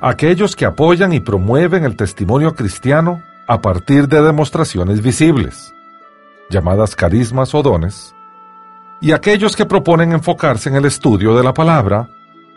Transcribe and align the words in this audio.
Aquellos 0.00 0.56
que 0.56 0.64
apoyan 0.64 1.12
y 1.12 1.20
promueven 1.20 1.84
el 1.84 1.96
testimonio 1.96 2.54
cristiano 2.54 3.22
a 3.46 3.60
partir 3.60 4.08
de 4.08 4.22
demostraciones 4.22 5.02
visibles, 5.02 5.74
llamadas 6.50 6.96
carismas 6.96 7.54
o 7.54 7.62
dones, 7.62 8.14
y 9.00 9.12
aquellos 9.12 9.56
que 9.56 9.66
proponen 9.66 10.12
enfocarse 10.12 10.70
en 10.70 10.76
el 10.76 10.86
estudio 10.86 11.36
de 11.36 11.44
la 11.44 11.52
palabra 11.52 12.08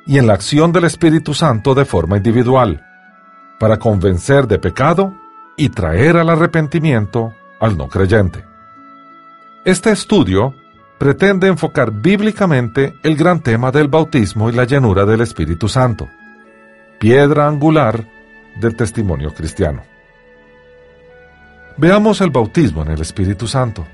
y 0.05 0.17
en 0.17 0.25
la 0.25 0.33
acción 0.33 0.71
del 0.71 0.85
Espíritu 0.85 1.33
Santo 1.33 1.75
de 1.75 1.85
forma 1.85 2.17
individual 2.17 2.85
para 3.59 3.77
convencer 3.77 4.47
de 4.47 4.57
pecado 4.57 5.13
y 5.59 5.67
traer 5.67 6.15
al 6.15 6.29
arrepentimiento 6.29 7.33
al 7.59 7.77
no 7.77 7.89
creyente. 7.89 8.45
Este 9.65 9.91
estudio 9.91 10.55
pretende 10.97 11.47
enfocar 11.47 11.91
bíblicamente 11.91 12.95
el 13.03 13.17
gran 13.17 13.41
tema 13.41 13.69
del 13.69 13.89
bautismo 13.89 14.49
y 14.49 14.53
la 14.53 14.63
llenura 14.63 15.05
del 15.05 15.19
Espíritu 15.19 15.67
Santo, 15.67 16.07
piedra 16.97 17.45
angular 17.45 18.07
del 18.55 18.77
testimonio 18.77 19.33
cristiano. 19.33 19.83
Veamos 21.75 22.21
el 22.21 22.29
bautismo 22.29 22.83
en 22.83 22.91
el 22.91 23.01
Espíritu 23.01 23.45
Santo. 23.45 23.85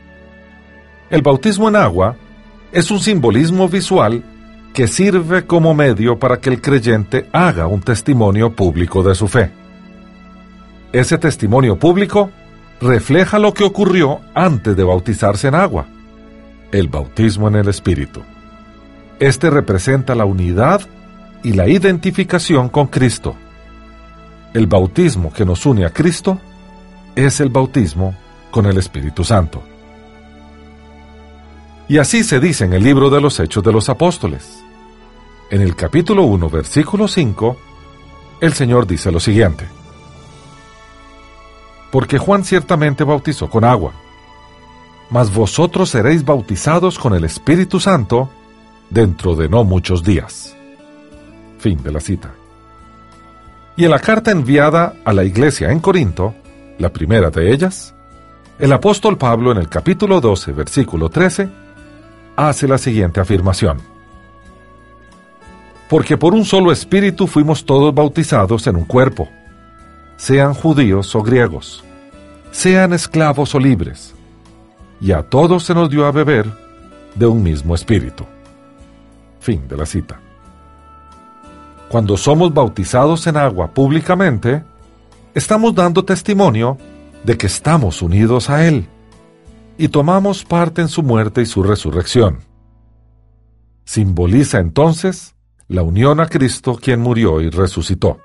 El 1.09 1.23
bautismo 1.23 1.67
en 1.67 1.77
agua 1.77 2.15
es 2.71 2.91
un 2.91 2.99
simbolismo 2.99 3.67
visual 3.67 4.23
que 4.71 4.87
sirve 4.87 5.47
como 5.47 5.73
medio 5.73 6.19
para 6.19 6.37
que 6.37 6.51
el 6.51 6.61
creyente 6.61 7.27
haga 7.33 7.65
un 7.65 7.81
testimonio 7.81 8.55
público 8.55 9.01
de 9.01 9.15
su 9.15 9.27
fe. 9.27 9.64
Ese 10.95 11.17
testimonio 11.17 11.77
público 11.77 12.29
refleja 12.79 13.37
lo 13.37 13.53
que 13.53 13.65
ocurrió 13.65 14.21
antes 14.33 14.77
de 14.77 14.83
bautizarse 14.85 15.49
en 15.49 15.55
agua, 15.55 15.87
el 16.71 16.87
bautismo 16.87 17.49
en 17.49 17.55
el 17.55 17.67
Espíritu. 17.67 18.21
Este 19.19 19.49
representa 19.49 20.15
la 20.15 20.23
unidad 20.23 20.79
y 21.43 21.51
la 21.51 21.67
identificación 21.67 22.69
con 22.69 22.87
Cristo. 22.87 23.35
El 24.53 24.67
bautismo 24.67 25.33
que 25.33 25.43
nos 25.43 25.65
une 25.65 25.83
a 25.83 25.89
Cristo 25.89 26.39
es 27.13 27.41
el 27.41 27.49
bautismo 27.49 28.15
con 28.49 28.65
el 28.65 28.77
Espíritu 28.77 29.25
Santo. 29.25 29.61
Y 31.89 31.97
así 31.97 32.23
se 32.23 32.39
dice 32.39 32.63
en 32.63 32.71
el 32.71 32.85
libro 32.85 33.09
de 33.09 33.19
los 33.19 33.37
Hechos 33.41 33.65
de 33.65 33.73
los 33.73 33.89
Apóstoles. 33.89 34.63
En 35.51 35.59
el 35.59 35.75
capítulo 35.75 36.23
1, 36.23 36.49
versículo 36.49 37.09
5, 37.09 37.57
el 38.39 38.53
Señor 38.53 38.87
dice 38.87 39.11
lo 39.11 39.19
siguiente. 39.19 39.67
Porque 41.91 42.17
Juan 42.17 42.43
ciertamente 42.43 43.03
bautizó 43.03 43.49
con 43.49 43.63
agua, 43.63 43.93
mas 45.09 45.33
vosotros 45.33 45.89
seréis 45.89 46.25
bautizados 46.25 46.99
con 46.99 47.13
el 47.13 47.23
Espíritu 47.23 47.79
Santo 47.79 48.29
dentro 48.89 49.35
de 49.35 49.47
no 49.47 49.63
muchos 49.63 50.03
días. 50.03 50.55
Fin 51.59 51.81
de 51.83 51.91
la 51.91 51.99
cita. 51.99 52.31
Y 53.77 53.85
en 53.85 53.91
la 53.91 53.99
carta 53.99 54.31
enviada 54.31 54.95
a 55.03 55.13
la 55.13 55.23
iglesia 55.23 55.71
en 55.71 55.79
Corinto, 55.79 56.33
la 56.77 56.89
primera 56.89 57.29
de 57.29 57.51
ellas, 57.51 57.93
el 58.59 58.71
apóstol 58.71 59.17
Pablo 59.17 59.51
en 59.51 59.57
el 59.57 59.69
capítulo 59.69 60.21
12, 60.21 60.51
versículo 60.53 61.09
13, 61.09 61.49
hace 62.35 62.67
la 62.67 62.77
siguiente 62.77 63.19
afirmación 63.19 63.95
porque 65.89 66.17
por 66.17 66.33
un 66.33 66.45
solo 66.45 66.71
espíritu 66.71 67.27
fuimos 67.27 67.65
todos 67.65 67.93
bautizados 67.93 68.65
en 68.67 68.75
un 68.75 68.85
cuerpo, 68.85 69.29
sean 70.17 70.53
judíos 70.53 71.15
o 71.15 71.21
griegos, 71.21 71.83
sean 72.51 72.93
esclavos 72.93 73.53
o 73.55 73.59
libres, 73.59 74.13
y 75.01 75.11
a 75.11 75.23
todos 75.23 75.63
se 75.63 75.73
nos 75.73 75.89
dio 75.89 76.05
a 76.05 76.11
beber 76.11 76.49
de 77.15 77.25
un 77.25 77.43
mismo 77.43 77.75
espíritu. 77.75 78.25
Fin 79.39 79.67
de 79.67 79.77
la 79.77 79.85
cita. 79.85 80.19
Cuando 81.89 82.17
somos 82.17 82.53
bautizados 82.53 83.27
en 83.27 83.37
agua 83.37 83.71
públicamente, 83.71 84.63
estamos 85.33 85.75
dando 85.75 86.03
testimonio 86.03 86.77
de 87.23 87.37
que 87.37 87.47
estamos 87.47 88.01
unidos 88.01 88.49
a 88.49 88.65
Él 88.67 88.87
y 89.77 89.89
tomamos 89.89 90.43
parte 90.43 90.81
en 90.81 90.87
su 90.87 91.03
muerte 91.03 91.41
y 91.41 91.45
su 91.45 91.61
resurrección. 91.61 92.39
Simboliza 93.83 94.59
entonces 94.59 95.35
la 95.67 95.83
unión 95.83 96.19
a 96.19 96.27
Cristo 96.27 96.77
quien 96.81 97.01
murió 97.01 97.41
y 97.41 97.49
resucitó. 97.49 98.19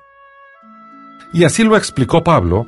Y 1.33 1.43
así 1.43 1.63
lo 1.63 1.77
explicó 1.77 2.23
Pablo 2.23 2.67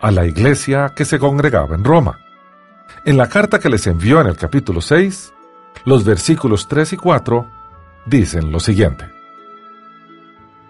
a 0.00 0.10
la 0.10 0.26
iglesia 0.26 0.92
que 0.94 1.04
se 1.04 1.18
congregaba 1.18 1.74
en 1.74 1.84
Roma. 1.84 2.18
En 3.04 3.16
la 3.16 3.28
carta 3.28 3.58
que 3.58 3.68
les 3.68 3.86
envió 3.86 4.20
en 4.20 4.26
el 4.26 4.36
capítulo 4.36 4.80
6, 4.80 5.32
los 5.84 6.04
versículos 6.04 6.68
3 6.68 6.94
y 6.94 6.96
4 6.96 7.46
dicen 8.06 8.50
lo 8.50 8.60
siguiente. 8.60 9.06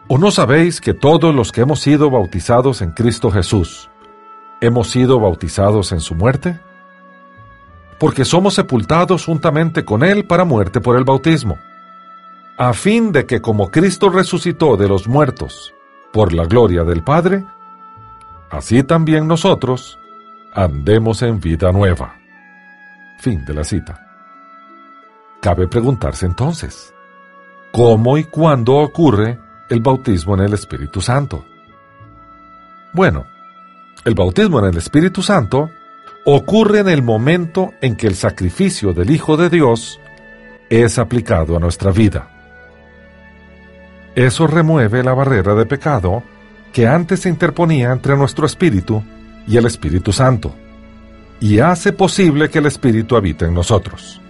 ¿O 0.08 0.18
no 0.18 0.30
sabéis 0.30 0.80
que 0.80 0.92
todos 0.92 1.34
los 1.34 1.52
que 1.52 1.62
hemos 1.62 1.80
sido 1.80 2.10
bautizados 2.10 2.82
en 2.82 2.90
Cristo 2.90 3.30
Jesús, 3.30 3.88
hemos 4.60 4.90
sido 4.90 5.20
bautizados 5.20 5.92
en 5.92 6.00
su 6.00 6.14
muerte? 6.14 6.60
Porque 7.98 8.24
somos 8.24 8.54
sepultados 8.54 9.24
juntamente 9.24 9.84
con 9.84 10.02
Él 10.02 10.24
para 10.24 10.44
muerte 10.44 10.80
por 10.80 10.96
el 10.96 11.04
bautismo 11.04 11.58
a 12.60 12.74
fin 12.74 13.10
de 13.10 13.24
que 13.24 13.40
como 13.40 13.70
Cristo 13.70 14.10
resucitó 14.10 14.76
de 14.76 14.86
los 14.86 15.08
muertos 15.08 15.72
por 16.12 16.32
la 16.32 16.44
gloria 16.44 16.84
del 16.84 17.02
Padre, 17.02 17.44
así 18.50 18.82
también 18.82 19.26
nosotros 19.26 19.98
andemos 20.52 21.22
en 21.22 21.40
vida 21.40 21.72
nueva. 21.72 22.16
Fin 23.18 23.44
de 23.44 23.54
la 23.54 23.64
cita. 23.64 24.06
Cabe 25.40 25.68
preguntarse 25.68 26.26
entonces, 26.26 26.92
¿cómo 27.72 28.18
y 28.18 28.24
cuándo 28.24 28.76
ocurre 28.76 29.38
el 29.68 29.80
bautismo 29.80 30.34
en 30.34 30.40
el 30.40 30.54
Espíritu 30.54 31.00
Santo? 31.00 31.44
Bueno, 32.92 33.24
el 34.04 34.14
bautismo 34.14 34.58
en 34.58 34.66
el 34.66 34.76
Espíritu 34.76 35.22
Santo 35.22 35.70
ocurre 36.24 36.80
en 36.80 36.88
el 36.88 37.02
momento 37.02 37.72
en 37.80 37.96
que 37.96 38.06
el 38.06 38.14
sacrificio 38.14 38.92
del 38.92 39.10
Hijo 39.10 39.36
de 39.36 39.48
Dios 39.48 40.00
es 40.68 40.98
aplicado 40.98 41.56
a 41.56 41.60
nuestra 41.60 41.90
vida. 41.90 42.39
Eso 44.14 44.46
remueve 44.46 45.02
la 45.04 45.14
barrera 45.14 45.54
de 45.54 45.66
pecado 45.66 46.22
que 46.72 46.86
antes 46.86 47.20
se 47.20 47.28
interponía 47.28 47.92
entre 47.92 48.16
nuestro 48.16 48.46
espíritu 48.46 49.02
y 49.46 49.56
el 49.56 49.66
Espíritu 49.66 50.12
Santo, 50.12 50.54
y 51.40 51.58
hace 51.58 51.92
posible 51.92 52.50
que 52.50 52.58
el 52.58 52.66
Espíritu 52.66 53.16
habite 53.16 53.46
en 53.46 53.54
nosotros. 53.54 54.20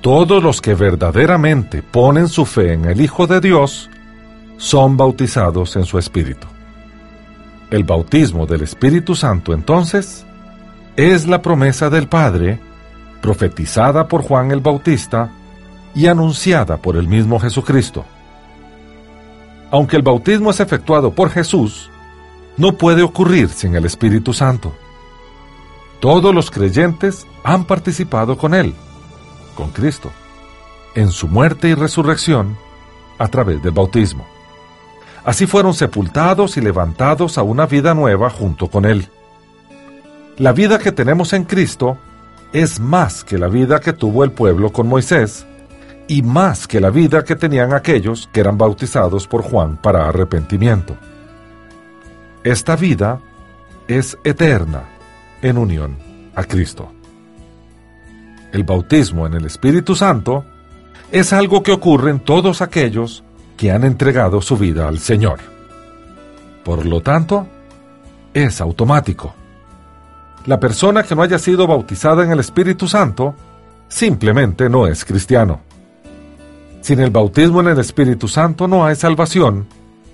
Todos 0.00 0.42
los 0.42 0.60
que 0.60 0.74
verdaderamente 0.74 1.82
ponen 1.82 2.28
su 2.28 2.44
fe 2.44 2.72
en 2.74 2.84
el 2.84 3.00
Hijo 3.00 3.26
de 3.26 3.40
Dios 3.40 3.90
son 4.56 4.96
bautizados 4.96 5.76
en 5.76 5.84
su 5.84 5.98
Espíritu. 5.98 6.46
El 7.70 7.84
bautismo 7.84 8.46
del 8.46 8.62
Espíritu 8.62 9.14
Santo 9.14 9.52
entonces 9.52 10.24
es 10.96 11.26
la 11.26 11.42
promesa 11.42 11.90
del 11.90 12.08
Padre, 12.08 12.58
profetizada 13.20 14.08
por 14.08 14.22
Juan 14.22 14.50
el 14.50 14.60
Bautista 14.60 15.30
y 15.94 16.06
anunciada 16.06 16.78
por 16.78 16.96
el 16.96 17.08
mismo 17.08 17.38
Jesucristo 17.38 18.04
aunque 19.70 19.96
el 19.96 20.02
bautismo 20.02 20.50
es 20.50 20.60
efectuado 20.60 21.12
por 21.12 21.30
Jesús, 21.30 21.90
no 22.56 22.72
puede 22.72 23.02
ocurrir 23.02 23.48
sin 23.48 23.74
el 23.74 23.84
Espíritu 23.84 24.32
Santo. 24.32 24.72
Todos 26.00 26.34
los 26.34 26.50
creyentes 26.50 27.26
han 27.44 27.64
participado 27.64 28.36
con 28.38 28.54
Él, 28.54 28.74
con 29.54 29.70
Cristo, 29.70 30.10
en 30.94 31.10
su 31.10 31.28
muerte 31.28 31.68
y 31.68 31.74
resurrección 31.74 32.56
a 33.18 33.28
través 33.28 33.62
del 33.62 33.72
bautismo. 33.72 34.26
Así 35.24 35.46
fueron 35.46 35.74
sepultados 35.74 36.56
y 36.56 36.60
levantados 36.60 37.36
a 37.36 37.42
una 37.42 37.66
vida 37.66 37.94
nueva 37.94 38.30
junto 38.30 38.68
con 38.68 38.84
Él. 38.84 39.08
La 40.38 40.52
vida 40.52 40.78
que 40.78 40.92
tenemos 40.92 41.32
en 41.32 41.44
Cristo 41.44 41.98
es 42.52 42.80
más 42.80 43.24
que 43.24 43.38
la 43.38 43.48
vida 43.48 43.80
que 43.80 43.92
tuvo 43.92 44.24
el 44.24 44.30
pueblo 44.30 44.72
con 44.72 44.88
Moisés 44.88 45.46
y 46.08 46.22
más 46.22 46.66
que 46.66 46.80
la 46.80 46.90
vida 46.90 47.22
que 47.22 47.36
tenían 47.36 47.74
aquellos 47.74 48.28
que 48.32 48.40
eran 48.40 48.56
bautizados 48.56 49.28
por 49.28 49.42
Juan 49.42 49.76
para 49.76 50.08
arrepentimiento. 50.08 50.96
Esta 52.42 52.76
vida 52.76 53.20
es 53.86 54.16
eterna 54.24 54.84
en 55.42 55.58
unión 55.58 55.96
a 56.34 56.44
Cristo. 56.44 56.90
El 58.52 58.64
bautismo 58.64 59.26
en 59.26 59.34
el 59.34 59.44
Espíritu 59.44 59.94
Santo 59.94 60.44
es 61.12 61.34
algo 61.34 61.62
que 61.62 61.72
ocurre 61.72 62.10
en 62.10 62.20
todos 62.20 62.62
aquellos 62.62 63.22
que 63.58 63.70
han 63.70 63.84
entregado 63.84 64.40
su 64.40 64.56
vida 64.56 64.88
al 64.88 65.00
Señor. 65.00 65.40
Por 66.64 66.86
lo 66.86 67.02
tanto, 67.02 67.46
es 68.32 68.62
automático. 68.62 69.34
La 70.46 70.58
persona 70.58 71.02
que 71.02 71.14
no 71.14 71.22
haya 71.22 71.38
sido 71.38 71.66
bautizada 71.66 72.24
en 72.24 72.30
el 72.30 72.40
Espíritu 72.40 72.88
Santo 72.88 73.34
simplemente 73.88 74.70
no 74.70 74.86
es 74.86 75.04
cristiano. 75.04 75.67
Sin 76.80 77.00
el 77.00 77.10
bautismo 77.10 77.60
en 77.60 77.68
el 77.68 77.78
Espíritu 77.78 78.28
Santo 78.28 78.68
no 78.68 78.84
hay 78.84 78.96
salvación, 78.96 79.66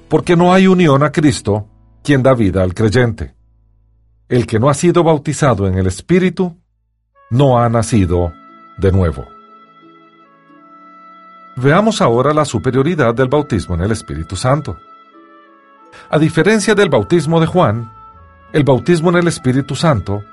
porque 0.08 0.36
no 0.36 0.52
hay 0.52 0.66
unión 0.66 1.02
a 1.02 1.12
Cristo, 1.12 1.68
quien 2.02 2.22
da 2.22 2.34
vida 2.34 2.62
al 2.62 2.74
creyente. 2.74 3.34
El 4.28 4.46
que 4.46 4.58
no 4.58 4.68
ha 4.68 4.74
sido 4.74 5.04
bautizado 5.04 5.66
en 5.66 5.76
el 5.76 5.86
Espíritu 5.86 6.56
no 7.30 7.58
ha 7.58 7.68
nacido 7.68 8.32
de 8.78 8.92
nuevo. 8.92 9.24
Veamos 11.56 12.00
ahora 12.00 12.34
la 12.34 12.44
superioridad 12.44 13.14
del 13.14 13.28
bautismo 13.28 13.74
en 13.76 13.82
el 13.82 13.92
Espíritu 13.92 14.34
Santo. 14.34 14.76
A 16.10 16.18
diferencia 16.18 16.74
del 16.74 16.88
bautismo 16.88 17.40
de 17.40 17.46
Juan, 17.46 17.92
el 18.52 18.64
bautismo 18.64 19.10
en 19.10 19.16
el 19.16 19.28
Espíritu 19.28 19.76
Santo, 19.76 20.24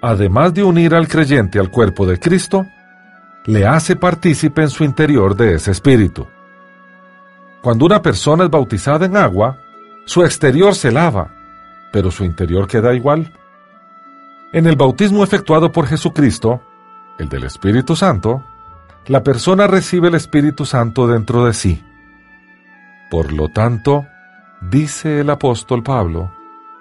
además 0.00 0.54
de 0.54 0.62
unir 0.62 0.94
al 0.94 1.08
creyente 1.08 1.58
al 1.58 1.70
cuerpo 1.70 2.06
de 2.06 2.18
Cristo, 2.20 2.66
le 3.48 3.66
hace 3.66 3.96
partícipe 3.96 4.60
en 4.60 4.68
su 4.68 4.84
interior 4.84 5.34
de 5.34 5.54
ese 5.54 5.70
Espíritu. 5.70 6.26
Cuando 7.62 7.86
una 7.86 8.02
persona 8.02 8.44
es 8.44 8.50
bautizada 8.50 9.06
en 9.06 9.16
agua, 9.16 9.56
su 10.04 10.22
exterior 10.22 10.74
se 10.74 10.92
lava, 10.92 11.34
pero 11.90 12.10
su 12.10 12.24
interior 12.24 12.68
queda 12.68 12.92
igual. 12.92 13.32
En 14.52 14.66
el 14.66 14.76
bautismo 14.76 15.24
efectuado 15.24 15.72
por 15.72 15.86
Jesucristo, 15.86 16.60
el 17.18 17.30
del 17.30 17.44
Espíritu 17.44 17.96
Santo, 17.96 18.44
la 19.06 19.22
persona 19.22 19.66
recibe 19.66 20.08
el 20.08 20.14
Espíritu 20.14 20.66
Santo 20.66 21.06
dentro 21.06 21.46
de 21.46 21.54
sí. 21.54 21.82
Por 23.10 23.32
lo 23.32 23.48
tanto, 23.48 24.06
dice 24.60 25.20
el 25.20 25.30
apóstol 25.30 25.82
Pablo, 25.82 26.30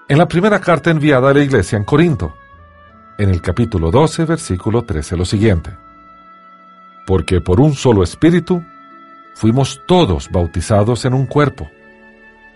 en 0.10 0.18
la 0.18 0.28
primera 0.28 0.60
carta 0.60 0.92
enviada 0.92 1.30
a 1.30 1.34
la 1.34 1.44
iglesia 1.44 1.78
en 1.78 1.86
Corinto, 1.86 2.36
en 3.18 3.30
el 3.30 3.42
capítulo 3.42 3.90
12, 3.90 4.26
versículo 4.26 4.82
13, 4.82 5.16
lo 5.16 5.24
siguiente. 5.24 5.87
Porque 7.08 7.40
por 7.40 7.62
un 7.62 7.74
solo 7.74 8.04
Espíritu 8.04 8.64
fuimos 9.34 9.82
todos 9.88 10.30
bautizados 10.30 11.06
en 11.06 11.14
un 11.14 11.26
cuerpo, 11.26 11.70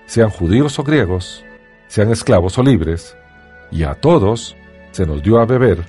sean 0.07 0.29
judíos 0.29 0.77
o 0.77 0.83
griegos, 0.83 1.45
sean 1.87 2.11
esclavos 2.11 2.57
o 2.57 2.63
libres, 2.63 3.15
y 3.71 3.83
a 3.83 3.95
todos 3.95 4.57
se 4.91 5.05
nos 5.05 5.23
dio 5.23 5.39
a 5.39 5.45
beber 5.45 5.85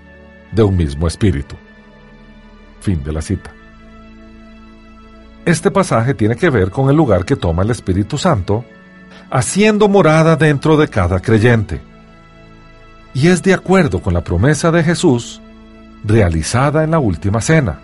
de 0.53 0.63
un 0.63 0.77
mismo 0.77 1.09
espíritu. 1.09 1.57
Fin 2.81 3.03
de 3.03 3.13
la 3.13 3.21
cita. 3.21 3.51
Este 5.45 5.73
pasaje 5.73 6.15
tiene 6.15 6.37
que 6.37 6.49
ver 6.49 6.71
con 6.71 6.89
el 6.89 6.95
lugar 6.95 7.25
que 7.25 7.35
toma 7.35 7.65
el 7.65 7.71
Espíritu 7.71 8.17
Santo, 8.17 8.65
haciendo 9.29 9.89
morada 9.89 10.37
dentro 10.37 10.77
de 10.77 10.87
cada 10.87 11.19
creyente. 11.19 11.81
Y 13.13 13.27
es 13.27 13.43
de 13.43 13.55
acuerdo 13.55 14.01
con 14.01 14.15
la 14.15 14.23
promesa 14.23 14.71
de 14.71 14.85
Jesús, 14.85 15.41
realizada 16.05 16.85
en 16.85 16.93
la 16.93 17.01
última 17.01 17.41
cena, 17.41 17.81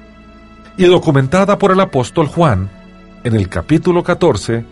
y 0.78 0.84
documentada 0.84 1.58
por 1.58 1.72
el 1.72 1.80
apóstol 1.80 2.28
Juan 2.28 2.70
en 3.25 3.34
el 3.34 3.48
capítulo 3.48 4.04
14, 4.04 4.64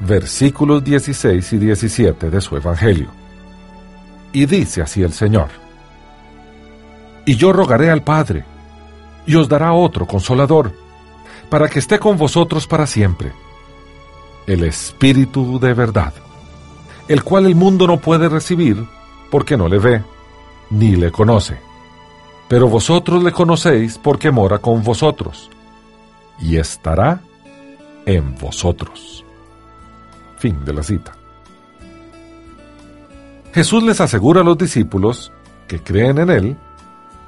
versículos 0.00 0.84
16 0.84 1.54
y 1.54 1.58
17 1.58 2.30
de 2.30 2.40
su 2.42 2.54
Evangelio. 2.54 3.08
Y 4.34 4.44
dice 4.44 4.82
así 4.82 5.02
el 5.02 5.14
Señor, 5.14 5.48
Y 7.24 7.36
yo 7.36 7.54
rogaré 7.54 7.90
al 7.90 8.02
Padre, 8.02 8.44
y 9.24 9.36
os 9.36 9.48
dará 9.48 9.72
otro 9.72 10.06
consolador, 10.06 10.70
para 11.48 11.66
que 11.70 11.78
esté 11.78 11.98
con 11.98 12.18
vosotros 12.18 12.66
para 12.66 12.86
siempre, 12.86 13.32
el 14.46 14.64
Espíritu 14.64 15.58
de 15.58 15.72
verdad, 15.72 16.12
el 17.08 17.24
cual 17.24 17.46
el 17.46 17.54
mundo 17.54 17.86
no 17.86 17.96
puede 17.96 18.28
recibir 18.28 18.84
porque 19.30 19.56
no 19.56 19.68
le 19.68 19.78
ve, 19.78 20.02
ni 20.68 20.94
le 20.96 21.10
conoce. 21.10 21.58
Pero 22.48 22.68
vosotros 22.68 23.22
le 23.22 23.32
conocéis 23.32 23.96
porque 23.96 24.30
mora 24.30 24.58
con 24.58 24.82
vosotros, 24.82 25.50
y 26.40 26.56
estará 26.56 27.20
en 28.06 28.36
vosotros. 28.36 29.24
Fin 30.38 30.64
de 30.64 30.72
la 30.72 30.82
cita. 30.82 31.12
Jesús 33.52 33.82
les 33.84 34.00
asegura 34.00 34.40
a 34.40 34.44
los 34.44 34.58
discípulos 34.58 35.32
que 35.68 35.80
creen 35.80 36.18
en 36.18 36.30
Él 36.30 36.56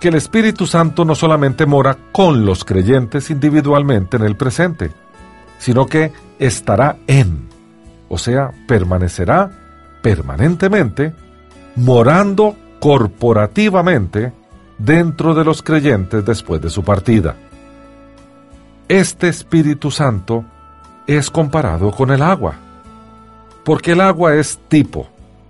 que 0.01 0.09
el 0.09 0.17
Espíritu 0.17 0.67
Santo 0.67 1.05
no 1.05 1.15
solamente 1.15 1.67
mora 1.67 1.97
con 2.13 2.45
los 2.45 2.65
creyentes 2.65 3.31
individualmente 3.31 4.17
en 4.17 4.25
el 4.25 4.37
presente, 4.37 4.91
sino 5.59 5.87
que 5.87 6.13
estará 6.39 6.99
en, 7.07 7.49
o 8.09 8.19
sea, 8.19 8.51
permanecerá 8.69 9.51
permanentemente, 10.03 11.15
morando 11.77 12.57
corporativamente 12.79 14.33
dentro 14.79 15.35
de 15.35 15.45
los 15.45 15.63
creyentes 15.63 16.25
después 16.25 16.61
de 16.61 16.71
su 16.71 16.83
partida. 16.83 17.37
Este 18.89 19.27
Espíritu 19.27 19.91
Santo 19.91 20.45
es 21.09 21.29
comparado 21.29 21.91
con 21.91 22.13
el 22.13 22.23
agua, 22.23 22.55
porque 23.65 23.93
el 23.93 24.01
agua 24.01 24.37
es 24.37 24.61
tipo 24.69 25.09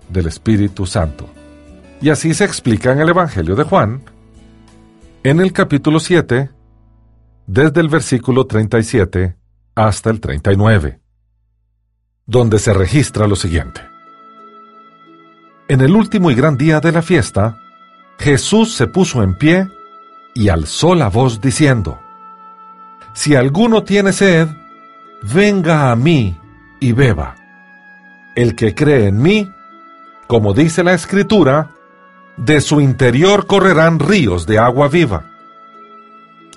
del 0.09 0.27
Espíritu 0.27 0.87
Santo. 0.87 1.29
Y 2.01 2.09
así 2.09 2.33
se 2.33 2.47
explica 2.47 2.93
en 2.93 3.01
el 3.01 3.11
Evangelio 3.11 3.55
de 3.55 3.65
Juan, 3.65 4.01
en 5.23 5.41
el 5.41 5.53
capítulo 5.53 6.01
7, 6.01 6.51
desde 7.47 7.81
el 7.81 7.89
versículo 7.89 8.47
37 8.47 9.37
hasta 9.75 10.09
el 10.09 10.19
39, 10.19 11.01
donde 12.25 12.59
se 12.59 12.73
registra 12.73 13.27
lo 13.27 13.37
siguiente. 13.37 13.83
En 15.69 15.83
el 15.83 15.95
último 15.95 16.31
y 16.31 16.35
gran 16.35 16.57
día 16.57 16.81
de 16.81 16.91
la 16.91 17.03
fiesta, 17.03 17.59
Jesús 18.19 18.73
se 18.73 18.87
puso 18.87 19.23
en 19.23 19.37
pie 19.37 19.69
y 20.35 20.49
alzó 20.49 20.95
la 20.95 21.11
voz 21.11 21.43
diciendo, 21.43 21.99
Si 23.17 23.35
alguno 23.35 23.83
tiene 23.83 24.13
sed, 24.13 24.47
venga 25.23 25.91
a 25.91 25.97
mí 25.97 26.39
y 26.81 26.93
beba. 26.93 27.35
El 28.35 28.55
que 28.55 28.75
cree 28.75 29.07
en 29.07 29.23
mí, 29.23 29.51
como 30.27 30.53
dice 30.53 30.85
la 30.85 30.93
Escritura, 30.93 31.71
de 32.37 32.61
su 32.61 32.83
interior 32.83 33.47
correrán 33.47 34.01
ríos 34.01 34.47
de 34.47 34.59
agua 34.59 34.89
viva. 34.89 35.25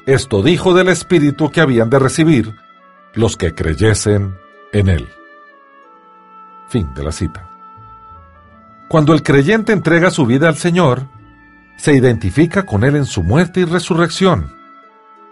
Esto 0.06 0.44
dijo 0.44 0.74
del 0.74 0.90
Espíritu 0.90 1.50
que 1.50 1.62
habían 1.62 1.90
de 1.90 1.98
recibir 1.98 2.54
los 3.14 3.38
que 3.38 3.56
creyesen 3.56 4.36
en 4.74 4.90
Él. 4.90 5.08
Fin 6.68 6.94
de 6.94 7.04
la 7.06 7.14
cita. 7.14 7.50
Cuando 8.90 9.14
el 9.14 9.24
creyente 9.24 9.72
entrega 9.72 10.12
su 10.12 10.26
vida 10.26 10.50
al 10.50 10.58
Señor, 10.58 11.08
se 11.78 11.94
identifica 11.94 12.66
con 12.66 12.84
Él 12.84 12.98
en 12.98 13.06
su 13.06 13.24
muerte 13.24 13.62
y 13.62 13.64
resurrección, 13.64 14.59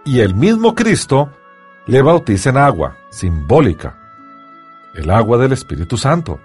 y 0.07 0.21
el 0.21 0.33
mismo 0.35 0.73
Cristo 0.73 1.29
le 1.85 2.01
bautiza 2.01 2.51
en 2.51 2.57
agua, 2.57 2.95
simbólica, 3.09 3.97
el 4.95 5.09
agua 5.11 5.37
del 5.37 5.51
Espíritu 5.51 5.97
Santo, 5.97 6.39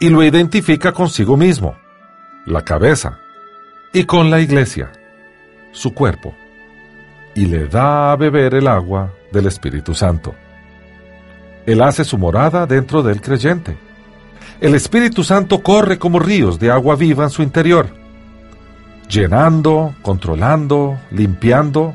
y 0.00 0.08
lo 0.08 0.24
identifica 0.24 0.90
consigo 0.90 1.36
mismo 1.36 1.76
la 2.46 2.62
cabeza, 2.62 3.20
y 3.92 4.04
con 4.04 4.28
la 4.28 4.40
iglesia, 4.40 4.90
su 5.70 5.94
cuerpo, 5.94 6.34
y 7.36 7.46
le 7.46 7.68
da 7.68 8.10
a 8.10 8.16
beber 8.16 8.54
el 8.54 8.66
agua 8.66 9.12
del 9.30 9.46
Espíritu 9.46 9.94
Santo. 9.94 10.34
Él 11.66 11.82
hace 11.82 12.04
su 12.04 12.18
morada 12.18 12.66
dentro 12.66 13.04
del 13.04 13.20
creyente. 13.20 13.76
El 14.60 14.74
Espíritu 14.74 15.22
Santo 15.22 15.62
corre 15.62 15.96
como 15.96 16.18
ríos 16.18 16.58
de 16.58 16.72
agua 16.72 16.96
viva 16.96 17.22
en 17.22 17.30
su 17.30 17.44
interior, 17.44 17.86
llenando, 19.08 19.94
controlando, 20.02 20.98
limpiando, 21.12 21.94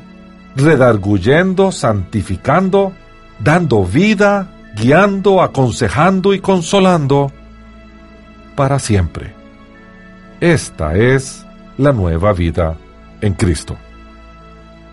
redarguyendo, 0.56 1.70
santificando, 1.70 2.92
dando 3.38 3.84
vida, 3.84 4.48
guiando, 4.74 5.42
aconsejando 5.42 6.34
y 6.34 6.40
consolando 6.40 7.30
para 8.54 8.78
siempre. 8.78 9.34
Esta 10.40 10.96
es 10.96 11.44
la 11.78 11.92
nueva 11.92 12.32
vida 12.32 12.76
en 13.20 13.34
Cristo. 13.34 13.76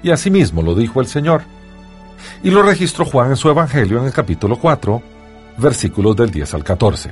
Y 0.03 0.11
asimismo 0.11 0.61
lo 0.61 0.75
dijo 0.75 0.99
el 0.99 1.07
Señor. 1.07 1.43
Y 2.43 2.51
lo 2.51 2.61
registró 2.61 3.05
Juan 3.05 3.31
en 3.31 3.37
su 3.37 3.49
Evangelio 3.49 3.99
en 3.99 4.05
el 4.05 4.13
capítulo 4.13 4.57
4, 4.57 5.01
versículos 5.57 6.15
del 6.15 6.29
10 6.29 6.53
al 6.53 6.63
14. 6.63 7.11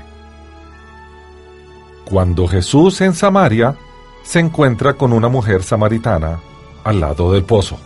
Cuando 2.05 2.48
Jesús 2.48 3.00
en 3.01 3.13
Samaria 3.13 3.75
se 4.24 4.39
encuentra 4.39 4.93
con 4.93 5.13
una 5.13 5.29
mujer 5.29 5.63
samaritana 5.63 6.39
al 6.84 7.00
lado 7.00 7.31
del 7.31 7.43
pozo. 7.43 7.77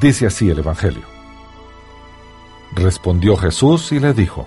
Dice 0.00 0.26
así 0.26 0.50
el 0.50 0.58
Evangelio. 0.58 1.02
Respondió 2.74 3.36
Jesús 3.36 3.92
y 3.92 4.00
le 4.00 4.12
dijo, 4.12 4.46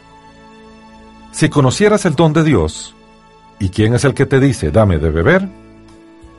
Si 1.31 1.50
conocieras 1.50 2.05
el 2.05 2.15
don 2.15 2.34
de 2.34 2.43
Dios, 2.43 2.96
¿Y 3.60 3.70
quién 3.70 3.93
es 3.93 4.03
el 4.05 4.15
que 4.15 4.25
te 4.25 4.39
dice, 4.39 4.72
dame 4.72 4.98
de 4.98 5.12
beber? 5.12 5.48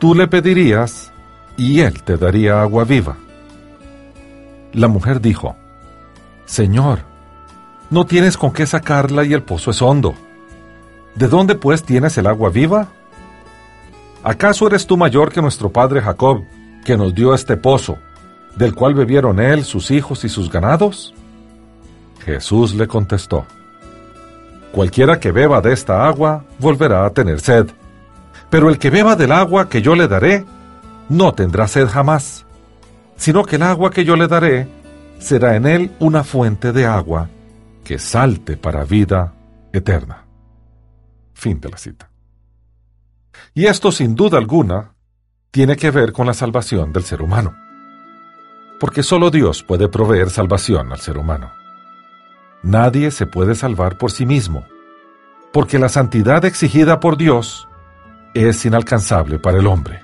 tú 0.03 0.17
le 0.17 0.27
pedirías 0.27 1.13
y 1.57 1.79
él 1.79 2.03
te 2.03 2.17
daría 2.17 2.61
agua 2.61 2.83
viva. 2.83 3.17
La 4.73 4.89
mujer 4.89 5.21
dijo, 5.21 5.55
Señor, 6.45 7.05
no 7.89 8.05
tienes 8.05 8.37
con 8.37 8.53
qué 8.53 8.67
sacarla 8.67 9.25
y 9.25 9.33
el 9.33 9.45
pozo 9.45 9.71
es 9.71 9.81
hondo. 9.81 10.17
¿De 11.15 11.29
dónde 11.29 11.55
pues 11.55 11.85
tienes 11.85 12.19
el 12.19 12.27
agua 12.27 12.51
viva? 12.51 12.89
¿Acaso 14.25 14.67
eres 14.67 14.89
tú 14.89 14.97
mayor 14.97 15.31
que 15.31 15.41
nuestro 15.41 15.71
padre 15.71 16.03
Jacob, 16.03 16.43
que 16.85 16.97
nos 16.97 17.15
dio 17.15 17.33
este 17.33 17.57
pozo, 17.57 17.97
del 18.57 18.75
cual 18.75 18.95
bebieron 18.95 19.41
él, 19.41 19.65
sus 19.65 19.91
hijos 19.91 20.25
y 20.25 20.29
sus 20.29 20.51
ganados? 20.51 21.15
Jesús 22.25 22.75
le 22.75 22.87
contestó, 22.87 23.47
Cualquiera 24.73 25.21
que 25.21 25.33
beba 25.33 25.61
de 25.61 25.73
esta 25.73 26.07
agua 26.07 26.45
volverá 26.59 27.05
a 27.05 27.11
tener 27.11 27.41
sed, 27.41 27.69
pero 28.49 28.71
el 28.71 28.79
que 28.79 28.91
beba 28.91 29.17
del 29.17 29.33
agua 29.33 29.69
que 29.69 29.83
yo 29.83 29.95
le 29.95 30.09
daré, 30.09 30.45
no 31.09 31.35
tendrá 31.35 31.69
sed 31.69 31.89
jamás, 31.89 32.47
sino 33.17 33.45
que 33.45 33.57
el 33.57 33.63
agua 33.63 33.91
que 33.91 34.05
yo 34.05 34.17
le 34.17 34.29
daré 34.29 34.67
será 35.19 35.57
en 35.57 35.67
él 35.67 35.91
una 35.99 36.25
fuente 36.25 36.73
de 36.73 36.87
agua 36.87 37.29
que 37.85 37.99
salte 37.99 38.57
para 38.57 38.85
vida 38.85 39.35
eterna. 39.73 40.25
Fin 41.35 41.61
de 41.61 41.69
la 41.69 41.77
cita. 41.77 42.09
Y 43.55 43.67
esto 43.67 43.93
sin 43.93 44.15
duda 44.15 44.39
alguna 44.39 44.95
tiene 45.51 45.77
que 45.77 45.91
ver 45.91 46.13
con 46.13 46.27
la 46.27 46.35
salvación 46.35 46.93
del 46.93 47.05
ser 47.05 47.21
humano, 47.21 47.55
porque 48.83 49.05
solo 49.05 49.31
Dios 49.31 49.63
puede 49.63 49.87
proveer 49.87 50.29
salvación 50.29 50.91
al 50.91 50.99
ser 50.99 51.17
humano. 51.17 51.53
Nadie 52.65 53.13
se 53.13 53.27
puede 53.27 53.55
salvar 53.55 53.97
por 53.97 54.11
sí 54.11 54.27
mismo, 54.27 54.67
porque 55.53 55.79
la 55.79 55.89
santidad 55.89 56.45
exigida 56.45 56.99
por 56.99 57.17
Dios 57.17 57.69
es 58.35 58.67
inalcanzable 58.67 59.39
para 59.39 59.61
el 59.61 59.69
hombre. 59.69 60.03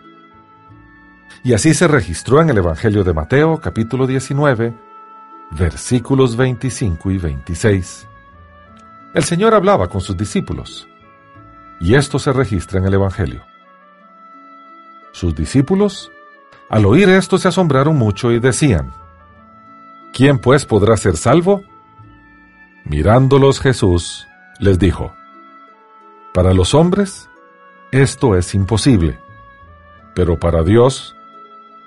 Y 1.43 1.55
así 1.55 1.75
se 1.75 1.89
registró 1.89 2.41
en 2.41 2.51
el 2.51 2.59
Evangelio 2.59 3.03
de 3.03 3.13
Mateo 3.13 3.59
capítulo 3.59 4.07
19, 4.07 4.73
versículos 5.51 6.37
25 6.37 7.11
y 7.11 7.19
26. 7.19 8.07
El 9.13 9.25
Señor 9.25 9.55
hablaba 9.55 9.89
con 9.89 10.01
sus 10.01 10.17
discípulos, 10.17 10.87
y 11.81 11.97
esto 11.97 12.21
se 12.21 12.33
registra 12.33 12.79
en 12.79 12.87
el 12.87 12.95
Evangelio. 12.95 13.43
Sus 15.11 15.35
discípulos, 15.35 16.13
al 16.71 16.87
oír 16.87 17.09
esto, 17.09 17.39
se 17.39 17.49
asombraron 17.49 17.97
mucho 17.97 18.31
y 18.31 18.39
decían, 18.39 18.93
¿Quién 20.13 20.39
pues 20.39 20.67
podrá 20.67 20.97
ser 20.97 21.17
salvo? 21.17 21.63
Mirándolos 22.85 23.61
Jesús 23.61 24.27
les 24.59 24.79
dijo, 24.79 25.13
Para 26.35 26.53
los 26.55 26.75
hombres 26.75 27.29
esto 27.91 28.37
es 28.37 28.55
imposible, 28.55 29.19
pero 30.15 30.39
para 30.39 30.63
Dios 30.63 31.17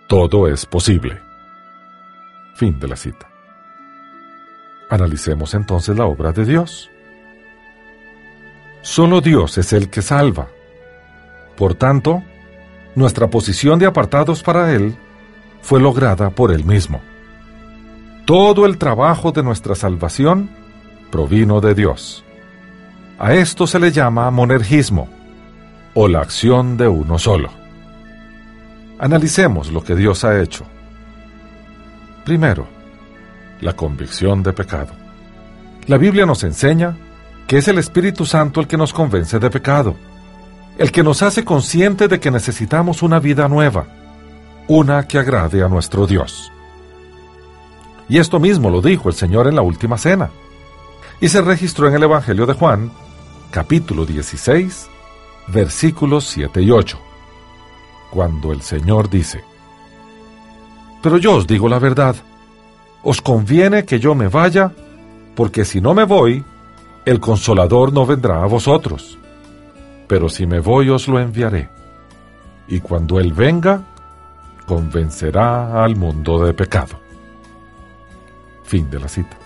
todo 0.08 0.48
es 0.48 0.66
posible. 0.66 1.22
Fin 2.56 2.80
de 2.80 2.88
la 2.88 2.96
cita. 2.96 3.30
Analicemos 4.90 5.54
entonces 5.54 5.96
la 5.96 6.06
obra 6.06 6.32
de 6.32 6.46
Dios. 6.46 6.90
Solo 8.82 9.22
Dios 9.22 9.58
es 9.58 9.74
el 9.74 9.90
que 9.90 10.02
salva. 10.02 10.48
Por 11.56 11.76
tanto, 11.76 12.24
nuestra 12.96 13.30
posición 13.30 13.80
de 13.80 13.86
apartados 13.86 14.44
para 14.44 14.74
Él 14.74 14.96
fue 15.62 15.80
lograda 15.80 16.30
por 16.30 16.52
Él 16.52 16.66
mismo. 16.66 17.02
Todo 18.26 18.66
el 18.66 18.78
trabajo 18.78 19.32
de 19.32 19.44
nuestra 19.44 19.76
salvación 19.76 20.50
provino 21.12 21.62
de 21.62 21.76
Dios. 21.76 22.24
A 23.20 23.34
esto 23.34 23.68
se 23.68 23.80
le 23.80 23.92
llama 23.92 24.32
monergismo, 24.32 25.08
o 25.94 26.08
la 26.08 26.22
acción 26.22 26.78
de 26.78 26.88
uno 26.88 27.20
solo. 27.20 27.50
Analicemos 28.98 29.72
lo 29.72 29.84
que 29.84 29.96
Dios 29.96 30.24
ha 30.24 30.42
hecho. 30.42 30.66
Primero, 32.24 32.68
la 33.60 33.74
convicción 33.74 34.44
de 34.44 34.54
pecado. 34.54 34.94
La 35.88 35.98
Biblia 35.98 36.26
nos 36.26 36.44
enseña 36.44 36.96
que 37.48 37.58
es 37.58 37.68
el 37.68 37.78
Espíritu 37.80 38.26
Santo 38.26 38.60
el 38.60 38.68
que 38.68 38.78
nos 38.78 38.94
convence 38.94 39.40
de 39.40 39.50
pecado, 39.50 39.96
el 40.82 40.92
que 40.92 41.04
nos 41.04 41.22
hace 41.22 41.46
consciente 41.46 42.08
de 42.08 42.20
que 42.20 42.32
necesitamos 42.32 43.04
una 43.04 43.20
vida 43.20 43.48
nueva, 43.48 43.86
una 44.68 45.08
que 45.08 45.20
agrade 45.20 45.62
a 45.64 45.68
nuestro 45.68 46.08
Dios. 46.08 46.52
Y 48.10 48.18
esto 48.18 48.40
mismo 48.40 48.72
lo 48.72 48.82
dijo 48.82 49.08
el 49.08 49.14
Señor 49.14 49.46
en 49.46 49.56
la 49.56 49.62
última 49.62 50.00
cena, 50.00 50.32
y 51.20 51.30
se 51.30 51.40
registró 51.44 51.88
en 51.88 51.94
el 51.94 52.02
Evangelio 52.02 52.48
de 52.48 52.54
Juan, 52.54 52.92
capítulo 53.52 54.08
16, 54.08 54.90
versículos 55.50 56.26
7 56.30 56.64
y 56.64 56.72
8, 56.72 57.00
cuando 58.10 58.52
el 58.52 58.64
Señor 58.64 59.08
dice, 59.08 59.44
Pero 61.04 61.18
yo 61.18 61.36
os 61.36 61.46
digo 61.46 61.70
la 61.70 61.78
verdad, 61.78 62.16
os 63.04 63.22
conviene 63.22 63.86
que 63.86 64.00
yo 64.00 64.16
me 64.16 64.30
vaya, 64.30 64.72
porque 65.36 65.64
si 65.64 65.80
no 65.80 65.94
me 65.94 66.06
voy, 66.06 66.44
el 67.06 67.20
consolador 67.20 67.94
no 67.94 68.08
vendrá 68.08 68.42
a 68.42 68.48
vosotros. 68.48 69.20
Pero 70.12 70.27
si 70.27 70.46
me 70.46 70.60
voy 70.60 70.89
os 70.89 71.08
lo 71.08 71.22
enviaré. 71.22 71.70
Y 72.68 72.82
cuando 72.82 73.18
Él 73.18 73.32
venga, 73.32 73.82
convencerá 74.65 75.82
al 75.86 75.96
mundo 75.96 76.44
de 76.44 76.53
pecado. 76.53 77.00
Fin 78.65 78.89
de 78.89 79.00
la 79.00 79.08
cita. 79.08 79.38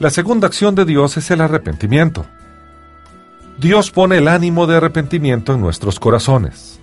La 0.00 0.10
segunda 0.10 0.48
acción 0.48 0.74
de 0.74 0.84
Dios 0.84 1.16
es 1.18 1.30
el 1.30 1.40
arrepentimiento. 1.40 2.26
Dios 3.58 3.92
pone 3.92 4.18
el 4.18 4.26
ánimo 4.26 4.66
de 4.66 4.78
arrepentimiento 4.78 5.54
en 5.54 5.60
nuestros 5.60 6.00
corazones, 6.00 6.80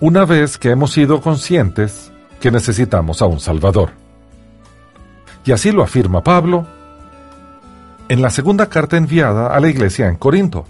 una 0.00 0.26
vez 0.26 0.58
que 0.58 0.68
hemos 0.68 0.92
sido 0.92 1.22
conscientes 1.22 2.12
que 2.42 2.50
necesitamos 2.50 3.22
a 3.22 3.26
un 3.26 3.40
Salvador. 3.40 3.92
Y 5.46 5.52
así 5.52 5.72
lo 5.72 5.82
afirma 5.82 6.22
Pablo 6.22 6.66
en 8.10 8.20
la 8.20 8.28
segunda 8.28 8.68
carta 8.68 8.98
enviada 8.98 9.46
a 9.46 9.60
la 9.60 9.70
iglesia 9.70 10.08
en 10.08 10.16
Corinto. 10.16 10.66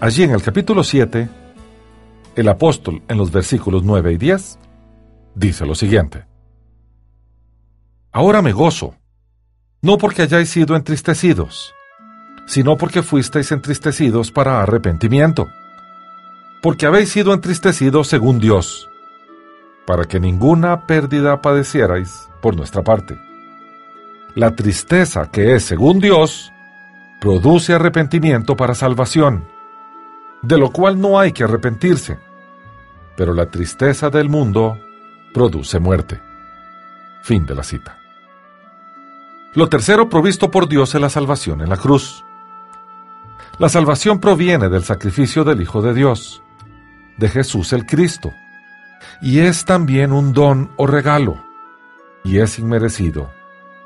Allí 0.00 0.22
en 0.22 0.30
el 0.30 0.42
capítulo 0.42 0.84
7, 0.84 1.28
el 2.36 2.48
apóstol 2.48 3.02
en 3.08 3.18
los 3.18 3.32
versículos 3.32 3.82
9 3.82 4.12
y 4.12 4.16
10 4.16 4.58
dice 5.34 5.66
lo 5.66 5.74
siguiente. 5.74 6.24
Ahora 8.12 8.40
me 8.40 8.52
gozo, 8.52 8.94
no 9.82 9.98
porque 9.98 10.22
hayáis 10.22 10.50
sido 10.50 10.76
entristecidos, 10.76 11.74
sino 12.46 12.76
porque 12.76 13.02
fuisteis 13.02 13.50
entristecidos 13.50 14.30
para 14.30 14.62
arrepentimiento, 14.62 15.48
porque 16.62 16.86
habéis 16.86 17.08
sido 17.08 17.34
entristecidos 17.34 18.06
según 18.06 18.38
Dios, 18.38 18.88
para 19.84 20.04
que 20.04 20.20
ninguna 20.20 20.86
pérdida 20.86 21.42
padecierais 21.42 22.28
por 22.40 22.56
nuestra 22.56 22.84
parte. 22.84 23.18
La 24.36 24.54
tristeza 24.54 25.28
que 25.32 25.56
es 25.56 25.64
según 25.64 25.98
Dios 25.98 26.52
produce 27.20 27.74
arrepentimiento 27.74 28.56
para 28.56 28.76
salvación, 28.76 29.57
de 30.42 30.58
lo 30.58 30.70
cual 30.70 31.00
no 31.00 31.18
hay 31.18 31.32
que 31.32 31.44
arrepentirse, 31.44 32.18
pero 33.16 33.34
la 33.34 33.50
tristeza 33.50 34.10
del 34.10 34.28
mundo 34.28 34.78
produce 35.34 35.78
muerte. 35.78 36.20
Fin 37.22 37.46
de 37.46 37.54
la 37.54 37.62
cita. 37.62 37.98
Lo 39.54 39.68
tercero 39.68 40.08
provisto 40.08 40.50
por 40.50 40.68
Dios 40.68 40.94
es 40.94 41.00
la 41.00 41.10
salvación 41.10 41.60
en 41.62 41.68
la 41.68 41.76
cruz. 41.76 42.24
La 43.58 43.68
salvación 43.68 44.20
proviene 44.20 44.68
del 44.68 44.84
sacrificio 44.84 45.42
del 45.42 45.60
Hijo 45.60 45.82
de 45.82 45.94
Dios, 45.94 46.42
de 47.16 47.28
Jesús 47.28 47.72
el 47.72 47.86
Cristo, 47.86 48.32
y 49.20 49.40
es 49.40 49.64
también 49.64 50.12
un 50.12 50.32
don 50.32 50.70
o 50.76 50.86
regalo, 50.86 51.42
y 52.22 52.38
es 52.38 52.58
inmerecido 52.58 53.30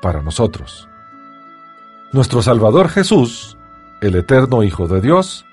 para 0.01 0.21
nosotros. 0.21 0.87
Nuestro 2.11 2.43
Salvador 2.43 2.89
Jesús, 2.89 3.57
el 4.01 4.15
eterno 4.15 4.61
Hijo 4.61 4.87
de 4.87 5.01
Dios, 5.01 5.45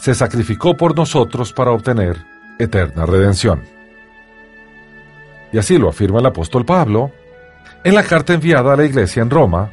se 0.00 0.14
sacrificó 0.14 0.76
por 0.76 0.96
nosotros 0.96 1.52
para 1.52 1.72
obtener 1.72 2.16
eterna 2.58 3.06
redención. 3.06 3.62
Y 5.52 5.58
así 5.58 5.78
lo 5.78 5.88
afirma 5.88 6.20
el 6.20 6.26
apóstol 6.26 6.64
Pablo 6.64 7.12
en 7.84 7.94
la 7.94 8.02
carta 8.02 8.34
enviada 8.34 8.72
a 8.72 8.76
la 8.76 8.84
iglesia 8.84 9.22
en 9.22 9.30
Roma, 9.30 9.70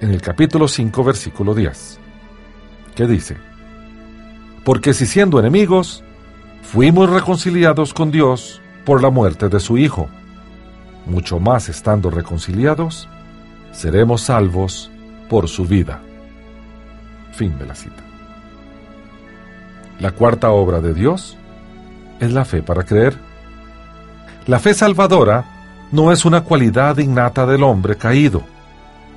en 0.00 0.10
el 0.10 0.22
capítulo 0.22 0.66
5, 0.66 1.04
versículo 1.04 1.54
10 1.54 2.00
que 2.94 3.06
dice, 3.06 3.36
porque 4.64 4.92
si 4.92 5.06
siendo 5.06 5.38
enemigos, 5.38 6.04
fuimos 6.62 7.08
reconciliados 7.08 7.94
con 7.94 8.10
Dios 8.10 8.60
por 8.84 9.02
la 9.02 9.10
muerte 9.10 9.48
de 9.48 9.60
su 9.60 9.78
Hijo, 9.78 10.08
mucho 11.06 11.40
más 11.40 11.68
estando 11.68 12.10
reconciliados, 12.10 13.08
seremos 13.72 14.22
salvos 14.22 14.90
por 15.28 15.48
su 15.48 15.64
vida. 15.64 16.02
Fin 17.32 17.58
de 17.58 17.66
la 17.66 17.74
cita. 17.74 18.09
La 20.00 20.12
cuarta 20.12 20.50
obra 20.50 20.80
de 20.80 20.94
Dios 20.94 21.36
es 22.20 22.32
la 22.32 22.46
fe 22.46 22.62
para 22.62 22.84
creer. 22.84 23.18
La 24.46 24.58
fe 24.58 24.72
salvadora 24.72 25.44
no 25.92 26.10
es 26.10 26.24
una 26.24 26.40
cualidad 26.42 26.96
innata 26.96 27.44
del 27.44 27.62
hombre 27.62 27.96
caído, 27.96 28.42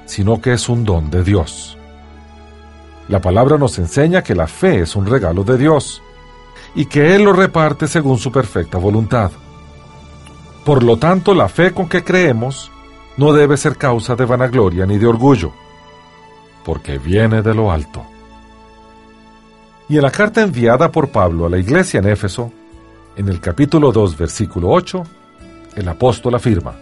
sino 0.05 0.41
que 0.41 0.51
es 0.51 0.67
un 0.67 0.83
don 0.83 1.09
de 1.09 1.23
Dios. 1.23 1.77
La 3.07 3.21
palabra 3.21 3.57
nos 3.57 3.79
enseña 3.79 4.23
que 4.23 4.35
la 4.35 4.47
fe 4.47 4.81
es 4.81 4.95
un 4.97 5.05
regalo 5.05 5.45
de 5.45 5.57
Dios 5.57 6.01
y 6.75 6.85
que 6.85 7.15
Él 7.15 7.23
lo 7.23 7.31
reparte 7.31 7.87
según 7.87 8.17
su 8.17 8.31
perfecta 8.31 8.77
voluntad. 8.77 9.31
Por 10.65 10.83
lo 10.83 10.97
tanto, 10.97 11.33
la 11.33 11.47
fe 11.47 11.71
con 11.71 11.87
que 11.87 12.03
creemos 12.03 12.71
no 13.15 13.31
debe 13.31 13.55
ser 13.55 13.77
causa 13.77 14.15
de 14.15 14.25
vanagloria 14.25 14.85
ni 14.85 14.97
de 14.97 15.07
orgullo, 15.07 15.53
porque 16.65 16.97
viene 16.97 17.41
de 17.41 17.53
lo 17.53 17.71
alto. 17.71 18.12
Y 19.93 19.97
en 19.97 20.01
la 20.01 20.09
carta 20.09 20.41
enviada 20.41 20.91
por 20.91 21.09
Pablo 21.09 21.45
a 21.45 21.49
la 21.51 21.59
iglesia 21.59 21.99
en 21.99 22.07
Éfeso, 22.07 22.51
en 23.15 23.29
el 23.29 23.39
capítulo 23.39 23.91
2, 23.91 24.17
versículo 24.17 24.71
8, 24.71 25.03
el 25.75 25.87
apóstol 25.87 26.33
afirma, 26.33 26.73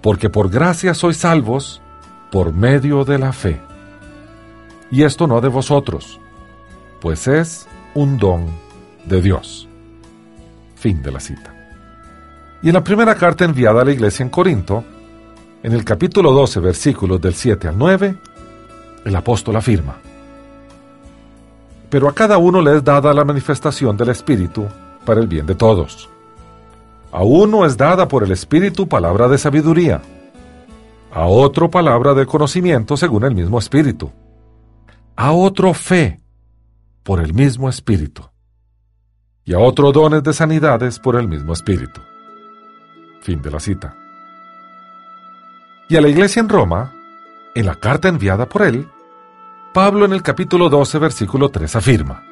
Porque 0.00 0.30
por 0.30 0.50
gracia 0.50 0.94
sois 0.94 1.16
salvos 1.16 1.82
por 2.30 2.52
medio 2.52 3.04
de 3.04 3.18
la 3.18 3.32
fe. 3.32 3.60
Y 4.92 5.02
esto 5.02 5.26
no 5.26 5.40
de 5.40 5.48
vosotros, 5.48 6.20
pues 7.00 7.26
es 7.26 7.66
un 7.92 8.18
don 8.18 8.46
de 9.06 9.20
Dios. 9.20 9.68
Fin 10.76 11.02
de 11.02 11.10
la 11.10 11.18
cita. 11.18 11.52
Y 12.62 12.68
en 12.68 12.74
la 12.74 12.84
primera 12.84 13.16
carta 13.16 13.44
enviada 13.44 13.82
a 13.82 13.84
la 13.84 13.90
iglesia 13.90 14.22
en 14.22 14.30
Corinto, 14.30 14.84
en 15.64 15.72
el 15.72 15.84
capítulo 15.84 16.30
12, 16.30 16.60
versículos 16.60 17.20
del 17.20 17.34
7 17.34 17.66
al 17.66 17.76
9, 17.76 18.14
el 19.06 19.16
apóstol 19.16 19.56
afirma, 19.56 19.98
Pero 21.90 22.08
a 22.08 22.14
cada 22.14 22.38
uno 22.38 22.60
le 22.60 22.76
es 22.76 22.84
dada 22.84 23.14
la 23.14 23.24
manifestación 23.24 23.96
del 23.96 24.10
Espíritu 24.10 24.66
para 25.04 25.20
el 25.20 25.26
bien 25.26 25.46
de 25.46 25.54
todos. 25.54 26.08
A 27.10 27.22
uno 27.22 27.64
es 27.64 27.76
dada 27.76 28.06
por 28.08 28.22
el 28.22 28.30
Espíritu 28.30 28.86
palabra 28.86 29.28
de 29.28 29.38
sabiduría, 29.38 30.02
a 31.10 31.26
otro 31.26 31.70
palabra 31.70 32.12
de 32.12 32.26
conocimiento 32.26 32.96
según 32.96 33.24
el 33.24 33.34
mismo 33.34 33.58
Espíritu, 33.58 34.12
a 35.16 35.32
otro 35.32 35.72
fe 35.72 36.20
por 37.02 37.20
el 37.20 37.32
mismo 37.32 37.70
Espíritu, 37.70 38.28
y 39.44 39.54
a 39.54 39.58
otro 39.58 39.90
dones 39.92 40.22
de 40.22 40.34
sanidades 40.34 40.98
por 40.98 41.16
el 41.16 41.26
mismo 41.26 41.54
Espíritu. 41.54 42.02
Fin 43.22 43.40
de 43.40 43.50
la 43.50 43.60
cita. 43.60 43.96
Y 45.88 45.96
a 45.96 46.02
la 46.02 46.08
iglesia 46.08 46.40
en 46.40 46.50
Roma, 46.50 46.92
en 47.54 47.64
la 47.64 47.76
carta 47.76 48.08
enviada 48.08 48.46
por 48.46 48.60
él, 48.62 48.86
Pablo 49.72 50.06
en 50.06 50.12
el 50.12 50.22
capítulo 50.22 50.68
12, 50.68 50.98
versículo 50.98 51.50
3 51.50 51.76
afirma, 51.76 52.24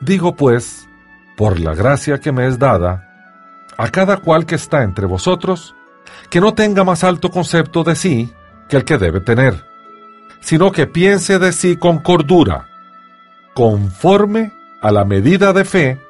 Digo 0.00 0.34
pues, 0.34 0.88
por 1.36 1.60
la 1.60 1.74
gracia 1.74 2.18
que 2.18 2.32
me 2.32 2.46
es 2.46 2.58
dada, 2.58 3.06
a 3.76 3.88
cada 3.90 4.18
cual 4.18 4.46
que 4.46 4.54
está 4.54 4.82
entre 4.82 5.06
vosotros, 5.06 5.74
que 6.30 6.40
no 6.40 6.54
tenga 6.54 6.84
más 6.84 7.04
alto 7.04 7.30
concepto 7.30 7.84
de 7.84 7.96
sí 7.96 8.32
que 8.68 8.76
el 8.76 8.84
que 8.84 8.98
debe 8.98 9.20
tener, 9.20 9.66
sino 10.40 10.70
que 10.70 10.86
piense 10.86 11.38
de 11.38 11.52
sí 11.52 11.76
con 11.76 11.98
cordura, 11.98 12.68
conforme 13.54 14.52
a 14.80 14.90
la 14.92 15.04
medida 15.04 15.52
de 15.52 15.64
fe 15.64 16.00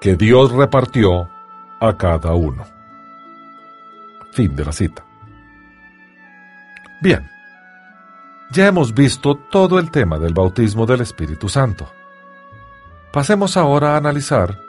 que 0.00 0.16
Dios 0.16 0.52
repartió 0.52 1.30
a 1.80 1.96
cada 1.96 2.34
uno. 2.34 2.64
Fin 4.32 4.54
de 4.54 4.64
la 4.64 4.72
cita. 4.72 5.04
Bien, 7.00 7.28
ya 8.50 8.66
hemos 8.66 8.92
visto 8.94 9.36
todo 9.36 9.78
el 9.78 9.90
tema 9.90 10.18
del 10.18 10.34
bautismo 10.34 10.84
del 10.84 11.02
Espíritu 11.02 11.48
Santo. 11.48 11.90
Pasemos 13.12 13.56
ahora 13.56 13.94
a 13.94 13.96
analizar 13.96 14.60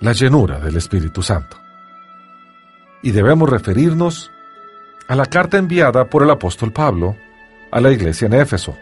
la 0.00 0.12
llenura 0.12 0.58
del 0.58 0.76
Espíritu 0.76 1.22
Santo. 1.22 1.56
Y 3.02 3.12
debemos 3.12 3.48
referirnos 3.48 4.30
a 5.06 5.14
la 5.14 5.26
carta 5.26 5.58
enviada 5.58 6.06
por 6.06 6.22
el 6.22 6.30
apóstol 6.30 6.72
Pablo 6.72 7.16
a 7.70 7.80
la 7.80 7.92
iglesia 7.92 8.26
en 8.26 8.34
Éfeso. 8.34 8.76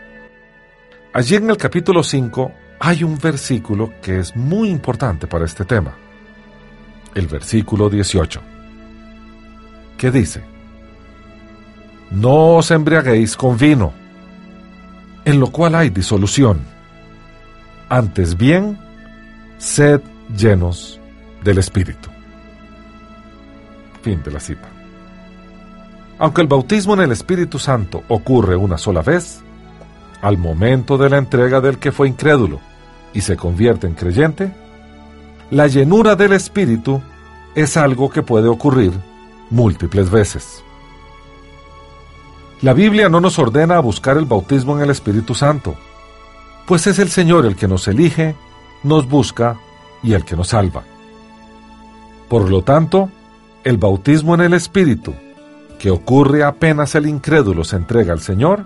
Allí 1.13 1.37
en 1.37 1.51
el 1.51 1.57
capítulo 1.57 2.03
5 2.03 2.53
hay 2.81 3.05
un 3.05 3.19
versículo 3.19 3.93
que 4.01 4.19
es 4.19 4.35
muy 4.35 4.71
importante 4.71 5.27
para 5.27 5.45
este 5.45 5.65
tema. 5.65 5.95
El 7.15 7.27
versículo 7.27 7.91
18. 7.91 8.41
Que 9.99 10.11
dice, 10.11 10.43
No 12.11 12.57
os 12.57 12.71
embriaguéis 12.71 13.37
con 13.37 13.57
vino, 13.57 13.93
en 15.25 15.41
lo 15.41 15.49
cual 15.49 15.75
hay 15.75 15.91
disolución. 15.91 16.61
Antes 17.89 18.37
bien, 18.37 18.79
sed 19.59 20.01
llenos 20.37 21.01
del 21.45 21.59
Espíritu. 21.59 22.09
Fin 24.03 24.23
de 24.23 24.31
la 24.31 24.41
cita. 24.41 24.69
Aunque 26.19 26.41
el 26.41 26.47
bautismo 26.47 26.95
en 26.95 27.01
el 27.01 27.13
Espíritu 27.13 27.59
Santo 27.59 28.03
ocurre 28.09 28.57
una 28.57 28.79
sola 28.79 29.03
vez, 29.03 29.41
al 30.21 30.39
momento 30.39 30.97
de 30.97 31.11
la 31.11 31.19
entrega 31.19 31.61
del 31.61 31.79
que 31.79 31.93
fue 31.93 32.09
incrédulo 32.09 32.61
y 33.13 33.21
se 33.21 33.37
convierte 33.37 33.87
en 33.87 33.95
creyente, 33.95 34.53
la 35.51 35.67
llenura 35.67 36.17
del 36.17 36.33
Espíritu 36.33 37.03
es 37.55 37.77
algo 37.77 38.09
que 38.09 38.23
puede 38.23 38.49
ocurrir 38.49 38.93
múltiples 39.51 40.11
veces. 40.11 40.63
La 42.63 42.75
Biblia 42.75 43.09
no 43.09 43.21
nos 43.21 43.41
ordena 43.41 43.77
a 43.77 43.81
buscar 43.81 44.17
el 44.17 44.25
bautismo 44.25 44.77
en 44.77 44.85
el 44.85 44.91
Espíritu 44.91 45.35
Santo, 45.35 45.75
pues 46.65 46.87
es 46.87 47.01
el 47.01 47.09
Señor 47.09 47.45
el 47.45 47.57
que 47.57 47.67
nos 47.67 47.89
elige, 47.89 48.37
nos 48.85 49.09
busca 49.09 49.59
y 50.01 50.13
el 50.13 50.25
que 50.25 50.37
nos 50.37 50.49
salva. 50.49 50.85
Por 52.29 52.49
lo 52.49 52.63
tanto, 52.63 53.11
el 53.65 53.79
bautismo 53.79 54.37
en 54.37 54.43
el 54.43 54.55
Espíritu, 54.55 55.13
que 55.81 55.91
ocurre 55.91 56.45
apenas 56.45 56.95
el 56.95 57.07
incrédulo 57.07 57.65
se 57.65 57.75
entrega 57.75 58.13
al 58.13 58.21
Señor, 58.21 58.65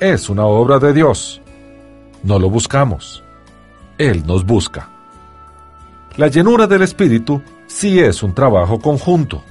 es 0.00 0.28
una 0.28 0.44
obra 0.44 0.80
de 0.80 0.92
Dios. 0.92 1.40
No 2.24 2.40
lo 2.40 2.50
buscamos. 2.50 3.22
Él 3.98 4.26
nos 4.26 4.44
busca. 4.44 4.88
La 6.16 6.26
llenura 6.26 6.66
del 6.66 6.82
Espíritu 6.82 7.40
sí 7.68 8.00
es 8.00 8.24
un 8.24 8.34
trabajo 8.34 8.80
conjunto, 8.80 9.44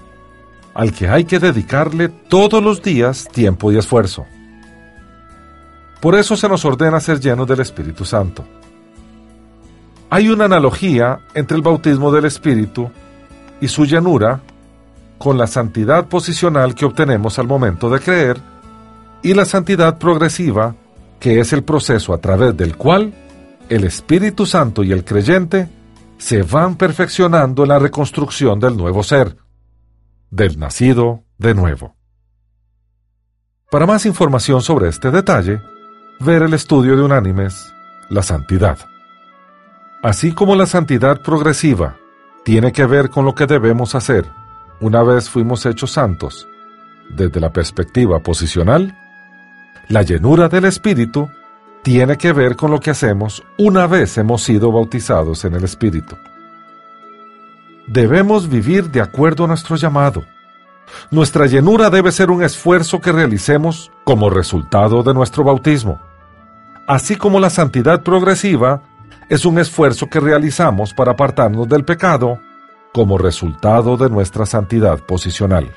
al 0.75 0.91
que 0.91 1.07
hay 1.07 1.23
que 1.23 1.39
dedicarle 1.39 2.09
todos 2.09 2.61
los 2.61 2.83
días 2.83 3.27
tiempo 3.31 3.71
y 3.71 3.77
esfuerzo. 3.77 4.25
Por 6.01 6.15
eso 6.15 6.35
se 6.35 6.49
nos 6.49 6.65
ordena 6.65 6.99
ser 6.99 7.19
llenos 7.19 7.47
del 7.47 7.61
Espíritu 7.61 8.05
Santo. 8.05 8.43
Hay 10.09 10.29
una 10.29 10.45
analogía 10.45 11.21
entre 11.33 11.57
el 11.57 11.63
bautismo 11.63 12.11
del 12.11 12.25
Espíritu 12.25 12.91
y 13.61 13.69
su 13.69 13.85
llenura 13.85 14.41
con 15.17 15.37
la 15.37 15.47
santidad 15.47 16.07
posicional 16.07 16.75
que 16.75 16.85
obtenemos 16.85 17.39
al 17.39 17.47
momento 17.47 17.89
de 17.89 18.01
creer 18.01 18.37
y 19.23 19.33
la 19.33 19.45
santidad 19.45 19.97
progresiva, 19.97 20.75
que 21.19 21.39
es 21.39 21.53
el 21.53 21.63
proceso 21.63 22.13
a 22.13 22.19
través 22.19 22.55
del 22.55 22.75
cual 22.75 23.13
el 23.69 23.85
Espíritu 23.85 24.45
Santo 24.45 24.83
y 24.83 24.91
el 24.91 25.05
creyente 25.05 25.69
se 26.17 26.43
van 26.43 26.75
perfeccionando 26.75 27.63
en 27.63 27.69
la 27.69 27.79
reconstrucción 27.79 28.59
del 28.59 28.75
nuevo 28.75 29.01
ser, 29.03 29.37
del 30.35 30.59
nacido 30.59 31.23
de 31.37 31.55
nuevo. 31.55 31.95
Para 33.71 33.85
más 33.85 34.05
información 34.05 34.61
sobre 34.61 34.89
este 34.89 35.09
detalle, 35.09 35.61
ver 36.19 36.43
el 36.43 36.53
estudio 36.53 36.97
de 36.97 37.03
Unánimes, 37.03 37.73
La 38.09 38.21
Santidad. 38.21 38.77
Así 40.03 40.33
como 40.33 40.55
la 40.55 40.65
santidad 40.65 41.21
progresiva 41.21 41.97
tiene 42.43 42.71
que 42.71 42.85
ver 42.85 43.09
con 43.09 43.25
lo 43.25 43.33
que 43.33 43.47
debemos 43.47 43.95
hacer 43.95 44.25
una 44.81 45.03
vez 45.03 45.29
fuimos 45.29 45.65
hechos 45.65 45.91
santos, 45.91 46.47
desde 47.09 47.39
la 47.39 47.51
perspectiva 47.51 48.19
posicional, 48.19 48.93
la 49.87 50.01
llenura 50.01 50.49
del 50.49 50.65
Espíritu 50.65 51.29
tiene 51.81 52.17
que 52.17 52.33
ver 52.33 52.57
con 52.57 52.71
lo 52.71 52.81
que 52.81 52.91
hacemos 52.91 53.41
una 53.57 53.87
vez 53.87 54.17
hemos 54.17 54.43
sido 54.43 54.71
bautizados 54.71 55.45
en 55.45 55.53
el 55.53 55.63
Espíritu. 55.63 56.17
Debemos 57.87 58.49
vivir 58.49 58.89
de 58.89 59.01
acuerdo 59.01 59.43
a 59.43 59.47
nuestro 59.47 59.75
llamado. 59.75 60.23
Nuestra 61.11 61.45
llenura 61.45 61.89
debe 61.89 62.11
ser 62.11 62.31
un 62.31 62.43
esfuerzo 62.43 62.99
que 62.99 63.11
realicemos 63.11 63.91
como 64.03 64.29
resultado 64.29 65.03
de 65.03 65.13
nuestro 65.13 65.43
bautismo, 65.43 66.01
así 66.87 67.15
como 67.15 67.39
la 67.39 67.49
santidad 67.49 68.03
progresiva 68.03 68.81
es 69.29 69.45
un 69.45 69.59
esfuerzo 69.59 70.07
que 70.07 70.19
realizamos 70.19 70.93
para 70.93 71.11
apartarnos 71.11 71.67
del 71.67 71.83
pecado 71.83 72.39
como 72.93 73.17
resultado 73.17 73.97
de 73.97 74.09
nuestra 74.09 74.45
santidad 74.45 74.99
posicional. 74.99 75.71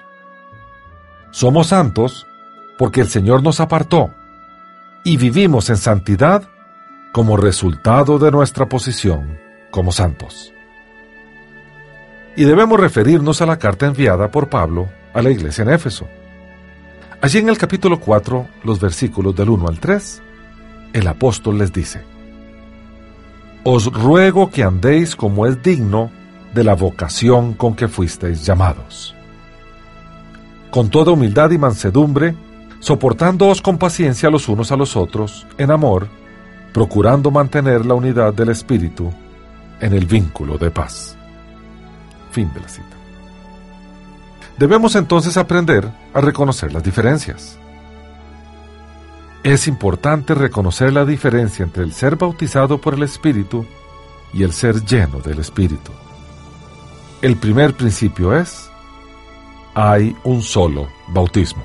Somos 1.31 1.69
santos 1.69 2.27
porque 2.79 3.01
el 3.01 3.09
Señor 3.09 3.43
nos 3.43 3.61
apartó 3.61 4.11
y 5.05 5.17
vivimos 5.17 5.69
en 5.71 5.77
santidad 5.77 6.43
como 7.13 7.37
resultado 7.37 8.19
de 8.19 8.31
nuestra 8.31 8.67
posición 8.69 9.39
como 9.71 9.93
santos. 9.93 10.53
Y 12.39 12.45
debemos 12.45 12.79
referirnos 12.79 13.43
a 13.43 13.47
la 13.47 13.59
carta 13.59 13.87
enviada 13.87 14.31
por 14.31 14.49
Pablo 14.49 14.89
a 15.13 15.23
la 15.23 15.31
iglesia 15.31 15.63
en 15.63 15.71
Éfeso. 15.71 16.07
Allí 17.21 17.41
en 17.41 17.49
el 17.49 17.59
capítulo 17.59 17.99
4, 17.99 18.47
los 18.63 18.79
versículos 18.79 19.35
del 19.35 19.49
1 19.49 19.67
al 19.67 19.81
3, 19.81 20.23
el 20.93 21.09
apóstol 21.09 21.59
les 21.59 21.73
dice, 21.73 22.01
Os 23.65 23.93
ruego 23.93 24.51
que 24.51 24.63
andéis 24.63 25.17
como 25.17 25.47
es 25.47 25.61
digno 25.65 26.13
de 26.55 26.63
la 26.63 26.75
vocación 26.75 27.55
con 27.55 27.75
que 27.75 27.89
fuisteis 27.89 28.47
llamados. 28.47 29.17
Con 30.71 30.91
toda 30.91 31.11
humildad 31.11 31.51
y 31.51 31.59
mansedumbre, 31.59 32.37
soportándoos 32.79 33.61
con 33.61 33.79
paciencia 33.79 34.31
los 34.31 34.49
unos 34.49 34.71
a 34.71 34.77
los 34.77 34.95
otros, 34.95 35.45
en 35.59 35.73
amor, 35.73 36.07
procurando 36.73 37.33
mantener 37.33 37.85
la 37.85 37.95
unidad 37.95 38.33
del 38.33 38.51
espíritu 38.51 39.13
en 39.81 39.93
el 39.93 40.07
vínculo 40.07 40.57
de 40.57 40.71
paz. 40.71 41.18
Fin 42.31 42.53
de 42.53 42.61
la 42.61 42.69
cita. 42.69 42.97
Debemos 44.59 44.97
entonces 44.97 45.37
aprender 45.37 45.89
a 46.13 46.21
reconocer 46.21 46.73
las 46.73 46.83
diferencias. 46.83 47.59
Es 49.45 49.69
importante 49.69 50.35
reconocer 50.35 50.93
la 50.93 51.05
diferencia 51.05 51.63
entre 51.63 51.85
el 51.85 51.93
ser 51.93 52.17
bautizado 52.17 52.81
por 52.81 52.95
el 52.95 53.05
Espíritu 53.05 53.65
y 54.33 54.43
el 54.43 54.53
ser 54.53 54.85
lleno 54.85 55.21
del 55.21 55.39
Espíritu. 55.39 55.93
El 57.23 57.37
primer 57.37 57.75
principio 57.75 58.37
es, 58.37 58.69
hay 59.75 60.15
un 60.25 60.43
solo 60.43 60.89
bautismo. 61.09 61.63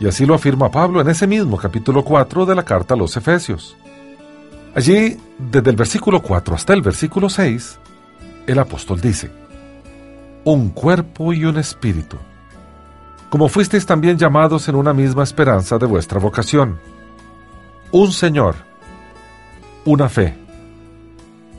Y 0.00 0.08
así 0.08 0.26
lo 0.26 0.34
afirma 0.34 0.72
Pablo 0.72 1.00
en 1.00 1.08
ese 1.08 1.28
mismo 1.28 1.56
capítulo 1.56 2.02
4 2.02 2.46
de 2.46 2.54
la 2.56 2.64
carta 2.64 2.94
a 2.94 2.96
los 2.96 3.16
Efesios. 3.16 3.76
Allí, 4.74 5.16
desde 5.38 5.70
el 5.70 5.76
versículo 5.76 6.20
4 6.20 6.56
hasta 6.56 6.72
el 6.72 6.82
versículo 6.82 7.28
6, 7.28 7.78
el 8.46 8.58
apóstol 8.58 9.00
dice, 9.00 9.30
un 10.44 10.70
cuerpo 10.70 11.32
y 11.32 11.44
un 11.44 11.58
espíritu, 11.58 12.16
como 13.30 13.48
fuisteis 13.48 13.86
también 13.86 14.18
llamados 14.18 14.68
en 14.68 14.74
una 14.74 14.92
misma 14.92 15.22
esperanza 15.22 15.78
de 15.78 15.86
vuestra 15.86 16.18
vocación, 16.18 16.78
un 17.92 18.12
Señor, 18.12 18.56
una 19.84 20.08
fe, 20.08 20.36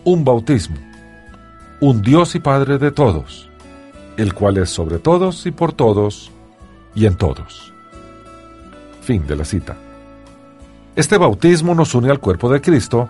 un 0.03 0.23
bautismo, 0.23 0.77
un 1.79 2.01
Dios 2.01 2.35
y 2.35 2.39
Padre 2.39 2.77
de 2.77 2.91
todos, 2.91 3.49
el 4.17 4.33
cual 4.33 4.57
es 4.57 4.69
sobre 4.69 4.99
todos 4.99 5.45
y 5.45 5.51
por 5.51 5.73
todos 5.73 6.31
y 6.95 7.05
en 7.05 7.15
todos. 7.15 7.73
Fin 9.01 9.25
de 9.27 9.35
la 9.35 9.45
cita. 9.45 9.75
Este 10.95 11.17
bautismo 11.17 11.73
nos 11.73 11.95
une 11.95 12.09
al 12.11 12.19
cuerpo 12.19 12.51
de 12.51 12.61
Cristo 12.61 13.09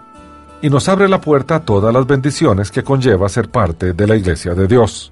y 0.63 0.69
nos 0.69 0.87
abre 0.87 1.09
la 1.09 1.19
puerta 1.19 1.55
a 1.57 1.65
todas 1.65 1.93
las 1.93 2.07
bendiciones 2.07 2.71
que 2.71 2.83
conlleva 2.83 3.27
ser 3.27 3.49
parte 3.49 3.91
de 3.91 4.07
la 4.07 4.15
Iglesia 4.15 4.53
de 4.53 4.65
Dios. 4.65 5.11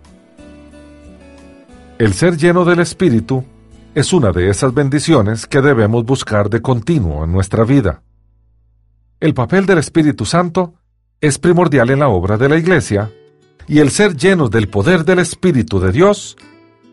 El 2.00 2.14
ser 2.14 2.38
lleno 2.38 2.64
del 2.64 2.80
Espíritu 2.80 3.44
es 3.94 4.14
una 4.14 4.32
de 4.32 4.50
esas 4.50 4.74
bendiciones 4.74 5.46
que 5.48 5.60
debemos 5.60 6.06
buscar 6.06 6.50
de 6.50 6.62
continuo 6.62 7.26
en 7.26 7.34
nuestra 7.34 7.66
vida. 7.66 8.02
El 9.20 9.34
papel 9.34 9.66
del 9.66 9.80
Espíritu 9.80 10.24
Santo 10.24 10.76
es 11.20 11.38
primordial 11.38 11.90
en 11.90 12.00
la 12.00 12.08
obra 12.08 12.38
de 12.38 12.48
la 12.48 12.58
Iglesia 12.58 13.12
y 13.68 13.80
el 13.80 13.92
ser 13.92 14.16
llenos 14.16 14.52
del 14.52 14.70
poder 14.70 15.04
del 15.04 15.20
Espíritu 15.20 15.82
de 15.82 15.92
Dios 15.92 16.38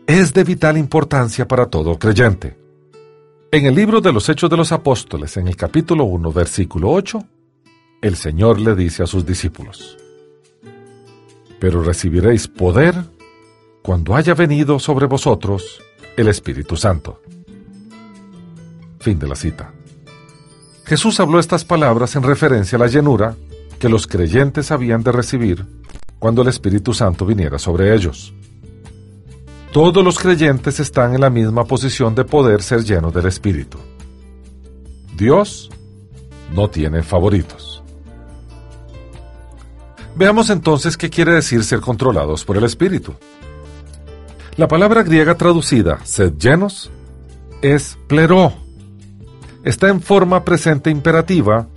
es 0.05 0.33
de 0.33 0.43
vital 0.43 0.77
importancia 0.77 1.47
para 1.47 1.67
todo 1.67 1.97
creyente. 1.97 2.57
En 3.53 3.65
el 3.65 3.73
libro 3.73 4.01
de 4.01 4.11
los 4.11 4.27
Hechos 4.27 4.49
de 4.49 4.57
los 4.57 4.73
Apóstoles, 4.73 5.37
en 5.37 5.47
el 5.47 5.55
capítulo 5.55 6.03
1, 6.03 6.33
versículo 6.33 6.91
8, 6.91 7.25
el 8.01 8.15
Señor 8.15 8.59
le 8.59 8.75
dice 8.75 9.03
a 9.03 9.07
sus 9.07 9.25
discípulos, 9.25 9.97
Pero 11.59 11.83
recibiréis 11.83 12.47
poder 12.47 12.95
cuando 13.81 14.15
haya 14.15 14.33
venido 14.33 14.79
sobre 14.79 15.05
vosotros 15.05 15.81
el 16.15 16.27
Espíritu 16.27 16.77
Santo. 16.77 17.21
Fin 18.99 19.19
de 19.19 19.27
la 19.27 19.35
cita. 19.35 19.73
Jesús 20.85 21.19
habló 21.19 21.39
estas 21.39 21.65
palabras 21.65 22.15
en 22.15 22.23
referencia 22.23 22.77
a 22.77 22.79
la 22.79 22.87
llenura 22.87 23.35
que 23.79 23.89
los 23.89 24.07
creyentes 24.07 24.71
habían 24.71 25.03
de 25.03 25.11
recibir 25.11 25.65
cuando 26.17 26.41
el 26.41 26.47
Espíritu 26.49 26.93
Santo 26.93 27.25
viniera 27.25 27.59
sobre 27.59 27.93
ellos. 27.93 28.33
Todos 29.71 30.03
los 30.03 30.17
creyentes 30.17 30.79
están 30.79 31.13
en 31.13 31.21
la 31.21 31.29
misma 31.29 31.63
posición 31.63 32.15
de 32.15 32.25
poder 32.25 32.63
ser 32.63 32.83
llenos 32.83 33.13
del 33.13 33.27
Espíritu. 33.27 33.77
Dios 35.15 35.69
no 36.51 36.69
tiene 36.69 37.03
favoritos. 37.03 37.68
Veamos 40.19 40.49
entonces 40.49 40.97
qué 40.97 41.09
quiere 41.09 41.31
decir 41.31 41.63
ser 41.63 41.79
controlados 41.79 42.43
por 42.43 42.57
el 42.57 42.65
Espíritu. 42.65 43.13
La 44.57 44.67
palabra 44.67 45.01
griega 45.01 45.35
traducida, 45.35 45.99
sed 46.03 46.33
llenos, 46.33 46.91
es 47.61 47.97
pleró. 48.07 48.51
Está 49.63 49.87
en 49.87 50.01
forma 50.01 50.43
presente 50.43 50.89
imperativa 50.89 51.69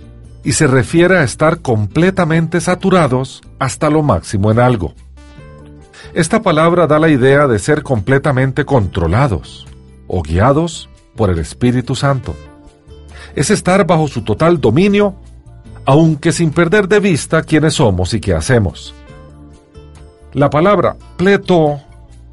y 0.43 0.51
se 0.51 0.67
refiere 0.67 1.19
a 1.19 1.23
estar 1.23 1.61
completamente 1.61 2.59
saturados 2.59 3.41
hasta 3.59 3.89
lo 3.89 4.03
máximo 4.03 4.51
en 4.51 4.59
algo. 4.59 4.93
Esta 6.13 6.41
palabra 6.41 6.85
da 6.85 6.99
la 6.99 7.07
idea 7.07 7.47
de 7.47 7.59
ser 7.59 7.81
completamente 7.81 8.65
controlados 8.65 9.65
o 10.05 10.21
guiados 10.21 10.89
por 11.15 11.29
el 11.29 11.39
Espíritu 11.39 11.95
Santo. 11.95 12.35
Es 13.35 13.49
estar 13.51 13.87
bajo 13.87 14.09
su 14.09 14.25
total 14.25 14.59
dominio, 14.59 15.15
aunque 15.85 16.31
sin 16.31 16.51
perder 16.51 16.87
de 16.87 16.99
vista 16.99 17.43
quiénes 17.43 17.75
somos 17.75 18.13
y 18.13 18.19
qué 18.19 18.33
hacemos. 18.33 18.93
La 20.33 20.49
palabra 20.49 20.95
pleto, 21.17 21.79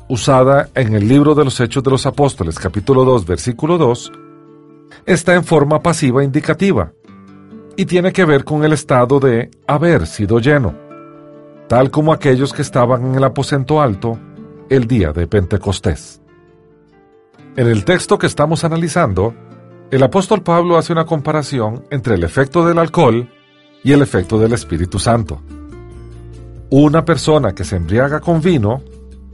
usada 0.09 0.69
en 0.75 0.95
el 0.95 1.07
libro 1.07 1.35
de 1.35 1.45
los 1.45 1.61
Hechos 1.61 1.83
de 1.83 1.91
los 1.91 2.07
Apóstoles 2.07 2.59
capítulo 2.59 3.05
2 3.05 3.27
versículo 3.27 3.79
2, 3.79 4.13
está 5.07 5.35
en 5.35 5.45
forma 5.45 5.83
pasiva 5.83 6.25
indicativa 6.25 6.93
y 7.77 7.85
tiene 7.85 8.13
que 8.13 8.25
ver 8.25 8.45
con 8.45 8.65
el 8.65 8.73
estado 8.73 9.21
de 9.21 9.51
haber 9.67 10.07
sido 10.07 10.39
lleno 10.39 10.91
tal 11.71 11.93
como 11.93 12.13
aquellos 12.13 12.53
que 12.53 12.63
estaban 12.63 13.07
en 13.07 13.15
el 13.15 13.23
aposento 13.23 13.81
alto 13.81 14.19
el 14.69 14.89
día 14.89 15.13
de 15.13 15.29
Pentecostés. 15.29 16.21
En 17.55 17.69
el 17.69 17.85
texto 17.85 18.19
que 18.19 18.27
estamos 18.27 18.65
analizando, 18.65 19.33
el 19.93 20.03
apóstol 20.03 20.43
Pablo 20.43 20.79
hace 20.79 20.93
una 20.93 21.05
comparación 21.05 21.85
entre 21.91 22.17
el 22.17 22.25
efecto 22.25 22.67
del 22.67 22.81
alcohol 22.81 23.31
y 23.83 23.93
el 23.93 24.03
efecto 24.03 24.39
del 24.39 24.53
Espíritu 24.53 24.99
Santo. 24.99 25.41
Una 26.71 27.05
persona 27.05 27.55
que 27.55 27.65
se 27.65 27.77
embriaga 27.77 28.21
con 28.21 28.41
vino, 28.41 28.83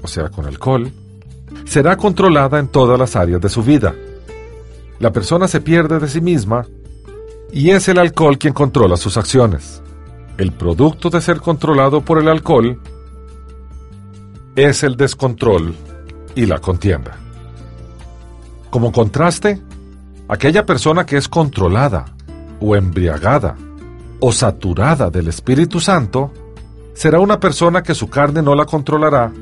o 0.03 0.09
sea, 0.09 0.29
con 0.29 0.47
alcohol, 0.47 0.91
será 1.65 1.97
controlada 1.97 2.59
en 2.59 2.69
todas 2.69 2.99
las 2.99 3.17
áreas 3.17 3.41
de 3.41 3.49
su 3.49 3.63
vida. 3.63 3.95
La 4.99 5.13
persona 5.13 5.47
se 5.49 5.61
pierde 5.61 5.99
de 5.99 6.09
sí 6.09 6.21
misma 6.21 6.67
y 7.53 7.71
es 7.71 7.89
el 7.89 7.99
alcohol 7.99 8.39
quien 8.39 8.55
controla 8.55 8.97
sus 8.97 9.17
acciones 9.17 9.83
el 10.39 10.53
producto 10.53 11.09
de 11.11 11.21
ser 11.21 11.41
controlado 11.41 12.03
por 12.03 12.19
el 12.19 12.29
alcohol 12.29 12.79
es 14.55 14.83
el 14.83 14.97
descontrol 14.97 15.75
y 16.35 16.47
la 16.47 16.59
contienda. 16.59 17.17
Como 18.71 18.93
contraste, 18.93 19.63
aquella 20.29 20.67
persona 20.67 21.07
que 21.07 21.17
es 21.17 21.29
controlada 21.29 22.07
o 22.61 22.77
embriagada 22.77 23.57
o 24.21 24.33
saturada 24.33 25.11
del 25.11 25.29
Espíritu 25.29 25.81
Santo 25.81 26.33
será 26.95 27.21
una 27.21 27.39
persona 27.39 27.83
que 27.83 27.95
su 27.95 28.09
carne 28.09 28.43
no 28.43 28.55
la 28.55 28.65
controlará 28.65 29.33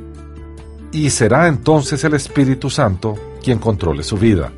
y 0.92 1.10
será 1.10 1.48
entonces 1.48 2.02
el 2.04 2.14
Espíritu 2.14 2.70
Santo 2.70 3.14
quien 3.42 3.58
controle 3.58 4.02
su 4.02 4.16
vida. 4.16 4.52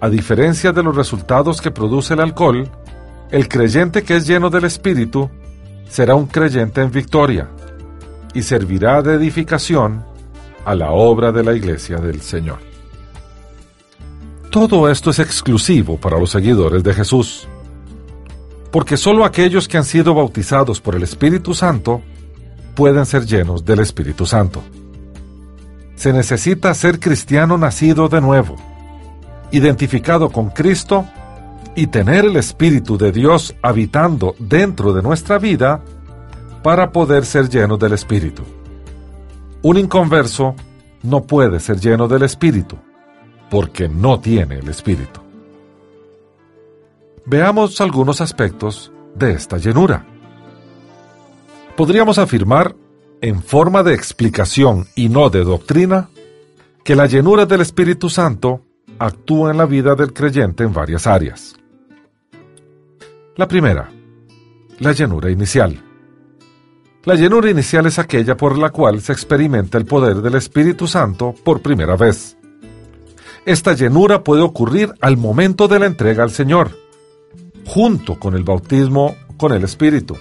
A 0.00 0.08
diferencia 0.08 0.72
de 0.72 0.82
los 0.82 0.94
resultados 0.94 1.60
que 1.60 1.70
produce 1.70 2.14
el 2.14 2.20
alcohol, 2.20 2.68
el 3.30 3.48
creyente 3.48 4.02
que 4.02 4.16
es 4.16 4.26
lleno 4.26 4.50
del 4.50 4.64
Espíritu 4.64 5.30
será 5.88 6.14
un 6.14 6.26
creyente 6.26 6.82
en 6.82 6.90
victoria 6.90 7.48
y 8.34 8.42
servirá 8.42 9.02
de 9.02 9.14
edificación 9.14 10.04
a 10.64 10.74
la 10.74 10.90
obra 10.90 11.32
de 11.32 11.42
la 11.42 11.54
iglesia 11.54 11.96
del 11.96 12.20
Señor. 12.20 12.58
Todo 14.50 14.88
esto 14.90 15.10
es 15.10 15.18
exclusivo 15.18 15.96
para 15.96 16.18
los 16.18 16.30
seguidores 16.30 16.82
de 16.82 16.94
Jesús, 16.94 17.48
porque 18.76 18.98
sólo 18.98 19.24
aquellos 19.24 19.68
que 19.68 19.78
han 19.78 19.86
sido 19.86 20.12
bautizados 20.12 20.82
por 20.82 20.94
el 20.94 21.02
Espíritu 21.02 21.54
Santo 21.54 22.02
pueden 22.74 23.06
ser 23.06 23.24
llenos 23.24 23.64
del 23.64 23.78
Espíritu 23.78 24.26
Santo. 24.26 24.62
Se 25.94 26.12
necesita 26.12 26.74
ser 26.74 27.00
cristiano 27.00 27.56
nacido 27.56 28.10
de 28.10 28.20
nuevo, 28.20 28.56
identificado 29.50 30.28
con 30.28 30.50
Cristo 30.50 31.06
y 31.74 31.86
tener 31.86 32.26
el 32.26 32.36
Espíritu 32.36 32.98
de 32.98 33.12
Dios 33.12 33.54
habitando 33.62 34.36
dentro 34.38 34.92
de 34.92 35.00
nuestra 35.00 35.38
vida 35.38 35.80
para 36.62 36.92
poder 36.92 37.24
ser 37.24 37.48
lleno 37.48 37.78
del 37.78 37.94
Espíritu. 37.94 38.42
Un 39.62 39.78
inconverso 39.78 40.54
no 41.02 41.22
puede 41.22 41.60
ser 41.60 41.80
lleno 41.80 42.08
del 42.08 42.24
Espíritu 42.24 42.76
porque 43.48 43.88
no 43.88 44.20
tiene 44.20 44.58
el 44.58 44.68
Espíritu. 44.68 45.25
Veamos 47.28 47.80
algunos 47.80 48.20
aspectos 48.20 48.92
de 49.16 49.32
esta 49.32 49.58
llenura. 49.58 50.06
Podríamos 51.76 52.18
afirmar, 52.18 52.76
en 53.20 53.42
forma 53.42 53.82
de 53.82 53.94
explicación 53.94 54.86
y 54.94 55.08
no 55.08 55.28
de 55.28 55.42
doctrina, 55.42 56.08
que 56.84 56.94
la 56.94 57.06
llenura 57.06 57.44
del 57.44 57.62
Espíritu 57.62 58.08
Santo 58.08 58.60
actúa 59.00 59.50
en 59.50 59.56
la 59.56 59.66
vida 59.66 59.96
del 59.96 60.12
creyente 60.12 60.62
en 60.62 60.72
varias 60.72 61.08
áreas. 61.08 61.56
La 63.34 63.48
primera, 63.48 63.90
la 64.78 64.92
llenura 64.92 65.28
inicial. 65.28 65.82
La 67.02 67.16
llenura 67.16 67.50
inicial 67.50 67.86
es 67.86 67.98
aquella 67.98 68.36
por 68.36 68.56
la 68.56 68.70
cual 68.70 69.00
se 69.00 69.12
experimenta 69.12 69.78
el 69.78 69.84
poder 69.84 70.22
del 70.22 70.36
Espíritu 70.36 70.86
Santo 70.86 71.34
por 71.44 71.60
primera 71.60 71.96
vez. 71.96 72.36
Esta 73.44 73.72
llenura 73.72 74.22
puede 74.22 74.42
ocurrir 74.42 74.92
al 75.00 75.16
momento 75.16 75.66
de 75.66 75.80
la 75.80 75.86
entrega 75.86 76.22
al 76.22 76.30
Señor, 76.30 76.85
junto 77.66 78.18
con 78.18 78.34
el 78.34 78.44
bautismo 78.44 79.16
con 79.36 79.52
el 79.52 79.64
Espíritu, 79.64 80.16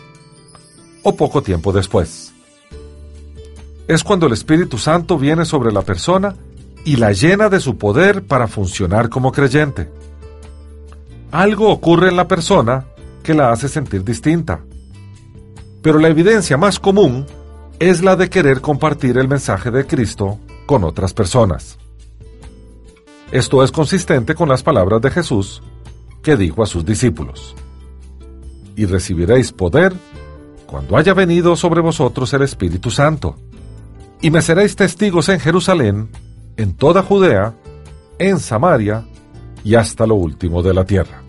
o 1.03 1.15
poco 1.15 1.41
tiempo 1.41 1.71
después. 1.71 2.33
Es 3.87 4.03
cuando 4.03 4.25
el 4.25 4.33
Espíritu 4.33 4.77
Santo 4.77 5.17
viene 5.17 5.45
sobre 5.45 5.71
la 5.71 5.83
persona 5.83 6.35
y 6.83 6.97
la 6.97 7.11
llena 7.11 7.49
de 7.49 7.59
su 7.59 7.77
poder 7.77 8.25
para 8.25 8.47
funcionar 8.47 9.09
como 9.09 9.31
creyente. 9.31 9.89
Algo 11.31 11.69
ocurre 11.69 12.09
en 12.09 12.17
la 12.17 12.27
persona 12.27 12.85
que 13.23 13.33
la 13.33 13.51
hace 13.51 13.69
sentir 13.69 14.03
distinta. 14.03 14.61
Pero 15.81 15.99
la 15.99 16.07
evidencia 16.07 16.57
más 16.57 16.79
común 16.79 17.25
es 17.79 18.03
la 18.03 18.15
de 18.15 18.29
querer 18.29 18.61
compartir 18.61 19.17
el 19.17 19.27
mensaje 19.27 19.69
de 19.69 19.85
Cristo 19.85 20.39
con 20.65 20.83
otras 20.83 21.13
personas. 21.13 21.77
Esto 23.31 23.63
es 23.63 23.71
consistente 23.71 24.33
con 24.33 24.49
las 24.49 24.63
palabras 24.63 25.01
de 25.01 25.11
Jesús 25.11 25.61
que 26.25 26.35
dijo 26.35 26.63
a 26.63 26.65
sus 26.65 26.83
discípulos. 26.83 27.55
Y 28.75 28.85
recibiréis 28.85 29.51
poder 29.51 29.93
cuando 30.65 30.97
haya 30.97 31.13
venido 31.13 31.55
sobre 31.55 31.81
vosotros 31.81 32.33
el 32.33 32.41
Espíritu 32.41 32.89
Santo. 32.89 33.37
Y 34.21 34.31
me 34.31 34.41
seréis 34.41 34.75
testigos 34.75 35.29
en 35.29 35.39
Jerusalén, 35.39 36.09
en 36.57 36.73
toda 36.73 37.03
Judea, 37.03 37.53
en 38.17 38.39
Samaria 38.39 39.05
y 39.63 39.75
hasta 39.75 40.07
lo 40.07 40.15
último 40.15 40.63
de 40.63 40.73
la 40.73 40.83
tierra. 40.83 41.21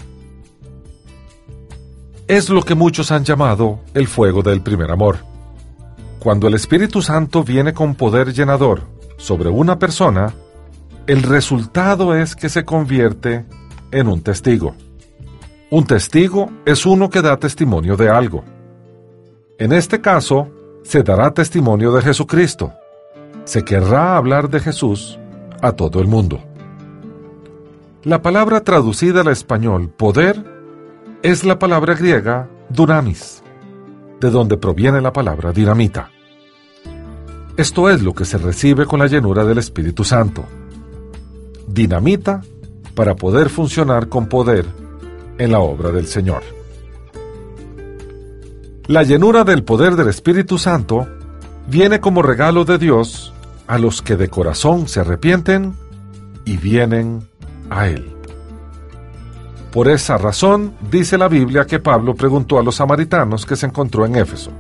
Es 2.26 2.48
lo 2.48 2.62
que 2.62 2.74
muchos 2.74 3.12
han 3.12 3.24
llamado 3.24 3.80
el 3.92 4.09
fuego 4.09 4.42
del 4.42 4.62
primer 4.62 4.90
amor. 4.90 5.18
Cuando 6.18 6.48
el 6.48 6.54
Espíritu 6.54 7.02
Santo 7.02 7.44
viene 7.44 7.74
con 7.74 7.96
poder 7.96 8.32
llenador 8.32 8.85
sobre 9.18 9.50
una 9.50 9.78
persona, 9.78 10.32
el 11.06 11.22
resultado 11.22 12.16
es 12.16 12.35
que 12.35 12.48
se 12.48 12.64
convierte 12.64 13.44
en 13.90 14.09
un 14.09 14.22
testigo. 14.22 14.74
Un 15.68 15.85
testigo 15.85 16.48
es 16.64 16.87
uno 16.87 17.11
que 17.11 17.22
da 17.22 17.37
testimonio 17.38 17.96
de 17.96 18.09
algo. 18.09 18.44
En 19.59 19.72
este 19.72 20.00
caso, 20.00 20.48
se 20.85 21.02
dará 21.02 21.35
testimonio 21.35 21.90
de 21.92 22.02
Jesucristo. 22.02 22.72
Se 23.44 23.64
querrá 23.64 24.16
hablar 24.16 24.48
de 24.48 24.61
Jesús 24.61 25.18
a 25.61 25.72
todo 25.72 26.00
el 26.00 26.07
mundo. 26.07 26.38
La 28.05 28.22
palabra 28.22 28.61
traducida 28.61 29.22
al 29.22 29.29
español 29.29 29.88
poder 29.88 30.40
es 31.24 31.42
la 31.42 31.59
palabra 31.59 31.94
griega 31.94 32.48
dunamis, 32.68 33.42
de 34.20 34.31
donde 34.31 34.57
proviene 34.59 35.00
la 35.00 35.12
palabra 35.12 35.50
dinamita. 35.50 36.11
Esto 37.57 37.90
es 37.90 38.02
lo 38.02 38.14
que 38.14 38.24
se 38.24 38.38
recibe 38.38 38.87
con 38.87 39.00
la 39.00 39.09
llenura 39.09 39.44
del 39.44 39.59
Espíritu 39.59 40.05
Santo. 40.05 40.44
Dinamita 41.66 42.42
para 42.94 43.16
poder 43.16 43.48
funcionar 43.48 44.09
con 44.09 44.29
poder 44.29 44.86
en 45.38 45.53
la 45.53 45.61
obra 45.61 45.90
del 45.90 46.07
Señor. 46.07 46.42
La 48.87 49.03
llenura 49.03 49.44
del 49.44 49.64
poder 49.64 49.96
del 49.96 50.09
Espíritu 50.09 50.59
Santo 50.59 51.09
viene 51.66 52.01
como 52.01 52.22
regalo 52.22 52.64
de 52.64 52.79
Dios 52.79 53.33
a 53.66 53.79
los 53.79 54.01
que 54.01 54.16
de 54.16 54.29
corazón 54.29 54.87
se 54.87 55.01
arrepienten 55.01 55.75
y 56.44 56.57
vienen 56.57 57.29
a 57.68 57.88
Él. 57.88 58.12
Por 59.72 59.88
esa 59.88 60.16
razón, 60.16 60.75
dice 60.90 61.18
la 61.18 61.29
Biblia 61.29 61.66
que 61.66 61.81
Pablo 61.81 62.14
preguntó 62.14 62.59
a 62.59 62.62
los 62.62 62.77
samaritanos 62.77 63.44
que 63.44 63.57
se 63.57 63.66
encontró 63.66 64.07
en 64.07 64.16
Éfeso, 64.16 64.53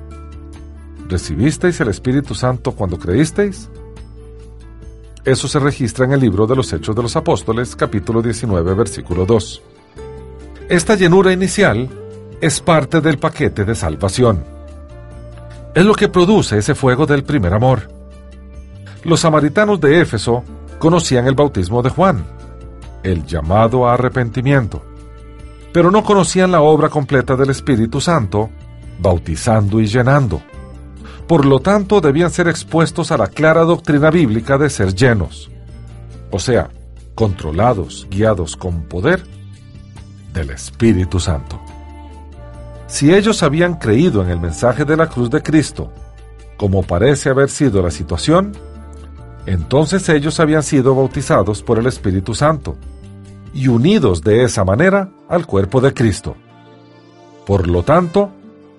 ¿recibisteis 1.08 1.80
el 1.80 1.88
Espíritu 1.88 2.34
Santo 2.34 2.72
cuando 2.72 2.98
creísteis? 2.98 3.70
Eso 5.24 5.48
se 5.48 5.58
registra 5.58 6.04
en 6.04 6.12
el 6.12 6.20
libro 6.20 6.46
de 6.46 6.56
los 6.56 6.72
Hechos 6.72 6.94
de 6.94 7.02
los 7.02 7.16
Apóstoles, 7.16 7.74
capítulo 7.76 8.20
19, 8.20 8.74
versículo 8.74 9.24
2. 9.24 9.62
Esta 10.68 10.96
llenura 10.96 11.32
inicial 11.32 11.88
es 12.40 12.60
parte 12.60 13.00
del 13.00 13.18
paquete 13.18 13.64
de 13.64 13.76
salvación. 13.76 14.44
Es 15.76 15.86
lo 15.86 15.94
que 15.94 16.08
produce 16.08 16.58
ese 16.58 16.74
fuego 16.74 17.06
del 17.06 17.22
primer 17.22 17.54
amor. 17.54 17.88
Los 19.04 19.20
samaritanos 19.20 19.80
de 19.80 20.00
Éfeso 20.00 20.42
conocían 20.80 21.28
el 21.28 21.36
bautismo 21.36 21.82
de 21.82 21.90
Juan, 21.90 22.26
el 23.04 23.24
llamado 23.24 23.86
a 23.86 23.94
arrepentimiento, 23.94 24.82
pero 25.72 25.92
no 25.92 26.02
conocían 26.02 26.50
la 26.50 26.62
obra 26.62 26.88
completa 26.88 27.36
del 27.36 27.50
Espíritu 27.50 28.00
Santo, 28.00 28.50
bautizando 28.98 29.80
y 29.80 29.86
llenando. 29.86 30.42
Por 31.28 31.46
lo 31.46 31.60
tanto, 31.60 32.00
debían 32.00 32.30
ser 32.30 32.48
expuestos 32.48 33.12
a 33.12 33.16
la 33.16 33.28
clara 33.28 33.62
doctrina 33.62 34.10
bíblica 34.10 34.58
de 34.58 34.68
ser 34.68 34.96
llenos, 34.96 35.48
o 36.32 36.40
sea, 36.40 36.70
controlados, 37.14 38.08
guiados 38.10 38.56
con 38.56 38.82
poder 38.82 39.35
del 40.36 40.50
Espíritu 40.50 41.18
Santo. 41.18 41.58
Si 42.86 43.12
ellos 43.12 43.42
habían 43.42 43.76
creído 43.76 44.22
en 44.22 44.28
el 44.28 44.38
mensaje 44.38 44.84
de 44.84 44.96
la 44.96 45.08
cruz 45.08 45.30
de 45.30 45.42
Cristo, 45.42 45.90
como 46.58 46.82
parece 46.82 47.30
haber 47.30 47.48
sido 47.48 47.82
la 47.82 47.90
situación, 47.90 48.52
entonces 49.46 50.08
ellos 50.10 50.38
habían 50.38 50.62
sido 50.62 50.94
bautizados 50.94 51.62
por 51.62 51.78
el 51.78 51.86
Espíritu 51.86 52.34
Santo 52.34 52.76
y 53.54 53.68
unidos 53.68 54.22
de 54.22 54.44
esa 54.44 54.64
manera 54.64 55.10
al 55.28 55.46
cuerpo 55.46 55.80
de 55.80 55.94
Cristo. 55.94 56.36
Por 57.46 57.66
lo 57.66 57.82
tanto, 57.82 58.30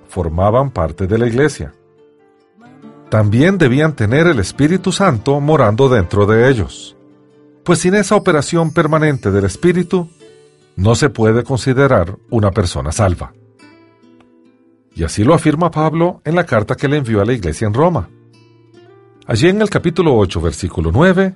formaban 0.08 0.70
parte 0.70 1.08
de 1.08 1.18
la 1.18 1.26
iglesia. 1.26 1.74
También 3.10 3.58
debían 3.58 3.94
tener 3.94 4.28
el 4.28 4.40
Espíritu 4.40 4.92
Santo 4.92 5.40
morando 5.40 5.90
dentro 5.90 6.28
de 6.28 6.50
ellos, 6.50 6.96
pues 7.64 7.80
sin 7.80 7.96
esa 7.96 8.16
operación 8.16 8.72
permanente 8.72 9.32
del 9.32 9.46
Espíritu, 9.46 10.10
no 10.78 10.94
se 10.96 11.10
puede 11.10 11.44
considerar 11.44 12.18
una 12.30 12.52
persona 12.52 12.92
salva. 12.92 13.34
Y 14.96 15.04
así 15.04 15.24
lo 15.24 15.34
afirma 15.34 15.72
Pablo 15.72 16.22
en 16.24 16.36
la 16.36 16.46
carta 16.46 16.76
que 16.76 16.88
le 16.88 16.98
envió 16.98 17.22
a 17.22 17.26
la 17.26 17.34
iglesia 17.34 17.68
en 17.68 17.74
Roma. 17.74 18.10
Allí 19.26 19.50
en 19.50 19.62
el 19.62 19.70
capítulo 19.70 20.16
8, 20.16 20.40
versículo 20.40 20.92
9, 20.92 21.36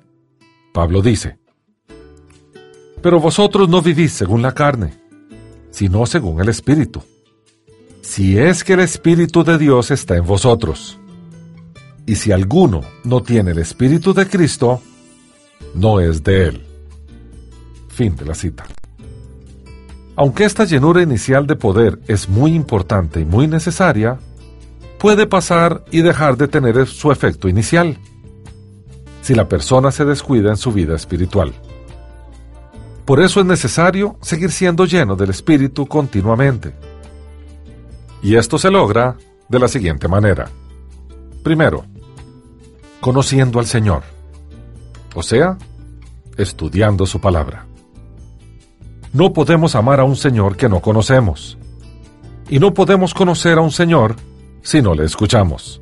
Pablo 0.71 1.01
dice, 1.01 1.39
Pero 3.01 3.19
vosotros 3.19 3.67
no 3.67 3.81
vivís 3.81 4.13
según 4.13 4.41
la 4.41 4.53
carne, 4.53 4.93
sino 5.71 6.05
según 6.05 6.39
el 6.39 6.49
Espíritu. 6.49 7.03
Si 8.01 8.37
es 8.37 8.63
que 8.63 8.73
el 8.73 8.79
Espíritu 8.81 9.43
de 9.43 9.57
Dios 9.57 9.89
está 9.91 10.15
en 10.15 10.25
vosotros. 10.25 10.99
Y 12.05 12.15
si 12.15 12.31
alguno 12.31 12.81
no 13.03 13.21
tiene 13.21 13.51
el 13.51 13.59
Espíritu 13.59 14.13
de 14.13 14.27
Cristo, 14.27 14.81
no 15.73 15.99
es 15.99 16.23
de 16.23 16.47
él. 16.47 16.65
Fin 17.89 18.15
de 18.15 18.25
la 18.25 18.35
cita. 18.35 18.65
Aunque 20.15 20.43
esta 20.43 20.65
llenura 20.65 21.01
inicial 21.01 21.47
de 21.47 21.55
poder 21.55 21.99
es 22.07 22.27
muy 22.27 22.53
importante 22.53 23.21
y 23.21 23.25
muy 23.25 23.47
necesaria, 23.47 24.19
puede 24.99 25.25
pasar 25.25 25.83
y 25.91 26.01
dejar 26.01 26.37
de 26.37 26.47
tener 26.47 26.85
su 26.87 27.11
efecto 27.11 27.47
inicial 27.47 27.97
si 29.21 29.35
la 29.35 29.47
persona 29.47 29.91
se 29.91 30.05
descuida 30.05 30.49
en 30.49 30.57
su 30.57 30.71
vida 30.71 30.95
espiritual. 30.95 31.53
Por 33.05 33.19
eso 33.19 33.39
es 33.39 33.45
necesario 33.45 34.17
seguir 34.21 34.51
siendo 34.51 34.85
lleno 34.85 35.15
del 35.15 35.31
Espíritu 35.31 35.87
continuamente. 35.87 36.73
Y 38.21 38.35
esto 38.35 38.57
se 38.57 38.69
logra 38.69 39.17
de 39.49 39.59
la 39.59 39.67
siguiente 39.67 40.07
manera. 40.07 40.49
Primero, 41.43 41.85
conociendo 42.99 43.59
al 43.59 43.65
Señor, 43.65 44.03
o 45.15 45.23
sea, 45.23 45.57
estudiando 46.37 47.05
su 47.05 47.19
palabra. 47.19 47.65
No 49.13 49.33
podemos 49.33 49.75
amar 49.75 49.99
a 49.99 50.05
un 50.05 50.15
Señor 50.15 50.55
que 50.55 50.69
no 50.69 50.79
conocemos. 50.79 51.57
Y 52.49 52.59
no 52.59 52.73
podemos 52.73 53.13
conocer 53.13 53.57
a 53.57 53.61
un 53.61 53.71
Señor 53.71 54.15
si 54.61 54.81
no 54.81 54.95
le 54.95 55.03
escuchamos. 55.03 55.81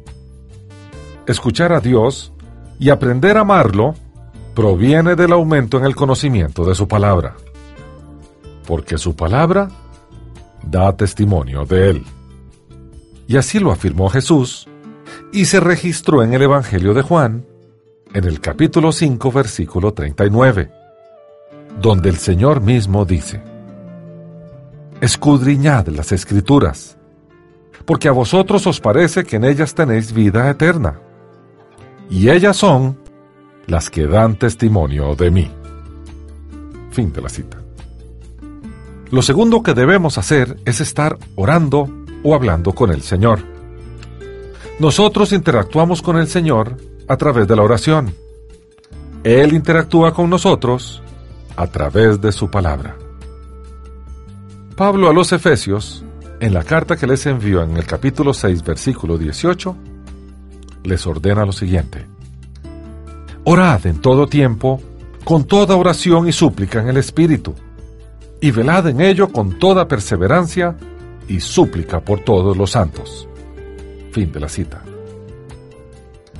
Escuchar 1.27 1.71
a 1.71 1.79
Dios 1.79 2.33
y 2.79 2.89
aprender 2.89 3.37
a 3.37 3.41
amarlo 3.41 3.93
proviene 4.55 5.15
del 5.15 5.31
aumento 5.31 5.77
en 5.77 5.85
el 5.85 5.95
conocimiento 5.95 6.65
de 6.65 6.73
su 6.73 6.87
palabra. 6.87 7.35
Porque 8.65 8.97
su 8.97 9.15
palabra 9.15 9.69
da 10.63 10.97
testimonio 10.97 11.65
de 11.65 11.89
él. 11.91 12.05
Y 13.27 13.37
así 13.37 13.59
lo 13.59 13.71
afirmó 13.71 14.09
Jesús 14.09 14.67
y 15.31 15.45
se 15.45 15.59
registró 15.59 16.23
en 16.23 16.33
el 16.33 16.41
Evangelio 16.41 16.95
de 16.95 17.03
Juan, 17.03 17.45
en 18.11 18.23
el 18.25 18.41
capítulo 18.41 18.91
5, 18.91 19.31
versículo 19.31 19.93
39 19.93 20.78
donde 21.81 22.09
el 22.09 22.17
Señor 22.17 22.61
mismo 22.61 23.05
dice, 23.05 23.41
Escudriñad 25.01 25.87
las 25.87 26.11
escrituras, 26.11 26.97
porque 27.85 28.09
a 28.09 28.11
vosotros 28.11 28.67
os 28.67 28.81
parece 28.81 29.23
que 29.23 29.37
en 29.37 29.45
ellas 29.45 29.73
tenéis 29.73 30.13
vida 30.13 30.49
eterna, 30.49 30.99
y 32.09 32.29
ellas 32.29 32.57
son 32.57 32.97
las 33.65 33.89
que 33.89 34.07
dan 34.07 34.35
testimonio 34.35 35.15
de 35.15 35.31
mí. 35.31 35.51
Fin 36.91 37.13
de 37.13 37.21
la 37.21 37.29
cita. 37.29 37.57
Lo 39.11 39.21
segundo 39.21 39.63
que 39.63 39.73
debemos 39.73 40.17
hacer 40.17 40.57
es 40.65 40.81
estar 40.81 41.17
orando 41.35 41.89
o 42.23 42.35
hablando 42.35 42.73
con 42.73 42.91
el 42.91 43.01
Señor. 43.01 43.39
Nosotros 44.79 45.33
interactuamos 45.33 46.01
con 46.01 46.17
el 46.17 46.27
Señor 46.27 46.77
a 47.07 47.17
través 47.17 47.47
de 47.47 47.55
la 47.55 47.63
oración. 47.63 48.13
Él 49.23 49.53
interactúa 49.53 50.13
con 50.13 50.29
nosotros 50.29 51.01
a 51.59 51.67
través 51.67 52.21
de 52.21 52.31
su 52.31 52.49
palabra. 52.49 52.95
Pablo 54.77 55.09
a 55.09 55.13
los 55.13 55.33
Efesios, 55.33 56.05
en 56.39 56.53
la 56.53 56.63
carta 56.63 56.95
que 56.95 57.05
les 57.05 57.25
envió 57.25 57.61
en 57.61 57.75
el 57.75 57.85
capítulo 57.85 58.33
6, 58.33 58.63
versículo 58.63 59.17
18, 59.17 59.75
les 60.85 61.05
ordena 61.05 61.45
lo 61.45 61.51
siguiente. 61.51 62.07
Orad 63.43 63.85
en 63.87 63.99
todo 63.99 64.25
tiempo, 64.27 64.81
con 65.25 65.43
toda 65.43 65.75
oración 65.75 66.29
y 66.29 66.31
súplica 66.31 66.79
en 66.79 66.87
el 66.87 66.95
Espíritu, 66.95 67.53
y 68.39 68.51
velad 68.51 68.87
en 68.87 69.01
ello 69.01 69.27
con 69.27 69.59
toda 69.59 69.85
perseverancia 69.85 70.77
y 71.27 71.41
súplica 71.41 71.99
por 71.99 72.21
todos 72.21 72.55
los 72.55 72.71
santos. 72.71 73.27
Fin 74.13 74.31
de 74.31 74.39
la 74.39 74.47
cita. 74.47 74.81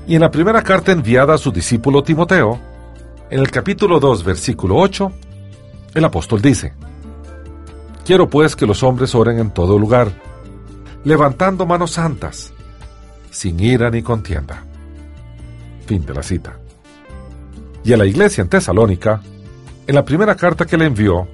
Y 0.08 0.16
en 0.16 0.22
la 0.22 0.32
primera 0.32 0.62
carta 0.62 0.94
enviada 0.94 1.34
a 1.34 1.38
su 1.38 1.52
discípulo 1.52 2.04
Timoteo, 2.04 2.69
en 3.30 3.40
el 3.40 3.52
capítulo 3.52 4.00
2, 4.00 4.24
versículo 4.24 4.78
8, 4.78 5.12
el 5.94 6.06
apóstol 6.06 6.42
dice, 6.42 6.74
Quiero 8.06 8.30
pues 8.30 8.56
que 8.56 8.66
los 8.66 8.82
hombres 8.82 9.14
oren 9.14 9.38
en 9.38 9.52
todo 9.52 9.78
lugar, 9.78 10.12
levantando 11.04 11.66
manos 11.66 11.92
santas, 11.92 12.52
sin 13.30 13.60
ira 13.60 13.92
ni 13.92 14.02
contienda. 14.02 14.64
Fin 15.86 16.06
de 16.06 16.14
la 16.14 16.24
cita. 16.24 16.58
Y 17.84 17.94
a 17.94 17.98
la 17.98 18.06
iglesia 18.06 18.42
en 18.42 18.50
Tesalónica, 18.50 19.22
en 19.86 19.96
la 19.96 20.04
primera 20.04 20.36
carta 20.36 20.66
que 20.66 20.78
le 20.78 20.86
envió, 20.86 21.28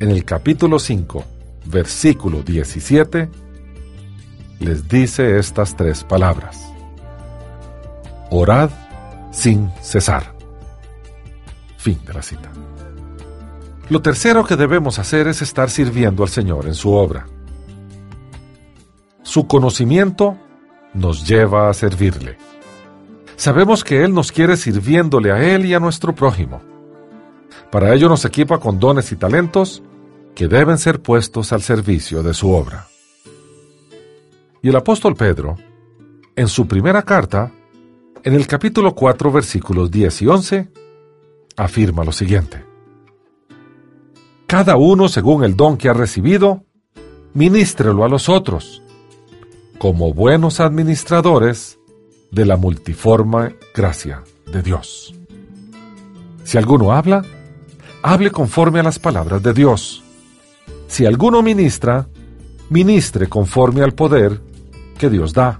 en 0.00 0.10
el 0.10 0.24
capítulo 0.24 0.78
5, 0.78 1.24
versículo 1.66 2.42
17, 2.42 3.28
les 4.60 4.88
dice 4.88 5.38
estas 5.38 5.76
tres 5.76 6.02
palabras. 6.02 6.60
Orad 8.30 8.70
sin 9.30 9.70
cesar. 9.82 10.37
Fin 11.88 12.04
de 12.04 12.12
la 12.12 12.20
cita. 12.20 12.52
Lo 13.88 14.02
tercero 14.02 14.44
que 14.44 14.56
debemos 14.56 14.98
hacer 14.98 15.26
es 15.26 15.40
estar 15.40 15.70
sirviendo 15.70 16.22
al 16.22 16.28
Señor 16.28 16.66
en 16.66 16.74
su 16.74 16.92
obra. 16.92 17.26
Su 19.22 19.46
conocimiento 19.46 20.36
nos 20.92 21.26
lleva 21.26 21.70
a 21.70 21.72
servirle. 21.72 22.36
Sabemos 23.36 23.84
que 23.84 24.04
Él 24.04 24.12
nos 24.12 24.32
quiere 24.32 24.58
sirviéndole 24.58 25.32
a 25.32 25.42
Él 25.42 25.64
y 25.64 25.72
a 25.72 25.80
nuestro 25.80 26.14
prójimo. 26.14 26.60
Para 27.70 27.94
ello 27.94 28.10
nos 28.10 28.26
equipa 28.26 28.60
con 28.60 28.78
dones 28.78 29.10
y 29.12 29.16
talentos 29.16 29.82
que 30.34 30.46
deben 30.46 30.76
ser 30.76 31.00
puestos 31.00 31.54
al 31.54 31.62
servicio 31.62 32.22
de 32.22 32.34
su 32.34 32.50
obra. 32.50 32.86
Y 34.60 34.68
el 34.68 34.76
apóstol 34.76 35.16
Pedro, 35.16 35.56
en 36.36 36.48
su 36.48 36.68
primera 36.68 37.02
carta, 37.02 37.50
en 38.24 38.34
el 38.34 38.46
capítulo 38.46 38.94
4 38.94 39.32
versículos 39.32 39.90
10 39.90 40.20
y 40.20 40.26
11, 40.26 40.87
afirma 41.58 42.04
lo 42.04 42.12
siguiente. 42.12 42.64
Cada 44.46 44.76
uno 44.76 45.08
según 45.08 45.44
el 45.44 45.56
don 45.56 45.76
que 45.76 45.88
ha 45.88 45.92
recibido, 45.92 46.64
ministrelo 47.34 48.04
a 48.04 48.08
los 48.08 48.28
otros, 48.28 48.82
como 49.78 50.14
buenos 50.14 50.60
administradores 50.60 51.78
de 52.30 52.46
la 52.46 52.56
multiforme 52.56 53.56
gracia 53.74 54.22
de 54.50 54.62
Dios. 54.62 55.14
Si 56.44 56.56
alguno 56.56 56.92
habla, 56.92 57.24
hable 58.02 58.30
conforme 58.30 58.80
a 58.80 58.82
las 58.82 58.98
palabras 58.98 59.42
de 59.42 59.52
Dios. 59.52 60.02
Si 60.86 61.04
alguno 61.04 61.42
ministra, 61.42 62.08
ministre 62.70 63.28
conforme 63.28 63.82
al 63.82 63.92
poder 63.92 64.40
que 64.96 65.10
Dios 65.10 65.34
da, 65.34 65.58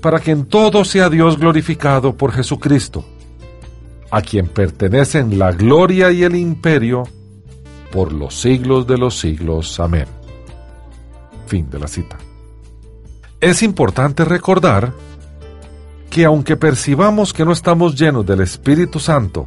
para 0.00 0.20
que 0.20 0.30
en 0.30 0.46
todo 0.46 0.84
sea 0.84 1.10
Dios 1.10 1.38
glorificado 1.38 2.16
por 2.16 2.32
Jesucristo, 2.32 3.04
a 4.10 4.22
quien 4.22 4.48
pertenecen 4.48 5.38
la 5.38 5.52
gloria 5.52 6.10
y 6.10 6.24
el 6.24 6.34
imperio 6.34 7.04
por 7.92 8.12
los 8.12 8.40
siglos 8.40 8.86
de 8.86 8.98
los 8.98 9.18
siglos. 9.18 9.78
Amén. 9.80 10.06
Fin 11.46 11.68
de 11.70 11.78
la 11.78 11.86
cita. 11.86 12.18
Es 13.40 13.62
importante 13.62 14.24
recordar 14.24 14.92
que 16.10 16.24
aunque 16.24 16.56
percibamos 16.56 17.32
que 17.32 17.44
no 17.44 17.52
estamos 17.52 17.98
llenos 17.98 18.26
del 18.26 18.40
Espíritu 18.40 18.98
Santo, 18.98 19.46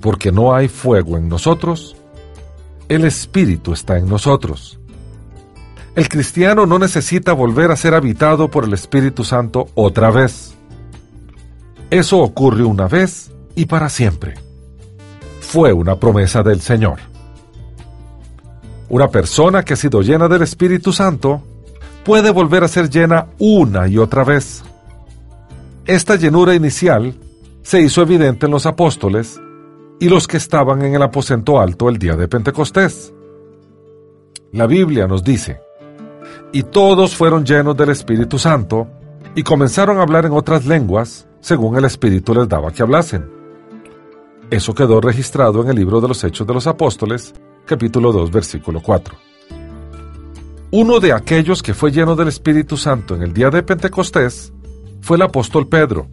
porque 0.00 0.30
no 0.30 0.54
hay 0.54 0.68
fuego 0.68 1.16
en 1.16 1.28
nosotros, 1.28 1.96
el 2.88 3.04
Espíritu 3.04 3.72
está 3.72 3.98
en 3.98 4.08
nosotros. 4.08 4.78
El 5.94 6.08
cristiano 6.08 6.64
no 6.64 6.78
necesita 6.78 7.32
volver 7.32 7.72
a 7.72 7.76
ser 7.76 7.94
habitado 7.94 8.48
por 8.48 8.64
el 8.64 8.72
Espíritu 8.72 9.24
Santo 9.24 9.66
otra 9.74 10.10
vez. 10.10 10.54
Eso 11.90 12.18
ocurre 12.18 12.62
una 12.62 12.86
vez 12.86 13.32
y 13.58 13.66
para 13.66 13.88
siempre. 13.88 14.34
Fue 15.40 15.72
una 15.72 15.96
promesa 15.96 16.44
del 16.44 16.60
Señor. 16.60 17.00
Una 18.88 19.08
persona 19.08 19.64
que 19.64 19.74
ha 19.74 19.76
sido 19.76 20.00
llena 20.00 20.28
del 20.28 20.42
Espíritu 20.42 20.92
Santo 20.92 21.42
puede 22.04 22.30
volver 22.30 22.62
a 22.62 22.68
ser 22.68 22.88
llena 22.88 23.26
una 23.40 23.88
y 23.88 23.98
otra 23.98 24.22
vez. 24.22 24.62
Esta 25.86 26.14
llenura 26.14 26.54
inicial 26.54 27.14
se 27.62 27.80
hizo 27.80 28.00
evidente 28.00 28.46
en 28.46 28.52
los 28.52 28.64
apóstoles 28.64 29.40
y 29.98 30.08
los 30.08 30.28
que 30.28 30.36
estaban 30.36 30.82
en 30.82 30.94
el 30.94 31.02
aposento 31.02 31.58
alto 31.58 31.88
el 31.88 31.98
día 31.98 32.14
de 32.14 32.28
Pentecostés. 32.28 33.12
La 34.52 34.68
Biblia 34.68 35.08
nos 35.08 35.24
dice, 35.24 35.58
y 36.52 36.62
todos 36.62 37.16
fueron 37.16 37.44
llenos 37.44 37.76
del 37.76 37.90
Espíritu 37.90 38.38
Santo, 38.38 38.86
y 39.34 39.42
comenzaron 39.42 39.98
a 39.98 40.02
hablar 40.02 40.26
en 40.26 40.32
otras 40.32 40.64
lenguas, 40.64 41.26
según 41.40 41.76
el 41.76 41.86
Espíritu 41.86 42.34
les 42.34 42.48
daba 42.48 42.70
que 42.70 42.82
hablasen. 42.82 43.37
Eso 44.50 44.74
quedó 44.74 45.00
registrado 45.00 45.62
en 45.62 45.68
el 45.68 45.76
libro 45.76 46.00
de 46.00 46.08
los 46.08 46.24
Hechos 46.24 46.46
de 46.46 46.54
los 46.54 46.66
Apóstoles, 46.66 47.34
capítulo 47.66 48.12
2, 48.12 48.30
versículo 48.30 48.80
4. 48.80 49.14
Uno 50.70 51.00
de 51.00 51.12
aquellos 51.12 51.62
que 51.62 51.74
fue 51.74 51.90
lleno 51.90 52.16
del 52.16 52.28
Espíritu 52.28 52.76
Santo 52.76 53.14
en 53.14 53.22
el 53.22 53.32
día 53.32 53.50
de 53.50 53.62
Pentecostés 53.62 54.52
fue 55.00 55.16
el 55.16 55.22
apóstol 55.22 55.68
Pedro, 55.68 56.08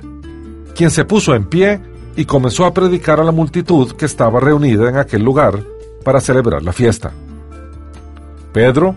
quien 0.76 0.92
se 0.92 1.06
puso 1.06 1.34
en 1.34 1.46
pie 1.46 1.82
y 2.16 2.26
comenzó 2.26 2.66
a 2.66 2.74
predicar 2.74 3.20
a 3.20 3.24
la 3.24 3.32
multitud 3.32 3.94
que 3.94 4.06
estaba 4.06 4.40
reunida 4.40 4.90
en 4.90 4.98
aquel 4.98 5.24
lugar 5.24 5.62
para 6.04 6.20
celebrar 6.20 6.62
la 6.62 6.74
fiesta. 6.74 7.14
Pedro 8.52 8.96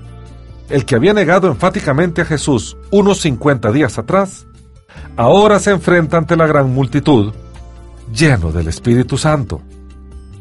el 0.68 0.84
que 0.84 0.94
había 0.94 1.14
negado 1.14 1.48
enfáticamente 1.48 2.22
a 2.22 2.24
Jesús 2.26 2.76
unos 2.90 3.20
50 3.20 3.72
días 3.72 3.98
atrás, 3.98 4.46
ahora 5.16 5.58
se 5.58 5.70
enfrenta 5.70 6.18
ante 6.18 6.36
la 6.36 6.46
gran 6.46 6.72
multitud, 6.72 7.32
lleno 8.12 8.52
del 8.52 8.68
Espíritu 8.68 9.16
Santo, 9.16 9.60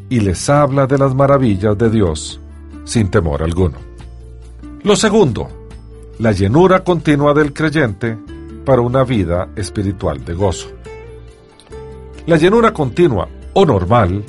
y 0.10 0.20
les 0.22 0.50
habla 0.50 0.88
de 0.88 0.98
las 0.98 1.14
maravillas 1.14 1.78
de 1.78 1.90
Dios 1.90 2.40
sin 2.86 3.10
temor 3.10 3.44
alguno. 3.44 3.78
Lo 4.84 4.96
segundo, 4.96 5.50
la 6.20 6.32
llenura 6.32 6.84
continua 6.84 7.34
del 7.34 7.54
creyente 7.54 8.18
para 8.66 8.82
una 8.82 9.04
vida 9.04 9.50
espiritual 9.56 10.24
de 10.24 10.34
gozo. 10.34 10.70
La 12.26 12.38
llenura 12.38 12.74
continua 12.74 13.28
o 13.54 13.66
normal 13.66 14.24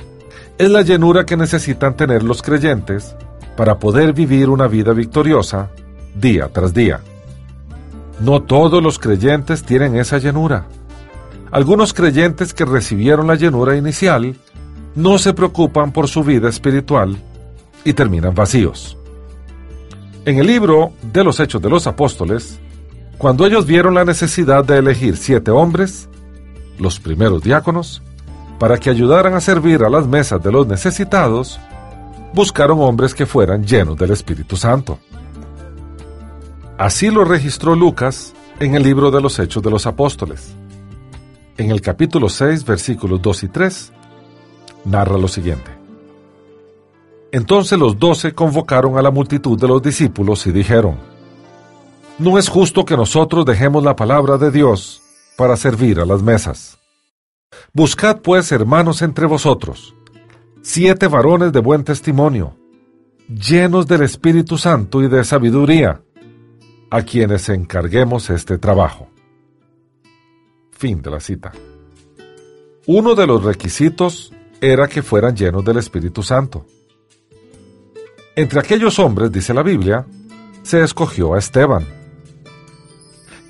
es 0.58 0.70
la 0.70 0.82
llenura 0.82 1.24
que 1.24 1.36
necesitan 1.36 1.96
tener 1.96 2.22
los 2.22 2.42
creyentes 2.42 3.14
para 3.56 3.78
poder 3.78 4.12
vivir 4.12 4.48
una 4.48 4.66
vida 4.66 4.92
victoriosa 4.92 5.70
día 6.14 6.48
tras 6.52 6.74
día. 6.74 7.00
No 8.20 8.42
todos 8.42 8.82
los 8.82 8.98
creyentes 8.98 9.62
tienen 9.62 9.96
esa 9.96 10.18
llenura. 10.18 10.66
Algunos 11.50 11.94
creyentes 11.94 12.52
que 12.52 12.64
recibieron 12.64 13.26
la 13.26 13.34
llenura 13.34 13.76
inicial 13.76 14.36
no 14.94 15.18
se 15.18 15.32
preocupan 15.32 15.92
por 15.92 16.08
su 16.08 16.22
vida 16.22 16.48
espiritual 16.48 17.16
y 17.84 17.92
terminan 17.94 18.34
vacíos. 18.34 18.98
En 20.24 20.38
el 20.38 20.46
libro 20.46 20.92
de 21.12 21.24
los 21.24 21.40
Hechos 21.40 21.62
de 21.62 21.70
los 21.70 21.86
Apóstoles, 21.86 22.58
cuando 23.16 23.46
ellos 23.46 23.66
vieron 23.66 23.94
la 23.94 24.04
necesidad 24.04 24.64
de 24.64 24.78
elegir 24.78 25.16
siete 25.16 25.50
hombres, 25.50 26.08
los 26.78 27.00
primeros 27.00 27.42
diáconos, 27.42 28.02
para 28.58 28.76
que 28.76 28.90
ayudaran 28.90 29.34
a 29.34 29.40
servir 29.40 29.84
a 29.84 29.88
las 29.90 30.06
mesas 30.06 30.42
de 30.42 30.52
los 30.52 30.66
necesitados, 30.66 31.58
buscaron 32.34 32.80
hombres 32.80 33.14
que 33.14 33.24
fueran 33.24 33.64
llenos 33.64 33.96
del 33.96 34.10
Espíritu 34.10 34.56
Santo. 34.56 34.98
Así 36.76 37.10
lo 37.10 37.24
registró 37.24 37.74
Lucas 37.74 38.34
en 38.60 38.74
el 38.74 38.82
libro 38.82 39.10
de 39.10 39.20
los 39.20 39.38
Hechos 39.38 39.62
de 39.62 39.70
los 39.70 39.86
Apóstoles. 39.86 40.54
En 41.58 41.72
el 41.72 41.80
capítulo 41.80 42.28
6, 42.28 42.64
versículos 42.64 43.20
2 43.20 43.42
y 43.42 43.48
3, 43.48 43.92
narra 44.84 45.18
lo 45.18 45.26
siguiente. 45.26 45.72
Entonces 47.32 47.76
los 47.76 47.98
doce 47.98 48.32
convocaron 48.32 48.96
a 48.96 49.02
la 49.02 49.10
multitud 49.10 49.58
de 49.58 49.66
los 49.66 49.82
discípulos 49.82 50.46
y 50.46 50.52
dijeron, 50.52 50.96
No 52.20 52.38
es 52.38 52.48
justo 52.48 52.84
que 52.84 52.96
nosotros 52.96 53.44
dejemos 53.44 53.82
la 53.82 53.96
palabra 53.96 54.38
de 54.38 54.52
Dios 54.52 55.02
para 55.36 55.56
servir 55.56 55.98
a 55.98 56.06
las 56.06 56.22
mesas. 56.22 56.78
Buscad 57.72 58.18
pues, 58.20 58.52
hermanos, 58.52 59.02
entre 59.02 59.26
vosotros, 59.26 59.96
siete 60.62 61.08
varones 61.08 61.52
de 61.52 61.58
buen 61.58 61.82
testimonio, 61.82 62.56
llenos 63.28 63.88
del 63.88 64.02
Espíritu 64.02 64.58
Santo 64.58 65.02
y 65.02 65.08
de 65.08 65.24
sabiduría, 65.24 66.02
a 66.88 67.02
quienes 67.02 67.48
encarguemos 67.48 68.30
este 68.30 68.58
trabajo. 68.58 69.08
Fin 70.78 71.02
de 71.02 71.10
la 71.10 71.18
cita. 71.18 71.50
Uno 72.86 73.16
de 73.16 73.26
los 73.26 73.42
requisitos 73.42 74.32
era 74.60 74.86
que 74.86 75.02
fueran 75.02 75.36
llenos 75.36 75.64
del 75.64 75.78
Espíritu 75.78 76.22
Santo. 76.22 76.64
Entre 78.36 78.60
aquellos 78.60 79.00
hombres, 79.00 79.32
dice 79.32 79.52
la 79.52 79.64
Biblia, 79.64 80.06
se 80.62 80.80
escogió 80.80 81.34
a 81.34 81.38
Esteban. 81.40 81.84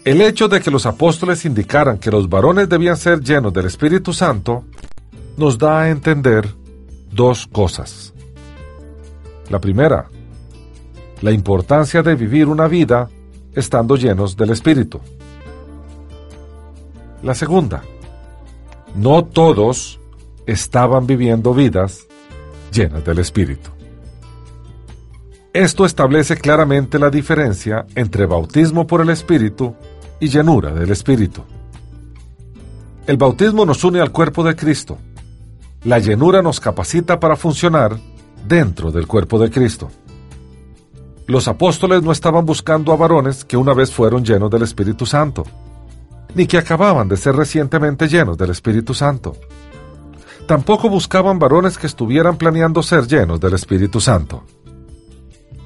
El 0.06 0.22
hecho 0.22 0.48
de 0.48 0.62
que 0.62 0.70
los 0.70 0.86
apóstoles 0.86 1.44
indicaran 1.44 1.98
que 1.98 2.10
los 2.10 2.30
varones 2.30 2.66
debían 2.66 2.96
ser 2.96 3.20
llenos 3.20 3.52
del 3.52 3.66
Espíritu 3.66 4.14
Santo 4.14 4.64
nos 5.36 5.58
da 5.58 5.82
a 5.82 5.90
entender 5.90 6.48
dos 7.12 7.46
cosas. 7.46 8.14
La 9.50 9.60
primera, 9.60 10.08
la 11.20 11.30
importancia 11.30 12.02
de 12.02 12.14
vivir 12.14 12.48
una 12.48 12.68
vida 12.68 13.10
estando 13.52 13.96
llenos 13.96 14.34
del 14.34 14.48
Espíritu. 14.48 14.98
La 17.22 17.34
segunda, 17.34 17.82
no 18.94 19.24
todos 19.24 19.98
estaban 20.46 21.06
viviendo 21.06 21.52
vidas 21.52 22.06
llenas 22.72 23.04
del 23.04 23.18
Espíritu. 23.18 23.70
Esto 25.52 25.84
establece 25.84 26.36
claramente 26.36 26.98
la 26.98 27.10
diferencia 27.10 27.86
entre 27.94 28.26
bautismo 28.26 28.86
por 28.86 29.00
el 29.00 29.10
Espíritu 29.10 29.74
y 30.20 30.28
llenura 30.28 30.72
del 30.72 30.90
Espíritu. 30.90 31.42
El 33.06 33.16
bautismo 33.16 33.66
nos 33.66 33.82
une 33.82 34.00
al 34.00 34.12
cuerpo 34.12 34.44
de 34.44 34.54
Cristo. 34.54 34.98
La 35.84 35.98
llenura 35.98 36.42
nos 36.42 36.60
capacita 36.60 37.18
para 37.18 37.36
funcionar 37.36 37.98
dentro 38.46 38.92
del 38.92 39.06
cuerpo 39.06 39.38
de 39.38 39.50
Cristo. 39.50 39.88
Los 41.26 41.48
apóstoles 41.48 42.02
no 42.02 42.12
estaban 42.12 42.46
buscando 42.46 42.92
a 42.92 42.96
varones 42.96 43.44
que 43.44 43.56
una 43.56 43.74
vez 43.74 43.92
fueron 43.92 44.24
llenos 44.24 44.50
del 44.50 44.62
Espíritu 44.62 45.04
Santo, 45.06 45.44
ni 46.34 46.46
que 46.46 46.58
acababan 46.58 47.08
de 47.08 47.16
ser 47.16 47.34
recientemente 47.34 48.08
llenos 48.08 48.36
del 48.36 48.50
Espíritu 48.50 48.94
Santo. 48.94 49.36
Tampoco 50.46 50.88
buscaban 50.88 51.38
varones 51.38 51.76
que 51.76 51.86
estuvieran 51.86 52.36
planeando 52.36 52.82
ser 52.82 53.06
llenos 53.06 53.40
del 53.40 53.54
Espíritu 53.54 54.00
Santo. 54.00 54.44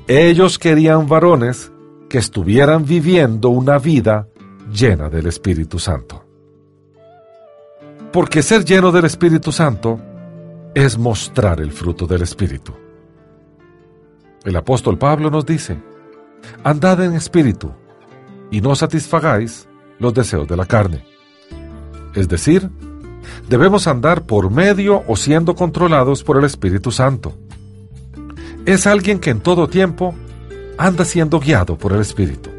Ellos 0.09 0.59
querían 0.59 1.07
varones 1.07 1.71
que 2.09 2.19
estuvieran 2.19 2.85
viviendo 2.85 3.51
una 3.51 3.79
vida 3.79 4.29
llena 4.73 5.09
del 5.09 5.27
Espíritu 5.27 5.79
Santo. 5.79 6.25
Porque 8.13 8.43
ser 8.43 8.65
lleno 8.65 8.93
del 8.93 9.05
Espíritu 9.05 9.53
Santo 9.53 10.01
es 10.75 10.99
mostrar 10.99 11.61
el 11.61 11.73
fruto 11.73 12.07
del 12.07 12.23
Espíritu. 12.23 12.73
El 14.45 14.57
apóstol 14.57 14.99
Pablo 14.99 15.31
nos 15.31 15.47
dice, 15.47 15.79
andad 16.65 17.03
en 17.05 17.15
espíritu 17.15 17.73
y 18.51 18.61
no 18.61 18.75
satisfagáis 18.75 19.69
los 20.03 20.13
deseos 20.13 20.47
de 20.47 20.57
la 20.57 20.67
carne. 20.67 21.05
Es 22.15 22.29
decir, 22.29 22.69
debemos 23.49 23.87
andar 23.87 24.25
por 24.25 24.51
medio 24.51 25.03
o 25.07 25.17
siendo 25.17 25.55
controlados 25.55 26.23
por 26.23 26.37
el 26.37 26.45
Espíritu 26.45 26.91
Santo 26.91 27.35
es 28.65 28.87
alguien 28.87 29.19
que 29.19 29.31
en 29.31 29.41
todo 29.41 29.69
tiempo 29.69 30.15
anda 30.79 31.05
siendo 31.05 31.41
guiado 31.41 31.77
por 31.77 31.93
el 31.93 32.01
Espíritu. 32.01 32.51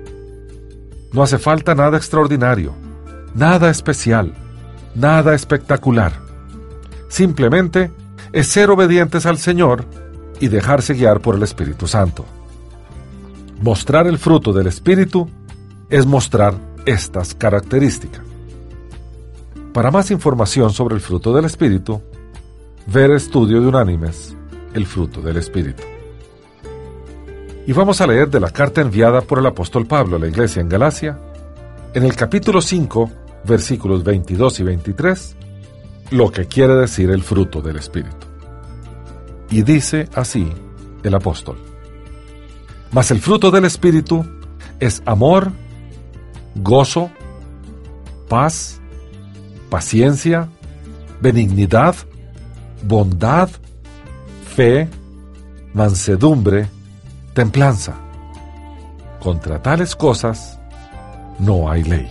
No 1.13 1.23
hace 1.23 1.37
falta 1.37 1.75
nada 1.75 1.97
extraordinario, 1.97 2.73
nada 3.33 3.69
especial, 3.69 4.33
nada 4.95 5.33
espectacular. 5.33 6.13
Simplemente 7.07 7.91
es 8.33 8.47
ser 8.47 8.69
obedientes 8.69 9.25
al 9.25 9.37
Señor 9.37 9.85
y 10.39 10.47
dejarse 10.47 10.93
guiar 10.93 11.21
por 11.21 11.35
el 11.35 11.43
Espíritu 11.43 11.87
Santo. 11.87 12.25
Mostrar 13.61 14.07
el 14.07 14.17
fruto 14.17 14.51
del 14.51 14.67
Espíritu 14.67 15.29
es 15.89 16.05
mostrar 16.05 16.55
estas 16.85 17.33
características. 17.33 18.23
Para 19.73 19.91
más 19.91 20.11
información 20.11 20.71
sobre 20.71 20.95
el 20.95 21.01
fruto 21.01 21.33
del 21.33 21.45
Espíritu, 21.45 22.01
ver 22.87 23.11
estudio 23.11 23.61
de 23.61 23.67
unánimes, 23.67 24.35
el 24.73 24.85
fruto 24.85 25.21
del 25.21 25.37
Espíritu. 25.37 25.83
Y 27.65 27.71
vamos 27.73 28.01
a 28.01 28.07
leer 28.07 28.29
de 28.29 28.39
la 28.39 28.49
carta 28.49 28.81
enviada 28.81 29.21
por 29.21 29.39
el 29.39 29.45
apóstol 29.45 29.85
Pablo 29.85 30.17
a 30.17 30.19
la 30.19 30.27
iglesia 30.27 30.61
en 30.61 30.69
Galacia, 30.69 31.17
en 31.93 32.03
el 32.03 32.15
capítulo 32.15 32.61
5, 32.61 33.11
versículos 33.45 34.03
22 34.03 34.59
y 34.59 34.63
23, 34.63 35.35
lo 36.11 36.29
que 36.29 36.45
quiere 36.45 36.75
decir 36.75 37.09
el 37.09 37.23
fruto 37.23 37.61
del 37.61 37.77
Espíritu. 37.77 38.27
Y 39.49 39.61
dice 39.63 40.09
así 40.13 40.51
el 41.03 41.15
apóstol. 41.15 41.57
Mas 42.91 43.11
el 43.11 43.19
fruto 43.19 43.49
del 43.49 43.65
Espíritu 43.65 44.25
es 44.79 45.01
amor, 45.05 45.51
gozo, 46.55 47.09
paz, 48.27 48.79
paciencia, 49.69 50.47
benignidad, 51.21 51.95
bondad, 52.83 53.49
fe, 54.55 54.89
mansedumbre, 55.73 56.67
templanza. 57.33 57.95
Contra 59.19 59.61
tales 59.61 59.95
cosas 59.95 60.59
no 61.39 61.69
hay 61.71 61.83
ley. 61.83 62.09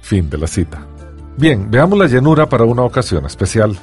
Fin 0.00 0.30
de 0.30 0.38
la 0.38 0.46
cita. 0.46 0.86
Bien, 1.36 1.70
veamos 1.70 1.98
la 1.98 2.06
llenura 2.06 2.48
para 2.48 2.64
una 2.64 2.82
ocasión 2.82 3.24
especial. 3.26 3.76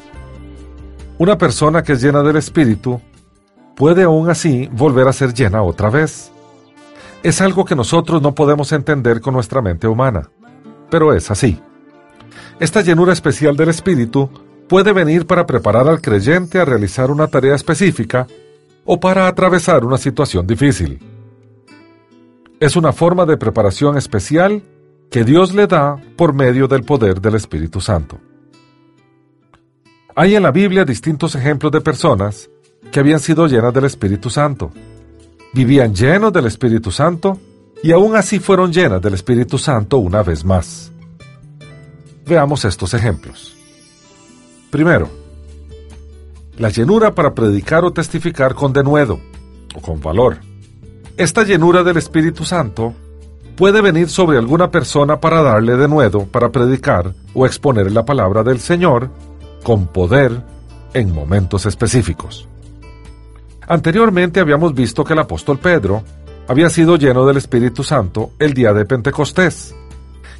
Una 1.17 1.37
persona 1.37 1.83
que 1.83 1.93
es 1.93 2.01
llena 2.01 2.21
del 2.23 2.37
Espíritu 2.37 3.01
puede 3.75 4.03
aún 4.03 4.29
así 4.29 4.69
volver 4.71 5.07
a 5.07 5.13
ser 5.13 5.33
llena 5.33 5.63
otra 5.63 5.89
vez. 5.89 6.31
Es 7.21 7.41
algo 7.41 7.65
que 7.65 7.75
nosotros 7.75 8.21
no 8.21 8.33
podemos 8.33 8.71
entender 8.71 9.19
con 9.19 9.33
nuestra 9.33 9.61
mente 9.61 9.87
humana, 9.87 10.29
pero 10.89 11.13
es 11.13 11.29
así. 11.29 11.61
Esta 12.59 12.81
llenura 12.81 13.11
especial 13.11 13.57
del 13.57 13.69
Espíritu 13.69 14.29
puede 14.69 14.93
venir 14.93 15.25
para 15.25 15.45
preparar 15.45 15.87
al 15.89 16.01
creyente 16.01 16.59
a 16.59 16.65
realizar 16.65 17.11
una 17.11 17.27
tarea 17.27 17.55
específica 17.55 18.27
o 18.85 18.99
para 18.99 19.27
atravesar 19.27 19.83
una 19.83 19.97
situación 19.97 20.47
difícil. 20.47 20.99
Es 22.59 22.75
una 22.75 22.93
forma 22.93 23.25
de 23.25 23.37
preparación 23.37 23.97
especial 23.97 24.63
que 25.11 25.23
Dios 25.23 25.53
le 25.53 25.67
da 25.67 25.97
por 26.15 26.33
medio 26.33 26.67
del 26.67 26.83
poder 26.83 27.19
del 27.19 27.35
Espíritu 27.35 27.81
Santo. 27.81 28.19
Hay 30.15 30.35
en 30.35 30.43
la 30.43 30.51
Biblia 30.51 30.85
distintos 30.85 31.35
ejemplos 31.35 31.71
de 31.71 31.81
personas 31.81 32.49
que 32.91 32.99
habían 32.99 33.19
sido 33.19 33.47
llenas 33.47 33.73
del 33.73 33.85
Espíritu 33.85 34.29
Santo. 34.29 34.71
Vivían 35.53 35.95
llenos 35.95 36.31
del 36.31 36.45
Espíritu 36.45 36.91
Santo 36.91 37.39
y 37.81 37.91
aún 37.91 38.15
así 38.15 38.39
fueron 38.39 38.71
llenas 38.71 39.01
del 39.01 39.13
Espíritu 39.15 39.57
Santo 39.57 39.97
una 39.97 40.21
vez 40.21 40.45
más. 40.45 40.91
Veamos 42.25 42.65
estos 42.65 42.93
ejemplos. 42.93 43.55
Primero, 44.69 45.09
la 46.57 46.69
llenura 46.69 47.15
para 47.15 47.33
predicar 47.33 47.83
o 47.85 47.91
testificar 47.91 48.53
con 48.53 48.73
denuedo 48.73 49.19
o 49.73 49.81
con 49.81 49.99
valor. 49.99 50.37
Esta 51.17 51.43
llenura 51.43 51.83
del 51.83 51.97
Espíritu 51.97 52.45
Santo 52.45 52.93
puede 53.55 53.81
venir 53.81 54.09
sobre 54.09 54.37
alguna 54.37 54.69
persona 54.69 55.19
para 55.19 55.41
darle 55.41 55.75
denuedo 55.75 56.25
para 56.25 56.49
predicar 56.49 57.13
o 57.33 57.45
exponer 57.45 57.91
la 57.91 58.05
palabra 58.05 58.43
del 58.43 58.59
Señor 58.59 59.09
con 59.63 59.87
poder 59.87 60.43
en 60.93 61.13
momentos 61.13 61.65
específicos. 61.65 62.47
Anteriormente 63.69 64.39
habíamos 64.39 64.73
visto 64.73 65.03
que 65.03 65.13
el 65.13 65.19
apóstol 65.19 65.59
Pedro 65.59 66.03
había 66.47 66.71
sido 66.71 66.97
lleno 66.97 67.27
del 67.27 67.37
Espíritu 67.37 67.83
Santo 67.83 68.31
el 68.39 68.55
día 68.55 68.73
de 68.73 68.83
Pentecostés 68.83 69.75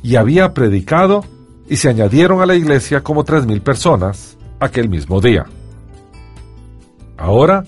y 0.02 0.16
había 0.16 0.52
predicado 0.52 1.24
y 1.70 1.78
se 1.78 1.90
añadieron 1.90 2.42
a 2.42 2.48
la 2.48 2.56
iglesia 2.56 3.04
como 3.04 3.24
tres 3.24 3.46
mil 3.46 3.62
personas 3.62 4.36
aquel 4.60 4.90
mismo 4.90 5.22
día. 5.22 5.46
Ahora, 7.18 7.66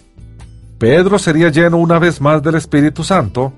Pedro 0.79 1.19
sería 1.19 1.49
lleno 1.49 1.77
una 1.77 1.99
vez 1.99 2.19
más 2.19 2.41
del 2.41 2.55
Espíritu 2.55 3.03
Santo 3.03 3.53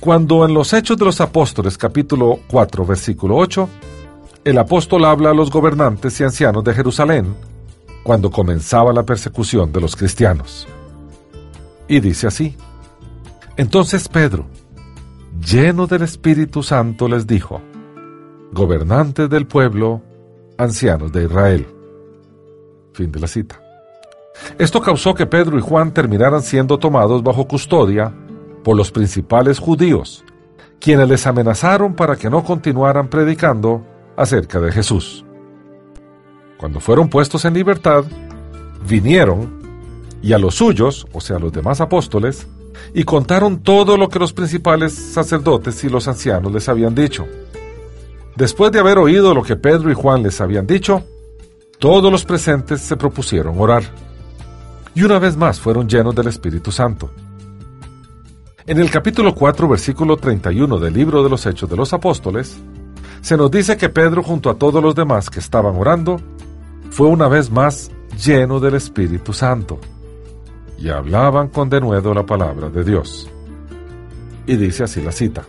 cuando 0.00 0.44
en 0.44 0.52
los 0.52 0.74
Hechos 0.74 0.98
de 0.98 1.06
los 1.06 1.22
Apóstoles 1.22 1.78
capítulo 1.78 2.40
4 2.48 2.84
versículo 2.84 3.36
8, 3.36 3.68
el 4.44 4.58
apóstol 4.58 5.06
habla 5.06 5.30
a 5.30 5.34
los 5.34 5.50
gobernantes 5.50 6.20
y 6.20 6.24
ancianos 6.24 6.62
de 6.62 6.74
Jerusalén 6.74 7.34
cuando 8.02 8.30
comenzaba 8.30 8.92
la 8.92 9.04
persecución 9.04 9.72
de 9.72 9.80
los 9.80 9.96
cristianos. 9.96 10.68
Y 11.92 12.00
dice 12.00 12.26
así, 12.26 12.56
entonces 13.58 14.08
Pedro, 14.08 14.46
lleno 15.46 15.86
del 15.86 16.00
Espíritu 16.00 16.62
Santo, 16.62 17.06
les 17.06 17.26
dijo, 17.26 17.60
gobernantes 18.50 19.28
del 19.28 19.46
pueblo, 19.46 20.00
ancianos 20.56 21.12
de 21.12 21.24
Israel. 21.24 21.66
Fin 22.94 23.12
de 23.12 23.20
la 23.20 23.26
cita. 23.26 23.60
Esto 24.58 24.80
causó 24.80 25.12
que 25.12 25.26
Pedro 25.26 25.58
y 25.58 25.60
Juan 25.60 25.92
terminaran 25.92 26.40
siendo 26.40 26.78
tomados 26.78 27.22
bajo 27.22 27.46
custodia 27.46 28.10
por 28.64 28.74
los 28.74 28.90
principales 28.90 29.58
judíos, 29.58 30.24
quienes 30.80 31.06
les 31.10 31.26
amenazaron 31.26 31.92
para 31.92 32.16
que 32.16 32.30
no 32.30 32.42
continuaran 32.42 33.08
predicando 33.08 33.84
acerca 34.16 34.60
de 34.60 34.72
Jesús. 34.72 35.26
Cuando 36.56 36.80
fueron 36.80 37.10
puestos 37.10 37.44
en 37.44 37.52
libertad, 37.52 38.06
vinieron 38.88 39.61
y 40.22 40.32
a 40.32 40.38
los 40.38 40.54
suyos, 40.54 41.06
o 41.12 41.20
sea, 41.20 41.38
los 41.38 41.52
demás 41.52 41.80
apóstoles, 41.80 42.46
y 42.94 43.04
contaron 43.04 43.60
todo 43.60 43.96
lo 43.96 44.08
que 44.08 44.18
los 44.18 44.32
principales 44.32 44.94
sacerdotes 44.94 45.82
y 45.84 45.88
los 45.88 46.08
ancianos 46.08 46.52
les 46.52 46.68
habían 46.68 46.94
dicho. 46.94 47.26
Después 48.36 48.72
de 48.72 48.78
haber 48.78 48.98
oído 48.98 49.34
lo 49.34 49.42
que 49.42 49.56
Pedro 49.56 49.90
y 49.90 49.94
Juan 49.94 50.22
les 50.22 50.40
habían 50.40 50.66
dicho, 50.66 51.04
todos 51.78 52.10
los 52.10 52.24
presentes 52.24 52.80
se 52.80 52.96
propusieron 52.96 53.58
orar. 53.58 53.82
y 54.94 55.04
una 55.04 55.18
vez 55.18 55.38
más 55.38 55.58
fueron 55.58 55.88
llenos 55.88 56.14
del 56.14 56.28
Espíritu 56.28 56.70
Santo. 56.70 57.10
En 58.66 58.78
el 58.78 58.90
capítulo 58.90 59.34
4, 59.34 59.66
versículo 59.66 60.18
31 60.18 60.78
del 60.78 60.92
libro 60.92 61.24
de 61.24 61.30
los 61.30 61.46
Hechos 61.46 61.68
de 61.68 61.76
los 61.76 61.94
Apóstoles, 61.94 62.56
se 63.22 63.36
nos 63.36 63.50
dice 63.50 63.76
que 63.76 63.88
Pedro 63.88 64.22
junto 64.22 64.50
a 64.50 64.54
todos 64.54 64.82
los 64.82 64.94
demás 64.94 65.30
que 65.30 65.40
estaban 65.40 65.76
orando, 65.76 66.20
fue 66.90 67.08
una 67.08 67.26
vez 67.26 67.50
más 67.50 67.90
lleno 68.22 68.60
del 68.60 68.74
Espíritu 68.74 69.32
Santo, 69.32 69.80
y 70.78 70.88
hablaban 70.88 71.48
con 71.48 71.68
denuedo 71.68 72.14
la 72.14 72.26
palabra 72.26 72.68
de 72.68 72.84
Dios. 72.84 73.30
Y 74.46 74.56
dice 74.56 74.84
así 74.84 75.00
la 75.00 75.12
cita. 75.12 75.44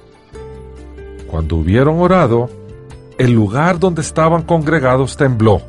Cuando 1.28 1.55
hubieron 1.57 1.99
orado, 1.99 2.49
el 3.17 3.32
lugar 3.32 3.80
donde 3.80 4.01
estaban 4.01 4.43
congregados 4.43 5.17
tembló, 5.17 5.61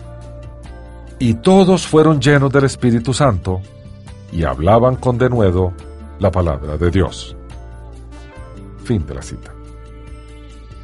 y 1.18 1.34
todos 1.34 1.86
fueron 1.86 2.20
llenos 2.20 2.52
del 2.52 2.64
Espíritu 2.64 3.14
Santo, 3.14 3.60
y 4.32 4.44
hablaban 4.44 4.96
con 4.96 5.16
denuedo 5.16 5.72
la 6.18 6.30
palabra 6.30 6.76
de 6.76 6.90
Dios. 6.90 7.36
Fin 8.84 9.06
de 9.06 9.14
la 9.14 9.22
cita. 9.22 9.52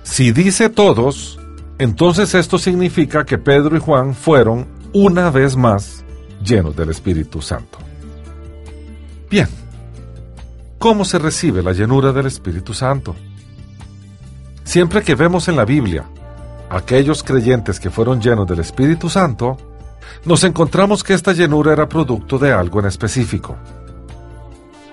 Si 0.03 0.33
dice 0.33 0.71
todos, 0.71 1.39
entonces 1.79 2.35
esto 2.35 2.59
significa 2.59 3.25
que 3.25 3.39
Pedro 3.39 3.77
y 3.77 3.81
Juan 3.81 4.15
fueron, 4.15 4.67
una 4.93 5.31
vez 5.31 5.57
más, 5.57 6.05
llenos 6.43 6.75
del 6.75 6.91
Espíritu 6.91 7.43
Santo. 7.43 7.79
Bien, 9.31 9.47
¿cómo 10.81 11.05
se 11.05 11.21
recibe 11.21 11.63
la 11.63 11.73
llenura 11.73 12.13
del 12.13 12.27
Espíritu 12.27 12.75
Santo? 12.75 13.15
Siempre 14.65 15.03
que 15.03 15.15
vemos 15.15 15.47
en 15.47 15.55
la 15.55 15.65
Biblia 15.65 16.05
aquellos 16.69 17.23
creyentes 17.23 17.79
que 17.79 17.91
fueron 17.91 18.21
llenos 18.21 18.47
del 18.47 18.59
Espíritu 18.59 19.09
Santo, 19.09 19.57
nos 20.25 20.43
encontramos 20.43 21.05
que 21.05 21.15
esta 21.15 21.33
llenura 21.33 21.73
era 21.73 21.89
producto 21.89 22.39
de 22.39 22.53
algo 22.53 22.81
en 22.81 22.87
específico. 22.87 23.57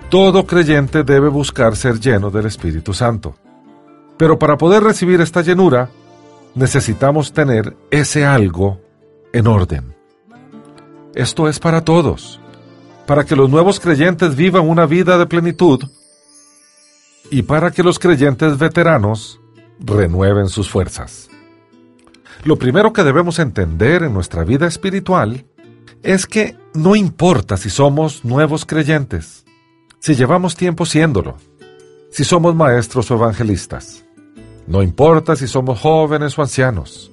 Todo 0.10 0.46
creyente 0.46 1.04
debe 1.04 1.30
buscar 1.30 1.76
ser 1.76 2.00
lleno 2.00 2.30
del 2.30 2.46
Espíritu 2.46 2.94
Santo. 2.94 3.36
Pero 4.18 4.40
para 4.40 4.58
poder 4.58 4.84
recibir 4.84 5.20
esta 5.20 5.42
llenura, 5.42 5.90
necesitamos 6.56 7.34
tener 7.34 7.76
ese 7.92 8.26
algo 8.26 8.82
en 9.34 9.48
orden. 9.48 9.96
Esto 11.14 11.50
es 11.50 11.60
para 11.60 11.82
todos, 11.84 12.40
para 13.08 13.26
que 13.26 13.38
los 13.38 13.50
nuevos 13.50 13.80
creyentes 13.80 14.36
vivan 14.36 14.70
una 14.70 14.86
vida 14.86 15.18
de 15.18 15.26
plenitud 15.26 15.82
y 17.32 17.42
para 17.42 17.72
que 17.72 17.82
los 17.82 18.00
creyentes 18.00 18.58
veteranos 18.60 19.40
renueven 19.80 20.50
sus 20.50 20.70
fuerzas. 20.70 21.30
Lo 22.44 22.58
primero 22.58 22.94
que 22.94 23.04
debemos 23.04 23.40
entender 23.40 24.04
en 24.04 24.14
nuestra 24.14 24.44
vida 24.44 24.68
espiritual 24.68 25.46
es 26.04 26.26
que 26.26 26.58
no 26.74 26.96
importa 26.96 27.56
si 27.58 27.70
somos 27.70 28.24
nuevos 28.26 28.66
creyentes, 28.66 29.46
si 30.00 30.14
llevamos 30.14 30.56
tiempo 30.56 30.86
siéndolo, 30.86 31.38
si 32.12 32.26
somos 32.26 32.56
maestros 32.56 33.10
o 33.10 33.16
evangelistas. 33.16 34.04
No 34.68 34.84
importa 34.84 35.38
si 35.38 35.48
somos 35.48 35.80
jóvenes 35.80 36.38
o 36.38 36.42
ancianos. 36.42 37.10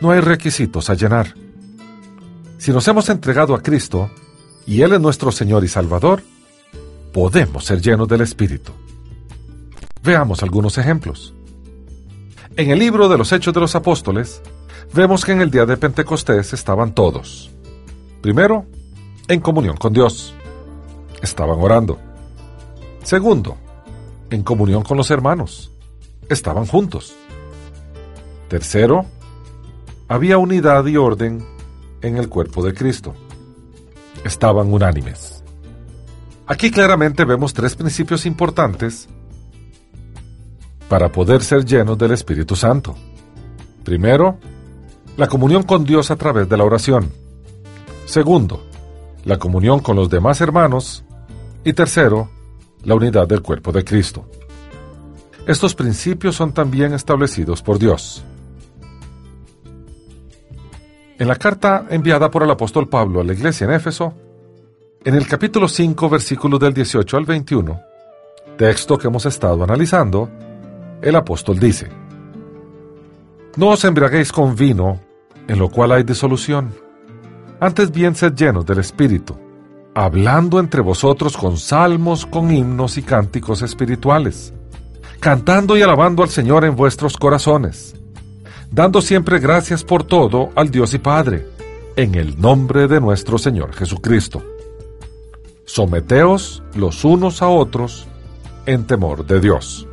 No 0.00 0.10
hay 0.10 0.20
requisitos 0.20 0.90
a 0.90 0.94
llenar. 0.94 1.34
Si 2.58 2.72
nos 2.72 2.86
hemos 2.88 3.08
entregado 3.08 3.54
a 3.54 3.62
Cristo 3.62 4.10
y 4.66 4.82
Él 4.82 4.92
es 4.92 5.00
nuestro 5.00 5.30
Señor 5.32 5.64
y 5.64 5.68
Salvador, 5.68 6.22
podemos 7.12 7.64
ser 7.64 7.80
llenos 7.80 8.08
del 8.08 8.22
Espíritu. 8.22 8.72
Veamos 10.02 10.42
algunos 10.42 10.78
ejemplos. 10.78 11.34
En 12.56 12.70
el 12.70 12.78
libro 12.78 13.08
de 13.08 13.18
los 13.18 13.32
Hechos 13.32 13.54
de 13.54 13.60
los 13.60 13.74
Apóstoles, 13.74 14.42
vemos 14.92 15.24
que 15.24 15.32
en 15.32 15.40
el 15.40 15.50
día 15.50 15.66
de 15.66 15.76
Pentecostés 15.76 16.52
estaban 16.52 16.94
todos. 16.94 17.50
Primero, 18.20 18.66
en 19.28 19.40
comunión 19.40 19.76
con 19.76 19.92
Dios 19.92 20.34
estaban 21.22 21.58
orando. 21.58 21.98
Segundo, 23.02 23.56
en 24.30 24.42
comunión 24.42 24.82
con 24.82 24.96
los 24.96 25.10
hermanos, 25.10 25.70
estaban 26.28 26.66
juntos. 26.66 27.14
Tercero, 28.48 29.06
había 30.08 30.38
unidad 30.38 30.86
y 30.86 30.96
orden 30.96 31.44
en 32.02 32.16
el 32.18 32.28
cuerpo 32.28 32.62
de 32.64 32.74
Cristo. 32.74 33.14
Estaban 34.24 34.72
unánimes. 34.72 35.44
Aquí 36.46 36.70
claramente 36.70 37.24
vemos 37.24 37.54
tres 37.54 37.76
principios 37.76 38.26
importantes 38.26 39.08
para 40.88 41.10
poder 41.10 41.42
ser 41.42 41.64
llenos 41.64 41.96
del 41.96 42.12
Espíritu 42.12 42.56
Santo. 42.56 42.94
Primero, 43.84 44.38
la 45.16 45.26
comunión 45.28 45.62
con 45.62 45.84
Dios 45.84 46.10
a 46.10 46.16
través 46.16 46.48
de 46.48 46.56
la 46.56 46.64
oración. 46.64 47.10
Segundo, 48.06 48.62
la 49.24 49.38
comunión 49.38 49.80
con 49.80 49.96
los 49.96 50.10
demás 50.10 50.40
hermanos 50.40 51.04
y 51.64 51.72
tercero, 51.72 52.30
la 52.82 52.94
unidad 52.94 53.26
del 53.26 53.42
cuerpo 53.42 53.72
de 53.72 53.84
Cristo. 53.84 54.28
Estos 55.46 55.74
principios 55.74 56.36
son 56.36 56.52
también 56.52 56.92
establecidos 56.92 57.62
por 57.62 57.78
Dios. 57.78 58.24
En 61.16 61.28
la 61.28 61.36
carta 61.36 61.86
enviada 61.90 62.28
por 62.28 62.42
el 62.42 62.50
apóstol 62.50 62.88
Pablo 62.88 63.20
a 63.20 63.24
la 63.24 63.32
iglesia 63.32 63.66
en 63.66 63.72
Éfeso, 63.72 64.14
en 65.04 65.14
el 65.14 65.28
capítulo 65.28 65.68
5, 65.68 66.08
versículos 66.08 66.58
del 66.58 66.74
18 66.74 67.16
al 67.16 67.24
21, 67.24 67.80
texto 68.58 68.98
que 68.98 69.06
hemos 69.06 69.24
estado 69.24 69.62
analizando, 69.62 70.28
el 71.00 71.14
apóstol 71.14 71.60
dice, 71.60 71.88
No 73.56 73.68
os 73.68 73.84
embriaguéis 73.84 74.32
con 74.32 74.56
vino, 74.56 74.98
en 75.46 75.58
lo 75.60 75.68
cual 75.68 75.92
hay 75.92 76.02
disolución, 76.02 76.74
antes 77.60 77.92
bien 77.92 78.16
sed 78.16 78.34
llenos 78.34 78.66
del 78.66 78.80
Espíritu, 78.80 79.36
hablando 79.94 80.58
entre 80.58 80.80
vosotros 80.80 81.36
con 81.36 81.58
salmos, 81.58 82.26
con 82.26 82.50
himnos 82.50 82.98
y 82.98 83.02
cánticos 83.02 83.62
espirituales, 83.62 84.52
cantando 85.20 85.76
y 85.76 85.82
alabando 85.82 86.24
al 86.24 86.28
Señor 86.28 86.64
en 86.64 86.74
vuestros 86.74 87.16
corazones, 87.16 87.94
dando 88.70 89.00
siempre 89.00 89.38
gracias 89.38 89.84
por 89.84 90.04
todo 90.04 90.50
al 90.54 90.70
Dios 90.70 90.94
y 90.94 90.98
Padre, 90.98 91.46
en 91.96 92.14
el 92.14 92.40
nombre 92.40 92.88
de 92.88 93.00
nuestro 93.00 93.38
Señor 93.38 93.72
Jesucristo. 93.74 94.42
Someteos 95.64 96.62
los 96.74 97.04
unos 97.04 97.42
a 97.42 97.48
otros 97.48 98.06
en 98.66 98.84
temor 98.84 99.26
de 99.26 99.40
Dios. 99.40 99.86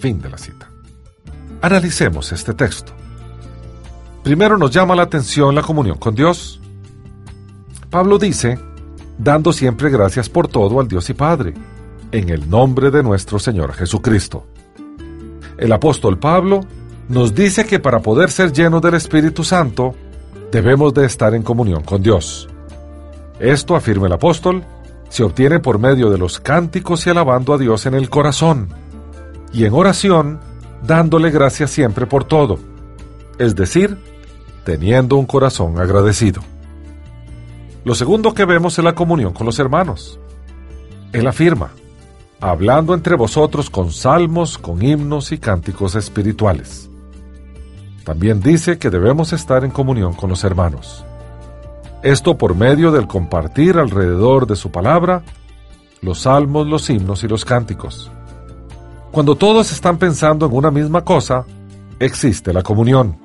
Fin 0.00 0.20
de 0.20 0.30
la 0.30 0.38
cita. 0.38 0.70
Analicemos 1.60 2.32
este 2.32 2.54
texto. 2.54 2.92
Primero 4.22 4.58
nos 4.58 4.70
llama 4.70 4.94
la 4.94 5.02
atención 5.02 5.54
la 5.54 5.62
comunión 5.62 5.98
con 5.98 6.14
Dios. 6.14 6.60
Pablo 7.90 8.18
dice, 8.18 8.58
dando 9.18 9.52
siempre 9.52 9.90
gracias 9.90 10.28
por 10.28 10.48
todo 10.48 10.80
al 10.80 10.88
Dios 10.88 11.08
y 11.10 11.14
Padre, 11.14 11.54
en 12.12 12.28
el 12.28 12.48
nombre 12.48 12.90
de 12.90 13.02
nuestro 13.02 13.38
Señor 13.38 13.72
Jesucristo. 13.72 14.46
El 15.56 15.72
apóstol 15.72 16.18
Pablo 16.18 16.60
nos 17.08 17.34
dice 17.34 17.64
que 17.64 17.78
para 17.78 18.00
poder 18.00 18.30
ser 18.30 18.52
llenos 18.52 18.82
del 18.82 18.94
Espíritu 18.94 19.42
Santo, 19.42 19.94
debemos 20.52 20.92
de 20.92 21.06
estar 21.06 21.34
en 21.34 21.42
comunión 21.42 21.82
con 21.82 22.02
Dios. 22.02 22.48
Esto, 23.40 23.74
afirma 23.74 24.06
el 24.06 24.12
apóstol, 24.12 24.64
se 25.08 25.22
obtiene 25.22 25.58
por 25.58 25.78
medio 25.78 26.10
de 26.10 26.18
los 26.18 26.38
cánticos 26.38 27.06
y 27.06 27.10
alabando 27.10 27.54
a 27.54 27.58
Dios 27.58 27.86
en 27.86 27.94
el 27.94 28.10
corazón, 28.10 28.68
y 29.52 29.64
en 29.64 29.72
oración, 29.72 30.40
dándole 30.82 31.30
gracias 31.30 31.70
siempre 31.70 32.06
por 32.06 32.24
todo, 32.24 32.58
es 33.38 33.56
decir, 33.56 33.96
teniendo 34.64 35.16
un 35.16 35.24
corazón 35.24 35.80
agradecido. 35.80 36.42
Lo 37.84 37.94
segundo 37.94 38.34
que 38.34 38.44
vemos 38.44 38.78
es 38.78 38.84
la 38.84 38.94
comunión 38.94 39.32
con 39.32 39.46
los 39.46 39.58
hermanos. 39.58 40.20
Él 41.12 41.26
afirma, 41.26 41.70
hablando 42.38 42.92
entre 42.92 43.16
vosotros 43.16 43.70
con 43.70 43.92
salmos, 43.92 44.58
con 44.58 44.82
himnos 44.82 45.32
y 45.32 45.38
cánticos 45.38 45.94
espirituales. 45.94 46.90
También 48.08 48.40
dice 48.40 48.78
que 48.78 48.88
debemos 48.88 49.34
estar 49.34 49.66
en 49.66 49.70
comunión 49.70 50.14
con 50.14 50.30
los 50.30 50.42
hermanos. 50.42 51.04
Esto 52.02 52.38
por 52.38 52.54
medio 52.54 52.90
del 52.90 53.06
compartir 53.06 53.76
alrededor 53.76 54.46
de 54.46 54.56
su 54.56 54.70
palabra 54.70 55.22
los 56.00 56.20
salmos, 56.20 56.66
los 56.66 56.88
himnos 56.88 57.22
y 57.22 57.28
los 57.28 57.44
cánticos. 57.44 58.10
Cuando 59.12 59.34
todos 59.34 59.72
están 59.72 59.98
pensando 59.98 60.46
en 60.46 60.54
una 60.54 60.70
misma 60.70 61.04
cosa, 61.04 61.44
existe 61.98 62.54
la 62.54 62.62
comunión, 62.62 63.18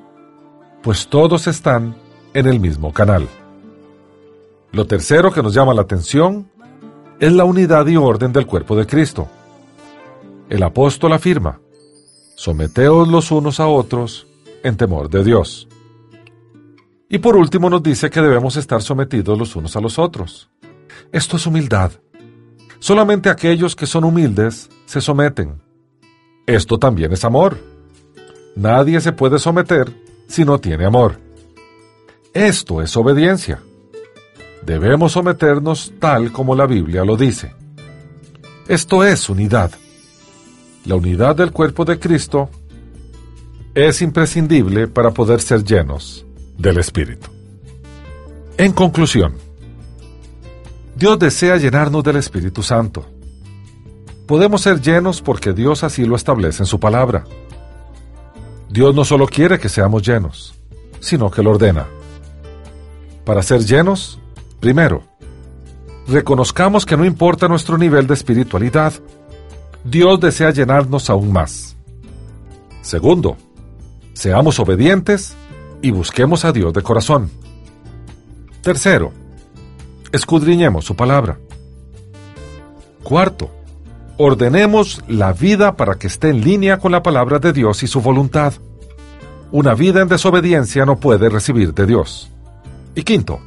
pues 0.82 1.08
todos 1.08 1.48
están 1.48 1.96
en 2.34 2.46
el 2.46 2.60
mismo 2.60 2.92
canal. 2.92 3.30
Lo 4.74 4.86
tercero 4.86 5.32
que 5.32 5.42
nos 5.42 5.54
llama 5.54 5.74
la 5.74 5.84
atención 5.84 6.50
es 7.22 7.32
la 7.32 7.46
unidad 7.46 7.88
y 7.88 7.96
orden 7.96 8.34
del 8.34 8.46
cuerpo 8.46 8.76
de 8.76 8.86
Cristo. 8.86 9.30
El 10.50 10.62
apóstol 10.62 11.14
afirma, 11.14 11.62
someteos 12.36 13.08
los 13.08 13.32
unos 13.32 13.62
a 13.62 13.68
otros 13.68 14.28
en 14.64 14.78
temor 14.78 15.09
de 15.09 15.24
Dios. 15.24 15.68
Y 17.09 17.20
por 17.20 17.36
último 17.36 17.70
nos 17.70 17.84
dice 17.84 18.09
que 18.09 18.22
debemos 18.22 18.55
estar 18.57 18.82
sometidos 18.82 19.38
los 19.38 19.55
unos 19.55 19.76
a 19.76 19.82
los 19.82 19.99
otros. 19.99 20.49
Esto 21.11 21.38
es 21.38 21.45
humildad. 21.45 21.91
Solamente 22.80 23.30
aquellos 23.30 23.76
que 23.76 23.86
son 23.86 24.03
humildes 24.03 24.70
se 24.86 24.99
someten. 24.99 25.61
Esto 26.47 26.80
también 26.80 27.14
es 27.14 27.24
amor. 27.24 27.57
Nadie 28.55 28.99
se 28.99 29.11
puede 29.11 29.38
someter 29.39 29.93
si 30.28 30.43
no 30.43 30.59
tiene 30.59 30.86
amor. 30.86 31.20
Esto 32.34 32.82
es 32.82 32.97
obediencia. 32.97 33.61
debemos 34.66 35.11
someternos 35.11 35.93
tal 35.99 36.32
como 36.32 36.55
la 36.55 36.66
Biblia 36.66 37.03
lo 37.03 37.16
dice. 37.18 37.53
Esto 38.68 39.03
es 39.03 39.30
unidad. 39.30 39.72
La 40.86 40.95
unidad 40.95 41.36
del 41.36 41.51
cuerpo 41.51 41.86
de 41.86 41.99
Cristo 41.99 42.49
es 43.76 44.03
imprescindible 44.03 44.88
para 44.88 45.11
poder 45.11 45.41
ser 45.41 45.63
llenos 45.63 46.26
del 46.57 46.78
Espíritu. 46.78 47.28
En 48.57 48.71
conclusión, 48.71 49.34
Dios 50.95 51.17
desea 51.17 51.57
llenarnos 51.57 52.03
del 52.03 52.17
Espíritu 52.17 52.61
Santo. 52.61 53.05
Podemos 54.28 54.61
ser 54.61 54.80
llenos 54.80 55.21
porque 55.21 55.53
Dios 55.53 55.84
así 55.84 56.05
lo 56.05 56.15
establece 56.15 56.61
en 56.61 56.67
su 56.67 56.80
palabra. 56.80 57.24
Dios 58.69 58.93
no 58.93 59.03
solo 59.05 59.26
quiere 59.28 59.59
que 59.59 59.69
seamos 59.69 60.03
llenos, 60.03 60.53
sino 60.99 61.32
que 61.32 61.41
lo 61.41 61.51
ordena. 61.51 61.88
Para 63.26 63.41
ser 63.41 63.65
llenos, 63.65 64.19
primero, 64.59 65.03
reconozcamos 66.07 66.86
que 66.86 66.95
no 66.95 67.05
importa 67.05 67.47
nuestro 67.47 67.78
nivel 67.78 68.05
de 68.05 68.13
espiritualidad, 68.13 68.93
Dios 69.84 70.19
desea 70.19 70.51
llenarnos 70.51 71.09
aún 71.09 71.32
más. 71.34 71.76
Segundo, 72.82 73.36
seamos 74.14 74.59
obedientes 74.59 75.36
y 75.82 75.91
busquemos 75.91 76.45
a 76.45 76.51
Dios 76.51 76.74
de 76.74 76.82
corazón. 76.82 77.30
Tercero, 78.61 79.11
escudriñemos 80.11 80.86
su 80.86 80.95
palabra. 80.95 81.38
Cuarto, 83.03 83.51
ordenemos 84.18 85.03
la 85.07 85.34
vida 85.34 85.76
para 85.76 85.95
que 85.95 86.07
esté 86.07 86.30
en 86.30 86.41
línea 86.41 86.78
con 86.78 86.91
la 86.91 87.03
palabra 87.03 87.39
de 87.39 87.51
Dios 87.51 87.84
y 87.84 87.88
su 87.88 88.01
voluntad. 88.01 88.53
Una 89.51 89.74
vida 89.74 90.01
en 90.01 90.07
desobediencia 90.07 90.86
no 90.86 90.99
puede 90.99 91.30
recibir 91.30 91.74
de 91.74 91.86
Dios. 91.86 92.32
Y 92.95 93.03
quinto, 93.03 93.41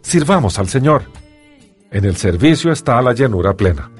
sirvamos 0.00 0.58
al 0.58 0.68
Señor. 0.68 1.02
En 1.90 2.04
el 2.04 2.16
servicio 2.16 2.72
está 2.72 3.00
la 3.02 3.12
llenura 3.12 3.54
plena. 3.54 3.90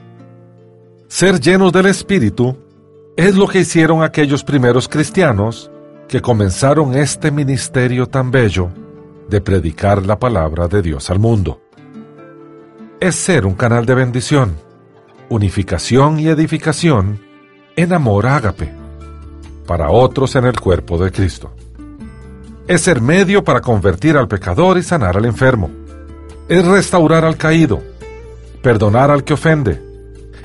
Ser 1.09 1.40
llenos 1.40 1.72
del 1.72 1.86
Espíritu 1.86 2.57
es 3.16 3.36
lo 3.36 3.46
que 3.46 3.61
hicieron 3.61 4.02
aquellos 4.02 4.42
primeros 4.42 4.88
cristianos 4.88 5.70
que 6.09 6.22
comenzaron 6.22 6.94
este 6.94 7.30
ministerio 7.30 8.07
tan 8.07 8.30
bello 8.30 8.70
de 9.28 9.40
predicar 9.40 10.07
la 10.07 10.18
palabra 10.18 10.68
de 10.68 10.82
Dios 10.82 11.11
al 11.11 11.18
mundo. 11.18 11.61
Es 13.00 13.16
ser 13.16 13.44
un 13.44 13.54
canal 13.54 13.84
de 13.86 13.94
bendición, 13.94 14.57
unificación 15.28 16.20
y 16.20 16.28
edificación 16.28 17.20
en 17.74 17.92
amor 17.92 18.26
ágape 18.26 18.72
para 19.66 19.90
otros 19.90 20.36
en 20.36 20.44
el 20.44 20.59
cuerpo 20.59 20.96
de 20.96 21.11
Cristo. 21.11 21.52
Es 22.68 22.82
ser 22.82 23.00
medio 23.00 23.42
para 23.42 23.61
convertir 23.61 24.16
al 24.16 24.28
pecador 24.28 24.78
y 24.78 24.82
sanar 24.82 25.16
al 25.16 25.24
enfermo. 25.24 25.70
Es 26.48 26.64
restaurar 26.64 27.24
al 27.24 27.36
caído, 27.36 27.82
perdonar 28.62 29.11
al 29.11 29.24
que 29.24 29.34
ofende, 29.34 29.82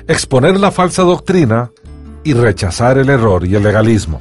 exponer 0.08 0.58
la 0.58 0.72
falsa 0.72 1.02
doctrina 1.02 1.70
y 2.24 2.34
rechazar 2.34 2.98
el 2.98 3.08
error 3.08 3.46
y 3.46 3.54
el 3.54 3.62
legalismo. 3.62 4.20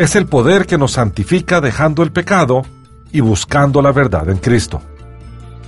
Es 0.00 0.16
el 0.16 0.24
poder 0.24 0.66
que 0.66 0.78
nos 0.78 0.92
santifica 0.92 1.60
dejando 1.60 2.02
el 2.02 2.10
pecado 2.10 2.62
y 3.12 3.20
buscando 3.20 3.82
la 3.82 3.92
verdad 3.92 4.30
en 4.30 4.38
Cristo. 4.38 4.80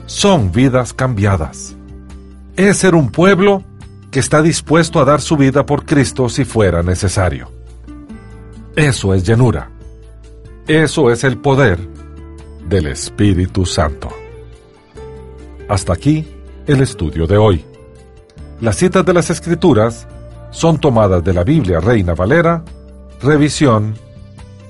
Son 0.06 0.50
vidas 0.50 0.94
cambiadas. 0.94 1.76
Es 2.56 2.78
ser 2.78 2.94
un 2.94 3.10
pueblo 3.10 3.62
que 4.10 4.20
está 4.20 4.40
dispuesto 4.40 5.00
a 5.00 5.04
dar 5.04 5.20
su 5.20 5.36
vida 5.36 5.66
por 5.66 5.84
Cristo 5.84 6.30
si 6.30 6.46
fuera 6.46 6.82
necesario. 6.82 7.50
Eso 8.74 9.12
es 9.12 9.22
llenura. 9.22 9.70
Eso 10.66 11.10
es 11.10 11.24
el 11.24 11.36
poder 11.36 11.78
del 12.66 12.86
Espíritu 12.86 13.66
Santo. 13.66 14.08
Hasta 15.68 15.92
aquí 15.92 16.26
el 16.66 16.80
estudio 16.80 17.26
de 17.26 17.36
hoy. 17.36 17.66
Las 18.62 18.76
citas 18.76 19.04
de 19.04 19.12
las 19.12 19.28
Escrituras 19.28 20.08
son 20.50 20.78
tomadas 20.78 21.22
de 21.22 21.34
la 21.34 21.44
Biblia 21.44 21.80
Reina 21.80 22.14
Valera, 22.14 22.64
revisión 23.20 23.94